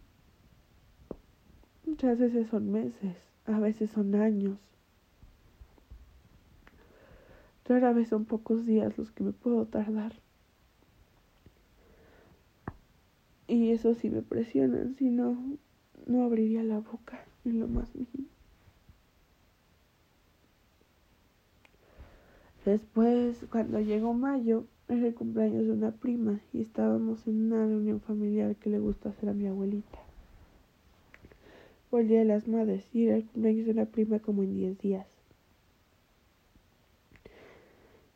Muchas 1.85 2.19
veces 2.19 2.49
son 2.49 2.73
meses, 2.73 3.17
a 3.45 3.61
veces 3.61 3.91
son 3.91 4.15
años. 4.15 4.59
Rara 7.67 7.93
vez 7.93 8.09
son 8.09 8.25
pocos 8.25 8.65
días 8.65 8.97
los 8.97 9.11
que 9.13 9.25
me 9.25 9.33
puedo 9.33 9.67
tardar. 9.67 10.15
Y 13.47 13.73
eso 13.73 13.95
sí 13.95 14.09
me 14.09 14.23
presionan, 14.23 14.95
si 14.97 15.11
no, 15.11 15.37
no 16.07 16.25
abriría 16.25 16.63
la 16.63 16.79
boca 16.79 17.27
en 17.45 17.61
lo 17.61 17.69
más 17.69 17.95
mínimo. 17.95 18.29
Después, 22.65 23.45
cuando 23.51 23.81
llegó 23.81 24.15
mayo, 24.15 24.67
era 24.89 25.07
el 25.07 25.15
cumpleaños 25.15 25.67
de 25.67 25.73
una 25.73 25.91
prima 25.91 26.41
y 26.53 26.61
estábamos 26.61 27.27
en 27.27 27.53
una 27.53 27.67
reunión 27.67 28.01
familiar 28.01 28.55
que 28.57 28.71
le 28.71 28.79
gusta 28.79 29.09
hacer 29.09 29.29
a 29.29 29.33
mi 29.33 29.47
abuelita. 29.47 29.99
Fue 31.91 32.03
el 32.03 32.09
día 32.09 32.21
de 32.21 32.25
las 32.25 32.47
madres 32.47 32.85
y 32.93 33.07
era 33.07 33.17
el 33.17 33.25
cumpleaños 33.25 33.67
de 33.67 33.73
una 33.73 33.87
prima 33.87 34.19
como 34.19 34.43
en 34.43 34.55
10 34.55 34.79
días. 34.79 35.07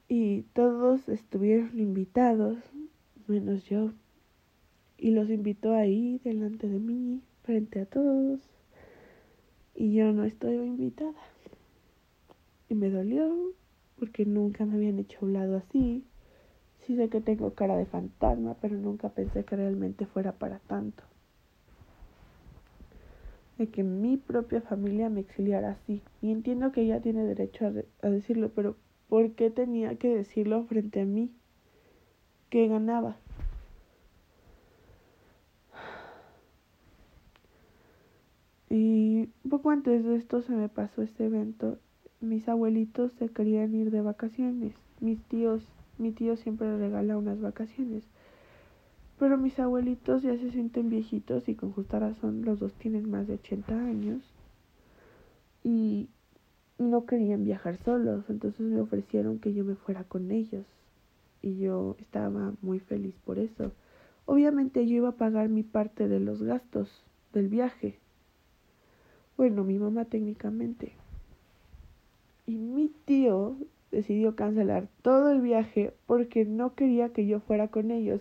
Y 0.08 0.42
todos 0.54 1.08
estuvieron 1.08 1.78
invitados, 1.78 2.58
menos 3.26 3.64
yo. 3.64 3.92
Y 4.98 5.12
los 5.12 5.30
invitó 5.30 5.74
ahí 5.74 6.20
delante 6.24 6.68
de 6.68 6.78
mí 6.78 7.20
frente 7.44 7.80
a 7.80 7.86
todos 7.86 8.40
y 9.74 9.94
yo 9.94 10.12
no 10.12 10.24
estoy 10.24 10.56
invitada. 10.56 11.14
Y 12.68 12.74
me 12.74 12.90
dolió 12.90 13.54
porque 13.98 14.26
nunca 14.26 14.66
me 14.66 14.74
habían 14.74 14.98
hecho 14.98 15.18
un 15.22 15.32
lado 15.32 15.56
así. 15.56 16.04
Sí 16.86 16.96
sé 16.96 17.08
que 17.08 17.20
tengo 17.20 17.54
cara 17.54 17.76
de 17.76 17.86
fantasma, 17.86 18.56
pero 18.60 18.76
nunca 18.76 19.10
pensé 19.10 19.44
que 19.44 19.56
realmente 19.56 20.06
fuera 20.06 20.32
para 20.32 20.58
tanto. 20.60 21.04
De 23.58 23.68
que 23.68 23.82
mi 23.82 24.16
propia 24.16 24.62
familia 24.62 25.10
me 25.10 25.20
exiliara 25.20 25.72
así. 25.72 26.02
Y 26.22 26.32
entiendo 26.32 26.72
que 26.72 26.82
ella 26.82 27.00
tiene 27.00 27.24
derecho 27.24 27.66
a, 27.66 28.08
decirlo, 28.08 28.50
pero 28.54 28.76
¿por 29.08 29.32
qué 29.32 29.50
tenía 29.50 29.96
que 29.96 30.08
decirlo 30.08 30.64
frente 30.64 31.02
a 31.02 31.04
mí? 31.04 31.30
¿Qué 32.48 32.66
ganaba? 32.68 33.16
Y 38.70 39.26
poco 39.48 39.70
antes 39.70 40.04
de 40.04 40.16
esto 40.16 40.42
se 40.42 40.52
me 40.52 40.68
pasó 40.68 41.02
este 41.02 41.26
evento. 41.26 41.78
Mis 42.20 42.48
abuelitos 42.48 43.12
se 43.12 43.28
querían 43.28 43.74
ir 43.74 43.90
de 43.90 44.00
vacaciones. 44.00 44.74
Mis 45.00 45.20
tíos, 45.24 45.66
mi 46.00 46.12
tío 46.12 46.36
siempre 46.36 46.78
regala 46.78 47.16
unas 47.16 47.40
vacaciones. 47.40 48.04
Pero 49.18 49.36
mis 49.36 49.58
abuelitos 49.58 50.22
ya 50.22 50.36
se 50.36 50.50
sienten 50.50 50.88
viejitos 50.88 51.48
y 51.48 51.54
con 51.54 51.72
justa 51.72 51.98
razón 51.98 52.44
los 52.44 52.58
dos 52.58 52.72
tienen 52.74 53.10
más 53.10 53.26
de 53.26 53.34
80 53.34 53.74
años. 53.74 54.22
Y 55.62 56.08
no 56.78 57.04
querían 57.04 57.44
viajar 57.44 57.76
solos, 57.76 58.24
entonces 58.30 58.60
me 58.60 58.80
ofrecieron 58.80 59.38
que 59.38 59.52
yo 59.52 59.64
me 59.64 59.74
fuera 59.74 60.04
con 60.04 60.30
ellos. 60.30 60.64
Y 61.42 61.58
yo 61.58 61.96
estaba 62.00 62.54
muy 62.62 62.80
feliz 62.80 63.14
por 63.24 63.38
eso. 63.38 63.72
Obviamente 64.24 64.86
yo 64.86 64.96
iba 64.96 65.08
a 65.10 65.16
pagar 65.16 65.48
mi 65.48 65.62
parte 65.62 66.08
de 66.08 66.20
los 66.20 66.42
gastos 66.42 66.88
del 67.32 67.48
viaje, 67.48 67.98
bueno, 69.40 69.64
mi 69.64 69.78
mamá 69.78 70.04
técnicamente. 70.04 70.92
Y 72.44 72.56
mi 72.58 72.92
tío 73.06 73.56
decidió 73.90 74.36
cancelar 74.36 74.88
todo 75.02 75.30
el 75.30 75.40
viaje 75.40 75.92
porque 76.06 76.44
no 76.44 76.74
quería 76.74 77.10
que 77.10 77.26
yo 77.26 77.40
fuera 77.40 77.68
con 77.68 77.90
ellos. 77.90 78.20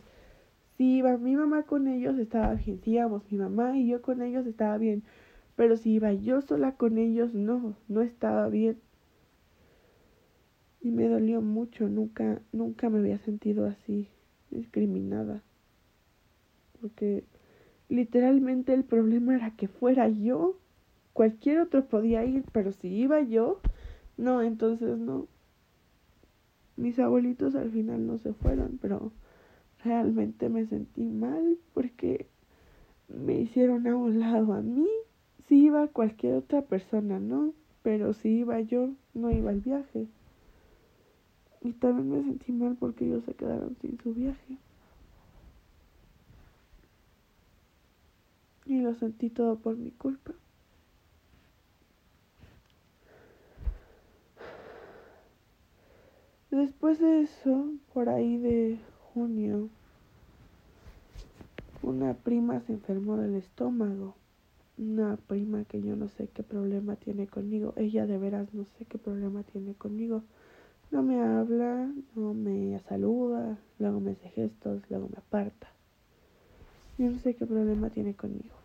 Si 0.77 0.97
iba 0.97 1.17
mi 1.17 1.35
mamá 1.35 1.63
con 1.63 1.87
ellos 1.87 2.17
estaba 2.17 2.53
bien, 2.55 2.79
si 2.81 2.91
íbamos 2.91 3.23
mi 3.31 3.37
mamá 3.37 3.77
y 3.77 3.87
yo 3.87 4.01
con 4.01 4.21
ellos 4.21 4.45
estaba 4.47 4.77
bien, 4.77 5.03
pero 5.55 5.77
si 5.77 5.91
iba 5.91 6.13
yo 6.13 6.41
sola 6.41 6.73
con 6.73 6.97
ellos 6.97 7.33
no, 7.33 7.75
no 7.87 8.01
estaba 8.01 8.47
bien. 8.49 8.77
Y 10.81 10.91
me 10.91 11.09
dolió 11.09 11.41
mucho, 11.41 11.89
nunca, 11.89 12.41
nunca 12.53 12.89
me 12.89 12.99
había 12.99 13.17
sentido 13.19 13.65
así, 13.65 14.07
discriminada. 14.49 15.43
Porque 16.79 17.25
literalmente 17.89 18.73
el 18.73 18.85
problema 18.85 19.35
era 19.35 19.51
que 19.51 19.67
fuera 19.67 20.07
yo 20.07 20.55
Cualquier 21.19 21.59
otro 21.59 21.85
podía 21.85 22.23
ir, 22.23 22.45
pero 22.53 22.71
si 22.71 22.87
iba 22.87 23.19
yo, 23.19 23.59
no, 24.15 24.41
entonces 24.41 24.97
no. 24.97 25.27
Mis 26.79 26.97
abuelitos 26.97 27.55
al 27.55 27.71
final 27.71 28.07
no 28.07 28.17
se 28.19 28.31
fueron, 28.31 28.79
pero 28.81 29.11
realmente 29.83 30.47
me 30.47 30.65
sentí 30.65 31.03
mal 31.03 31.57
porque 31.73 32.27
me 33.09 33.37
hicieron 33.37 33.85
a 33.85 33.97
un 33.97 34.21
lado 34.21 34.53
a 34.53 34.61
mí. 34.61 34.87
Si 35.45 35.57
iba 35.65 35.89
cualquier 35.89 36.35
otra 36.35 36.61
persona, 36.61 37.19
¿no? 37.19 37.53
Pero 37.83 38.13
si 38.13 38.29
iba 38.29 38.61
yo, 38.61 38.91
no 39.13 39.29
iba 39.29 39.49
al 39.49 39.59
viaje. 39.59 40.07
Y 41.59 41.73
también 41.73 42.11
me 42.11 42.23
sentí 42.23 42.53
mal 42.53 42.77
porque 42.79 43.07
ellos 43.07 43.25
se 43.25 43.33
quedaron 43.33 43.75
sin 43.81 43.99
su 43.99 44.13
viaje. 44.13 44.57
Y 48.67 48.79
lo 48.79 48.95
sentí 48.95 49.29
todo 49.29 49.57
por 49.57 49.75
mi 49.75 49.91
culpa. 49.91 50.31
Después 56.51 56.99
de 56.99 57.21
eso, 57.21 57.73
por 57.93 58.09
ahí 58.09 58.37
de 58.37 58.79
junio, 59.13 59.69
una 61.83 62.15
prima 62.15 62.59
se 62.61 62.73
enfermó 62.73 63.17
del 63.17 63.35
estómago. 63.35 64.15
Una 64.77 65.17
prima 65.17 65.65
que 65.65 65.81
yo 65.81 65.95
no 65.95 66.07
sé 66.07 66.27
qué 66.27 66.41
problema 66.41 66.95
tiene 66.95 67.27
conmigo. 67.27 67.73
Ella 67.75 68.07
de 68.07 68.17
veras 68.17 68.53
no 68.53 68.65
sé 68.65 68.85
qué 68.85 68.97
problema 68.97 69.43
tiene 69.43 69.75
conmigo. 69.75 70.23
No 70.89 71.03
me 71.03 71.21
habla, 71.21 71.93
no 72.15 72.33
me 72.33 72.79
saluda, 72.79 73.59
luego 73.77 73.99
me 73.99 74.11
hace 74.11 74.29
gestos, 74.29 74.81
luego 74.89 75.07
me 75.07 75.17
aparta. 75.17 75.67
Yo 76.97 77.11
no 77.11 77.19
sé 77.19 77.35
qué 77.35 77.45
problema 77.45 77.91
tiene 77.91 78.15
conmigo. 78.15 78.55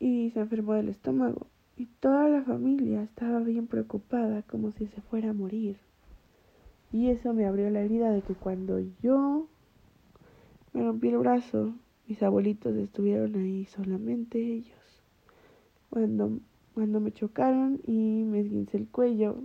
Y 0.00 0.30
se 0.30 0.40
enfermó 0.40 0.74
del 0.74 0.88
estómago. 0.88 1.46
Y 1.80 1.86
toda 1.86 2.28
la 2.28 2.42
familia 2.42 3.02
estaba 3.04 3.38
bien 3.38 3.66
preocupada, 3.66 4.42
como 4.42 4.70
si 4.70 4.86
se 4.88 5.00
fuera 5.00 5.30
a 5.30 5.32
morir. 5.32 5.78
Y 6.92 7.08
eso 7.08 7.32
me 7.32 7.46
abrió 7.46 7.70
la 7.70 7.80
herida 7.80 8.10
de 8.10 8.20
que 8.20 8.34
cuando 8.34 8.80
yo 9.02 9.48
me 10.74 10.82
rompí 10.82 11.08
el 11.08 11.16
brazo, 11.16 11.72
mis 12.06 12.22
abuelitos 12.22 12.76
estuvieron 12.76 13.34
ahí, 13.34 13.64
solamente 13.64 14.38
ellos. 14.38 15.02
Cuando, 15.88 16.40
cuando 16.74 17.00
me 17.00 17.12
chocaron 17.12 17.80
y 17.86 18.24
me 18.26 18.40
esguincé 18.40 18.76
el 18.76 18.86
cuello, 18.86 19.42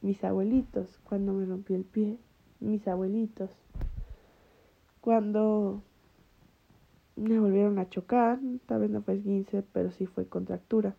mis 0.00 0.22
abuelitos, 0.22 1.00
cuando 1.02 1.32
me 1.32 1.44
rompí 1.44 1.74
el 1.74 1.82
pie, 1.82 2.20
mis 2.60 2.86
abuelitos, 2.86 3.50
cuando 5.00 5.82
me 7.16 7.40
volvieron 7.40 7.80
a 7.80 7.90
chocar, 7.90 8.38
tal 8.66 8.82
vez 8.82 8.90
no 8.90 9.02
fue 9.02 9.14
esguince, 9.14 9.64
pero 9.72 9.90
sí 9.90 10.06
fue 10.06 10.28
contractura. 10.28 10.94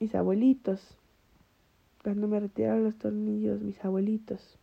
Mis 0.00 0.14
abuelitos, 0.14 0.80
cuando 2.02 2.26
me 2.26 2.40
retiraron 2.40 2.84
los 2.84 2.96
tornillos, 2.96 3.60
mis 3.60 3.84
abuelitos. 3.84 4.58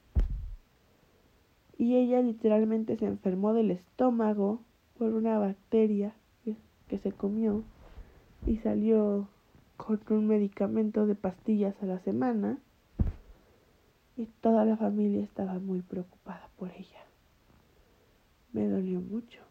Y 1.77 1.95
ella 1.95 2.23
literalmente 2.23 2.97
se 2.97 3.05
enfermó 3.05 3.53
del 3.53 3.69
estómago 3.69 4.61
por 4.97 5.13
una 5.13 5.37
bacteria 5.37 6.15
que, 6.89 6.97
se 6.97 7.11
comió 7.11 7.63
y 8.47 8.57
salió 8.57 9.27
con 9.77 9.99
un 10.09 10.27
medicamento 10.27 11.05
de 11.05 11.13
pastillas 11.13 11.75
a 11.83 11.85
la 11.85 11.99
semana 11.99 12.57
y 14.15 14.25
toda 14.41 14.65
la 14.65 14.75
familia 14.75 15.21
estaba 15.23 15.59
muy 15.59 15.81
preocupada 15.81 16.49
por 16.57 16.71
ella. 16.71 17.05
Me 18.53 18.67
dolió 18.67 19.01
mucho. 19.01 19.46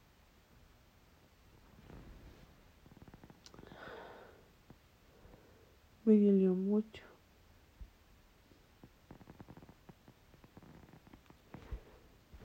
Me 6.06 6.16
dolió 6.20 6.54
mucho. 6.54 7.02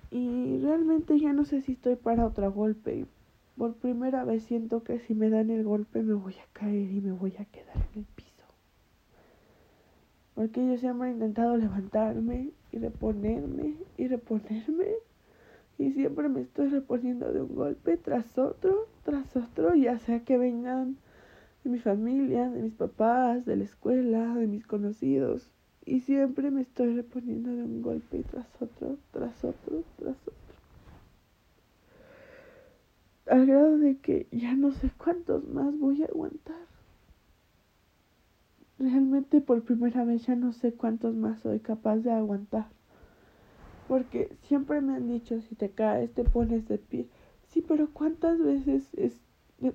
Y 0.09 0.57
realmente 0.57 1.19
ya 1.19 1.31
no 1.31 1.45
sé 1.45 1.61
si 1.61 1.73
estoy 1.73 1.95
para 1.95 2.25
otro 2.25 2.51
golpe. 2.51 3.05
Por 3.55 3.75
primera 3.75 4.23
vez 4.23 4.43
siento 4.45 4.83
que 4.83 4.99
si 4.99 5.13
me 5.13 5.29
dan 5.29 5.51
el 5.51 5.63
golpe 5.63 6.01
me 6.01 6.15
voy 6.15 6.33
a 6.33 6.53
caer 6.53 6.91
y 6.91 7.01
me 7.01 7.11
voy 7.11 7.35
a 7.37 7.45
quedar 7.45 7.77
en 7.93 7.99
el 7.99 8.05
piso. 8.05 8.45
Porque 10.33 10.65
yo 10.65 10.75
siempre 10.79 11.09
he 11.09 11.11
intentado 11.11 11.55
levantarme 11.55 12.49
y 12.71 12.79
reponerme 12.79 13.75
y 13.97 14.07
reponerme. 14.07 14.87
Y 15.77 15.91
siempre 15.91 16.29
me 16.29 16.41
estoy 16.41 16.69
reponiendo 16.69 17.31
de 17.31 17.41
un 17.41 17.53
golpe 17.53 17.97
tras 17.97 18.39
otro, 18.39 18.87
tras 19.03 19.35
otro, 19.35 19.75
ya 19.75 19.99
sea 19.99 20.21
que 20.21 20.39
vengan 20.39 20.97
de 21.63 21.69
mi 21.69 21.79
familia, 21.79 22.49
de 22.49 22.61
mis 22.61 22.73
papás, 22.73 23.45
de 23.45 23.55
la 23.55 23.63
escuela, 23.63 24.35
de 24.35 24.47
mis 24.47 24.65
conocidos. 24.65 25.49
Y 25.85 26.01
siempre 26.01 26.51
me 26.51 26.61
estoy 26.61 26.93
reponiendo 26.95 27.55
de 27.55 27.63
un 27.63 27.81
golpe 27.81 28.23
tras 28.23 28.47
otro, 28.61 28.97
tras 29.11 29.43
otro, 29.43 29.83
tras 29.97 30.17
otro. 30.21 30.33
Al 33.27 33.45
grado 33.45 33.77
de 33.77 33.97
que 33.97 34.27
ya 34.31 34.55
no 34.55 34.71
sé 34.71 34.91
cuántos 34.97 35.47
más 35.47 35.77
voy 35.77 36.03
a 36.03 36.07
aguantar. 36.07 36.67
Realmente 38.77 39.41
por 39.41 39.63
primera 39.63 40.03
vez 40.03 40.25
ya 40.25 40.35
no 40.35 40.53
sé 40.53 40.73
cuántos 40.73 41.15
más 41.15 41.39
soy 41.41 41.59
capaz 41.59 41.97
de 41.97 42.11
aguantar. 42.11 42.67
Porque 43.87 44.35
siempre 44.43 44.81
me 44.81 44.95
han 44.95 45.07
dicho, 45.07 45.39
si 45.41 45.55
te 45.55 45.69
caes, 45.69 46.11
te 46.13 46.23
pones 46.23 46.67
de 46.67 46.77
pie. 46.77 47.07
Sí, 47.49 47.61
pero 47.61 47.89
¿cuántas 47.91 48.39
veces 48.39 48.87
es, 48.93 49.21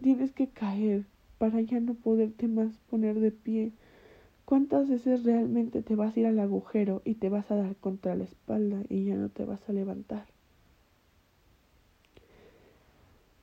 tienes 0.03 0.33
que 0.33 0.49
caer 0.49 1.05
para 1.39 1.61
ya 1.61 1.81
no 1.81 1.95
poderte 1.95 2.49
más 2.49 2.79
poner 2.91 3.21
de 3.21 3.31
pie? 3.31 3.73
¿Cuántas 4.45 4.89
veces 4.89 5.25
realmente 5.25 5.83
te 5.83 5.97
vas 5.97 6.17
a 6.17 6.21
ir 6.21 6.27
al 6.27 6.39
agujero 6.39 7.03
y 7.05 7.15
te 7.15 7.29
vas 7.29 7.51
a 7.51 7.57
dar 7.57 7.77
contra 7.77 8.15
la 8.15 8.25
espalda 8.25 8.83
y 8.89 9.05
ya 9.05 9.17
no 9.17 9.29
te 9.29 9.45
vas 9.45 9.69
a 9.69 9.73
levantar? 9.73 10.27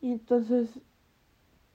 Y 0.02 0.12
entonces 0.12 0.82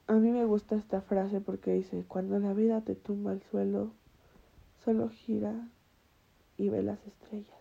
a 0.09 0.15
mí 0.15 0.31
me 0.31 0.47
gusta 0.47 0.75
esta 0.75 1.03
frase 1.03 1.41
porque 1.43 1.73
dice, 1.73 2.05
cuando 2.09 2.39
la 2.39 2.55
vida 2.55 2.81
te 2.81 2.95
tumba 2.95 3.33
al 3.33 3.43
suelo, 3.43 3.93
solo 4.83 5.11
gira 5.11 5.69
y 6.57 6.71
ve 6.71 6.83
las 6.83 7.07
estrellas. 7.07 7.55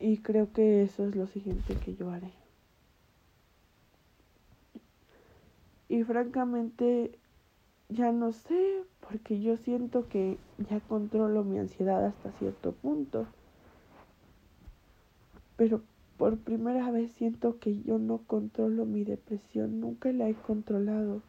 Y 0.00 0.18
creo 0.18 0.52
que 0.52 0.82
eso 0.82 1.06
es 1.06 1.14
lo 1.14 1.28
siguiente 1.28 1.76
que 1.76 1.94
yo 1.94 2.10
haré. 2.10 2.39
Y 5.90 6.04
francamente, 6.04 7.18
ya 7.88 8.12
no 8.12 8.30
sé, 8.30 8.84
porque 9.00 9.40
yo 9.40 9.56
siento 9.56 10.08
que 10.08 10.38
ya 10.70 10.78
controlo 10.78 11.42
mi 11.42 11.58
ansiedad 11.58 12.06
hasta 12.06 12.30
cierto 12.38 12.70
punto. 12.70 13.26
Pero 15.56 15.82
por 16.16 16.38
primera 16.38 16.92
vez 16.92 17.10
siento 17.14 17.58
que 17.58 17.82
yo 17.82 17.98
no 17.98 18.18
controlo 18.18 18.86
mi 18.86 19.02
depresión, 19.02 19.80
nunca 19.80 20.12
la 20.12 20.28
he 20.28 20.34
controlado, 20.34 21.22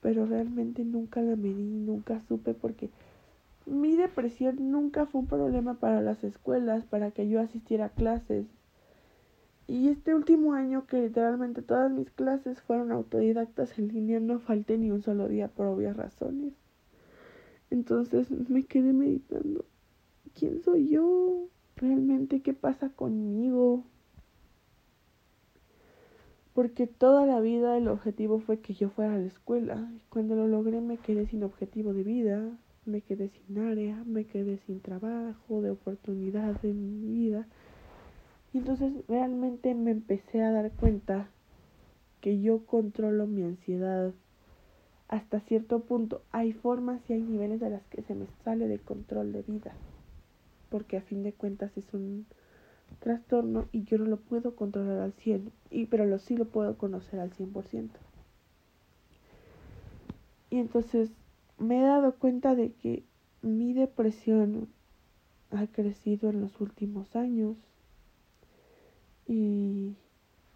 pero 0.00 0.26
realmente 0.26 0.84
nunca 0.84 1.20
la 1.20 1.34
medí, 1.34 1.64
nunca 1.64 2.20
supe 2.28 2.54
porque 2.54 2.88
mi 3.66 3.96
depresión 3.96 4.70
nunca 4.70 5.06
fue 5.06 5.22
un 5.22 5.26
problema 5.26 5.74
para 5.74 6.00
las 6.02 6.22
escuelas, 6.22 6.84
para 6.84 7.10
que 7.10 7.28
yo 7.28 7.40
asistiera 7.40 7.86
a 7.86 7.88
clases. 7.88 8.46
Y 9.66 9.88
este 9.88 10.14
último 10.14 10.52
año 10.52 10.86
que 10.86 11.00
literalmente 11.00 11.62
todas 11.62 11.90
mis 11.90 12.10
clases 12.10 12.60
fueron 12.62 12.92
autodidactas 12.92 13.78
en 13.78 13.88
línea, 13.88 14.20
no 14.20 14.40
falté 14.40 14.76
ni 14.78 14.90
un 14.90 15.02
solo 15.02 15.28
día 15.28 15.48
por 15.48 15.66
obvias 15.66 15.96
razones. 15.96 16.52
Entonces 17.70 18.30
me 18.30 18.64
quedé 18.64 18.92
meditando, 18.92 19.64
¿quién 20.34 20.62
soy 20.62 20.88
yo? 20.88 21.48
realmente 21.76 22.40
qué 22.40 22.54
pasa 22.54 22.90
conmigo. 22.90 23.84
Porque 26.52 26.86
toda 26.86 27.26
la 27.26 27.40
vida 27.40 27.76
el 27.76 27.88
objetivo 27.88 28.38
fue 28.38 28.60
que 28.60 28.74
yo 28.74 28.88
fuera 28.88 29.14
a 29.14 29.18
la 29.18 29.26
escuela. 29.26 29.90
Y 29.96 30.00
cuando 30.08 30.36
lo 30.36 30.46
logré 30.46 30.80
me 30.80 30.98
quedé 30.98 31.26
sin 31.26 31.42
objetivo 31.42 31.92
de 31.92 32.04
vida, 32.04 32.58
me 32.84 33.00
quedé 33.00 33.30
sin 33.30 33.58
área, 33.58 34.04
me 34.04 34.24
quedé 34.24 34.58
sin 34.58 34.80
trabajo, 34.80 35.62
de 35.62 35.70
oportunidad 35.70 36.64
en 36.64 37.00
mi 37.00 37.08
vida. 37.08 37.48
Y 38.54 38.58
entonces 38.58 38.92
realmente 39.06 39.74
me 39.74 39.90
empecé 39.90 40.42
a 40.42 40.50
dar 40.50 40.70
cuenta 40.72 41.28
que 42.22 42.40
yo 42.40 42.64
controlo 42.64 43.26
mi 43.26 43.42
ansiedad 43.42 44.14
hasta 45.08 45.40
cierto 45.40 45.80
punto. 45.80 46.22
Hay 46.32 46.54
formas 46.54 47.02
y 47.10 47.12
hay 47.12 47.20
niveles 47.20 47.60
de 47.60 47.68
las 47.68 47.82
que 47.88 48.00
se 48.00 48.14
me 48.14 48.26
sale 48.44 48.66
de 48.66 48.78
control 48.78 49.32
de 49.32 49.42
vida 49.42 49.74
porque 50.74 50.96
a 50.96 51.02
fin 51.02 51.22
de 51.22 51.32
cuentas 51.32 51.70
es 51.76 51.94
un 51.94 52.26
trastorno 52.98 53.66
y 53.70 53.84
yo 53.84 53.96
no 53.96 54.06
lo 54.06 54.16
puedo 54.16 54.56
controlar 54.56 54.98
al 54.98 55.12
100, 55.12 55.52
y, 55.70 55.86
pero 55.86 56.04
lo, 56.04 56.18
sí 56.18 56.36
lo 56.36 56.46
puedo 56.46 56.76
conocer 56.76 57.20
al 57.20 57.30
100%. 57.30 57.90
Y 60.50 60.58
entonces 60.58 61.12
me 61.58 61.78
he 61.78 61.82
dado 61.82 62.16
cuenta 62.16 62.56
de 62.56 62.72
que 62.72 63.04
mi 63.40 63.72
depresión 63.72 64.66
ha 65.52 65.64
crecido 65.68 66.30
en 66.30 66.40
los 66.40 66.60
últimos 66.60 67.14
años 67.14 67.56
y, 69.26 69.96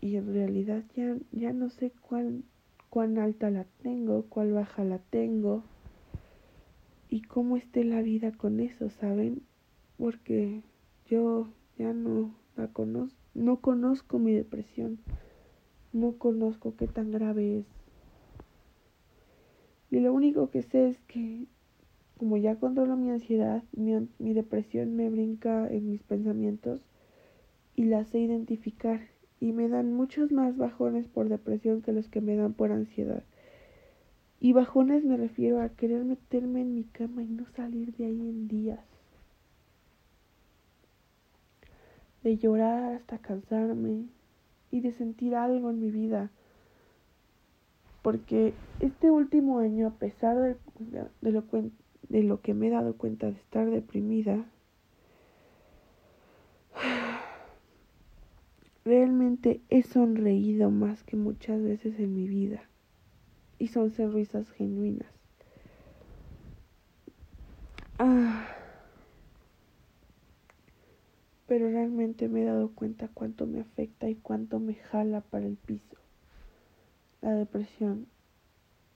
y 0.01 0.17
en 0.17 0.33
realidad 0.33 0.85
ya, 0.95 1.17
ya 1.33 1.53
no 1.53 1.71
sé 1.71 1.93
cuán, 2.01 2.45
cuán 2.91 3.19
alta 3.19 3.51
la 3.51 3.65
tengo, 3.83 4.25
cuál 4.29 4.53
baja 4.53 4.85
la 4.85 4.99
tengo 4.99 5.63
y 7.09 7.23
cómo 7.23 7.57
esté 7.57 7.85
la 7.85 8.03
vida 8.03 8.33
con 8.33 8.61
eso, 8.61 8.91
¿saben? 8.91 9.43
Porque 9.97 10.63
yo 11.07 11.49
ya 11.79 11.93
no 11.93 12.35
la 12.57 12.69
conozco, 12.69 13.19
no 13.35 13.61
conozco 13.61 14.19
mi 14.19 14.35
depresión, 14.35 14.99
no 15.93 16.19
conozco 16.19 16.75
qué 16.77 16.87
tan 16.87 17.11
grave 17.11 17.61
es. 17.61 17.67
Y 19.91 20.01
lo 20.01 20.13
único 20.13 20.51
que 20.51 20.63
sé 20.63 20.89
es 20.89 20.99
que 21.09 21.47
como 22.19 22.37
ya 22.37 22.57
controlo 22.57 22.97
mi 22.97 23.11
ansiedad, 23.11 23.63
mi, 23.73 24.09
mi 24.19 24.35
depresión 24.35 24.97
me 24.97 25.09
brinca 25.09 25.69
en 25.69 25.89
mis 25.89 26.03
pensamientos 26.03 26.83
y 27.79 27.85
la 27.85 28.05
sé 28.05 28.19
identificar 28.19 29.03
y 29.39 29.53
me 29.53 29.69
dan 29.69 29.95
muchos 29.95 30.33
más 30.33 30.57
bajones 30.57 31.07
por 31.07 31.29
depresión 31.29 31.81
que 31.81 31.93
los 31.93 32.09
que 32.09 32.21
me 32.21 32.35
dan 32.35 32.53
por 32.53 32.73
ansiedad. 32.73 33.23
Y 34.41 34.53
bajones 34.53 35.05
me 35.05 35.17
refiero 35.17 35.61
a 35.61 35.69
querer 35.69 36.05
meterme 36.05 36.63
en 36.63 36.75
mi 36.75 36.83
cama 36.83 37.23
y 37.23 37.27
no 37.27 37.47
salir 37.55 37.95
de 37.95 38.07
ahí 38.07 38.21
en 38.21 38.49
días. 38.49 38.81
De 42.25 42.37
llorar 42.37 42.95
hasta 42.95 43.19
cansarme 43.19 44.07
y 44.73 44.81
de 44.81 44.91
sentir 44.91 45.37
algo 45.37 45.71
en 45.71 45.81
mi 45.81 45.93
vida. 45.93 46.33
Porque 48.03 48.55
este 48.81 49.13
último 49.13 49.61
año, 49.61 49.87
a 49.87 49.93
pesar 49.93 50.37
de, 50.37 50.57
lo, 51.31 51.45
de 52.09 52.23
lo 52.25 52.41
que 52.41 52.55
me 52.55 52.67
he 52.67 52.71
dado 52.71 52.97
cuenta 52.97 53.27
de 53.27 53.39
estar 53.39 53.71
deprimida, 53.71 54.45
Realmente 58.89 59.61
he 59.69 59.83
sonreído 59.83 60.71
más 60.71 61.03
que 61.03 61.15
muchas 61.15 61.63
veces 61.63 61.99
en 61.99 62.15
mi 62.15 62.27
vida. 62.27 62.63
Y 63.59 63.69
son 63.69 63.91
sonrisas 63.91 64.51
genuinas. 64.53 65.13
Ah. 67.99 68.49
Pero 71.47 71.71
realmente 71.71 72.31
me 72.31 72.41
he 72.41 72.45
dado 72.47 72.71
cuenta 72.71 73.11
cuánto 73.13 73.47
me 73.47 73.61
afecta 73.61 74.09
y 74.09 74.15
cuánto 74.15 74.59
me 74.59 74.73
jala 74.73 75.21
para 75.21 75.45
el 75.45 75.59
piso. 75.59 75.99
La 77.21 77.35
depresión. 77.35 78.07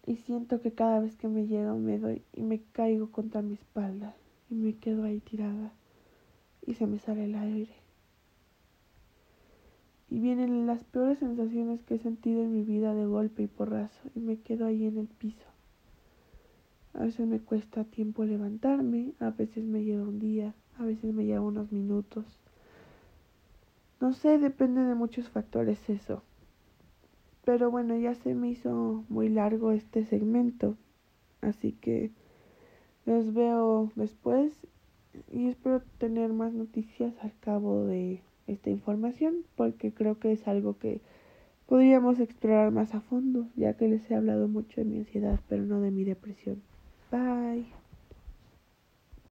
Y 0.06 0.16
siento 0.16 0.62
que 0.62 0.72
cada 0.72 1.00
vez 1.00 1.16
que 1.16 1.28
me 1.28 1.46
llega 1.46 1.74
me 1.74 1.98
doy 1.98 2.22
y 2.32 2.44
me 2.44 2.62
caigo 2.72 3.10
contra 3.10 3.42
mi 3.42 3.52
espalda 3.52 4.16
y 4.48 4.54
me 4.54 4.74
quedo 4.74 5.04
ahí 5.04 5.20
tirada 5.20 5.74
y 6.66 6.76
se 6.76 6.86
me 6.86 6.98
sale 6.98 7.26
el 7.26 7.34
aire 7.34 7.81
y 10.12 10.20
vienen 10.20 10.66
las 10.66 10.84
peores 10.84 11.20
sensaciones 11.20 11.82
que 11.84 11.94
he 11.94 11.98
sentido 11.98 12.42
en 12.42 12.52
mi 12.52 12.64
vida 12.64 12.94
de 12.94 13.06
golpe 13.06 13.44
y 13.44 13.46
porrazo 13.46 14.10
y 14.14 14.20
me 14.20 14.36
quedo 14.36 14.66
ahí 14.66 14.84
en 14.84 14.98
el 14.98 15.06
piso. 15.06 15.46
A 16.92 17.04
veces 17.04 17.26
me 17.26 17.40
cuesta 17.40 17.84
tiempo 17.84 18.26
levantarme, 18.26 19.14
a 19.20 19.30
veces 19.30 19.64
me 19.64 19.84
lleva 19.84 20.02
un 20.02 20.18
día, 20.18 20.54
a 20.78 20.84
veces 20.84 21.14
me 21.14 21.24
lleva 21.24 21.40
unos 21.40 21.72
minutos. 21.72 22.26
No 24.02 24.12
sé, 24.12 24.36
depende 24.36 24.82
de 24.82 24.94
muchos 24.94 25.30
factores 25.30 25.78
eso. 25.88 26.22
Pero 27.46 27.70
bueno, 27.70 27.96
ya 27.96 28.14
se 28.14 28.34
me 28.34 28.50
hizo 28.50 29.06
muy 29.08 29.30
largo 29.30 29.72
este 29.72 30.04
segmento, 30.04 30.76
así 31.40 31.72
que 31.72 32.10
los 33.06 33.32
veo 33.32 33.90
después 33.94 34.52
y 35.30 35.48
espero 35.48 35.80
tener 35.96 36.34
más 36.34 36.52
noticias 36.52 37.14
al 37.22 37.32
cabo 37.40 37.86
de 37.86 38.20
esta 38.46 38.70
información 38.70 39.44
porque 39.56 39.92
creo 39.92 40.18
que 40.18 40.32
es 40.32 40.46
algo 40.48 40.78
que 40.78 41.00
podríamos 41.66 42.20
explorar 42.20 42.70
más 42.70 42.94
a 42.94 43.00
fondo, 43.00 43.48
ya 43.56 43.74
que 43.74 43.88
les 43.88 44.10
he 44.10 44.14
hablado 44.14 44.48
mucho 44.48 44.80
de 44.80 44.84
mi 44.84 44.98
ansiedad, 44.98 45.40
pero 45.48 45.64
no 45.64 45.80
de 45.80 45.90
mi 45.90 46.04
depresión. 46.04 46.62
Bye. 47.10 47.81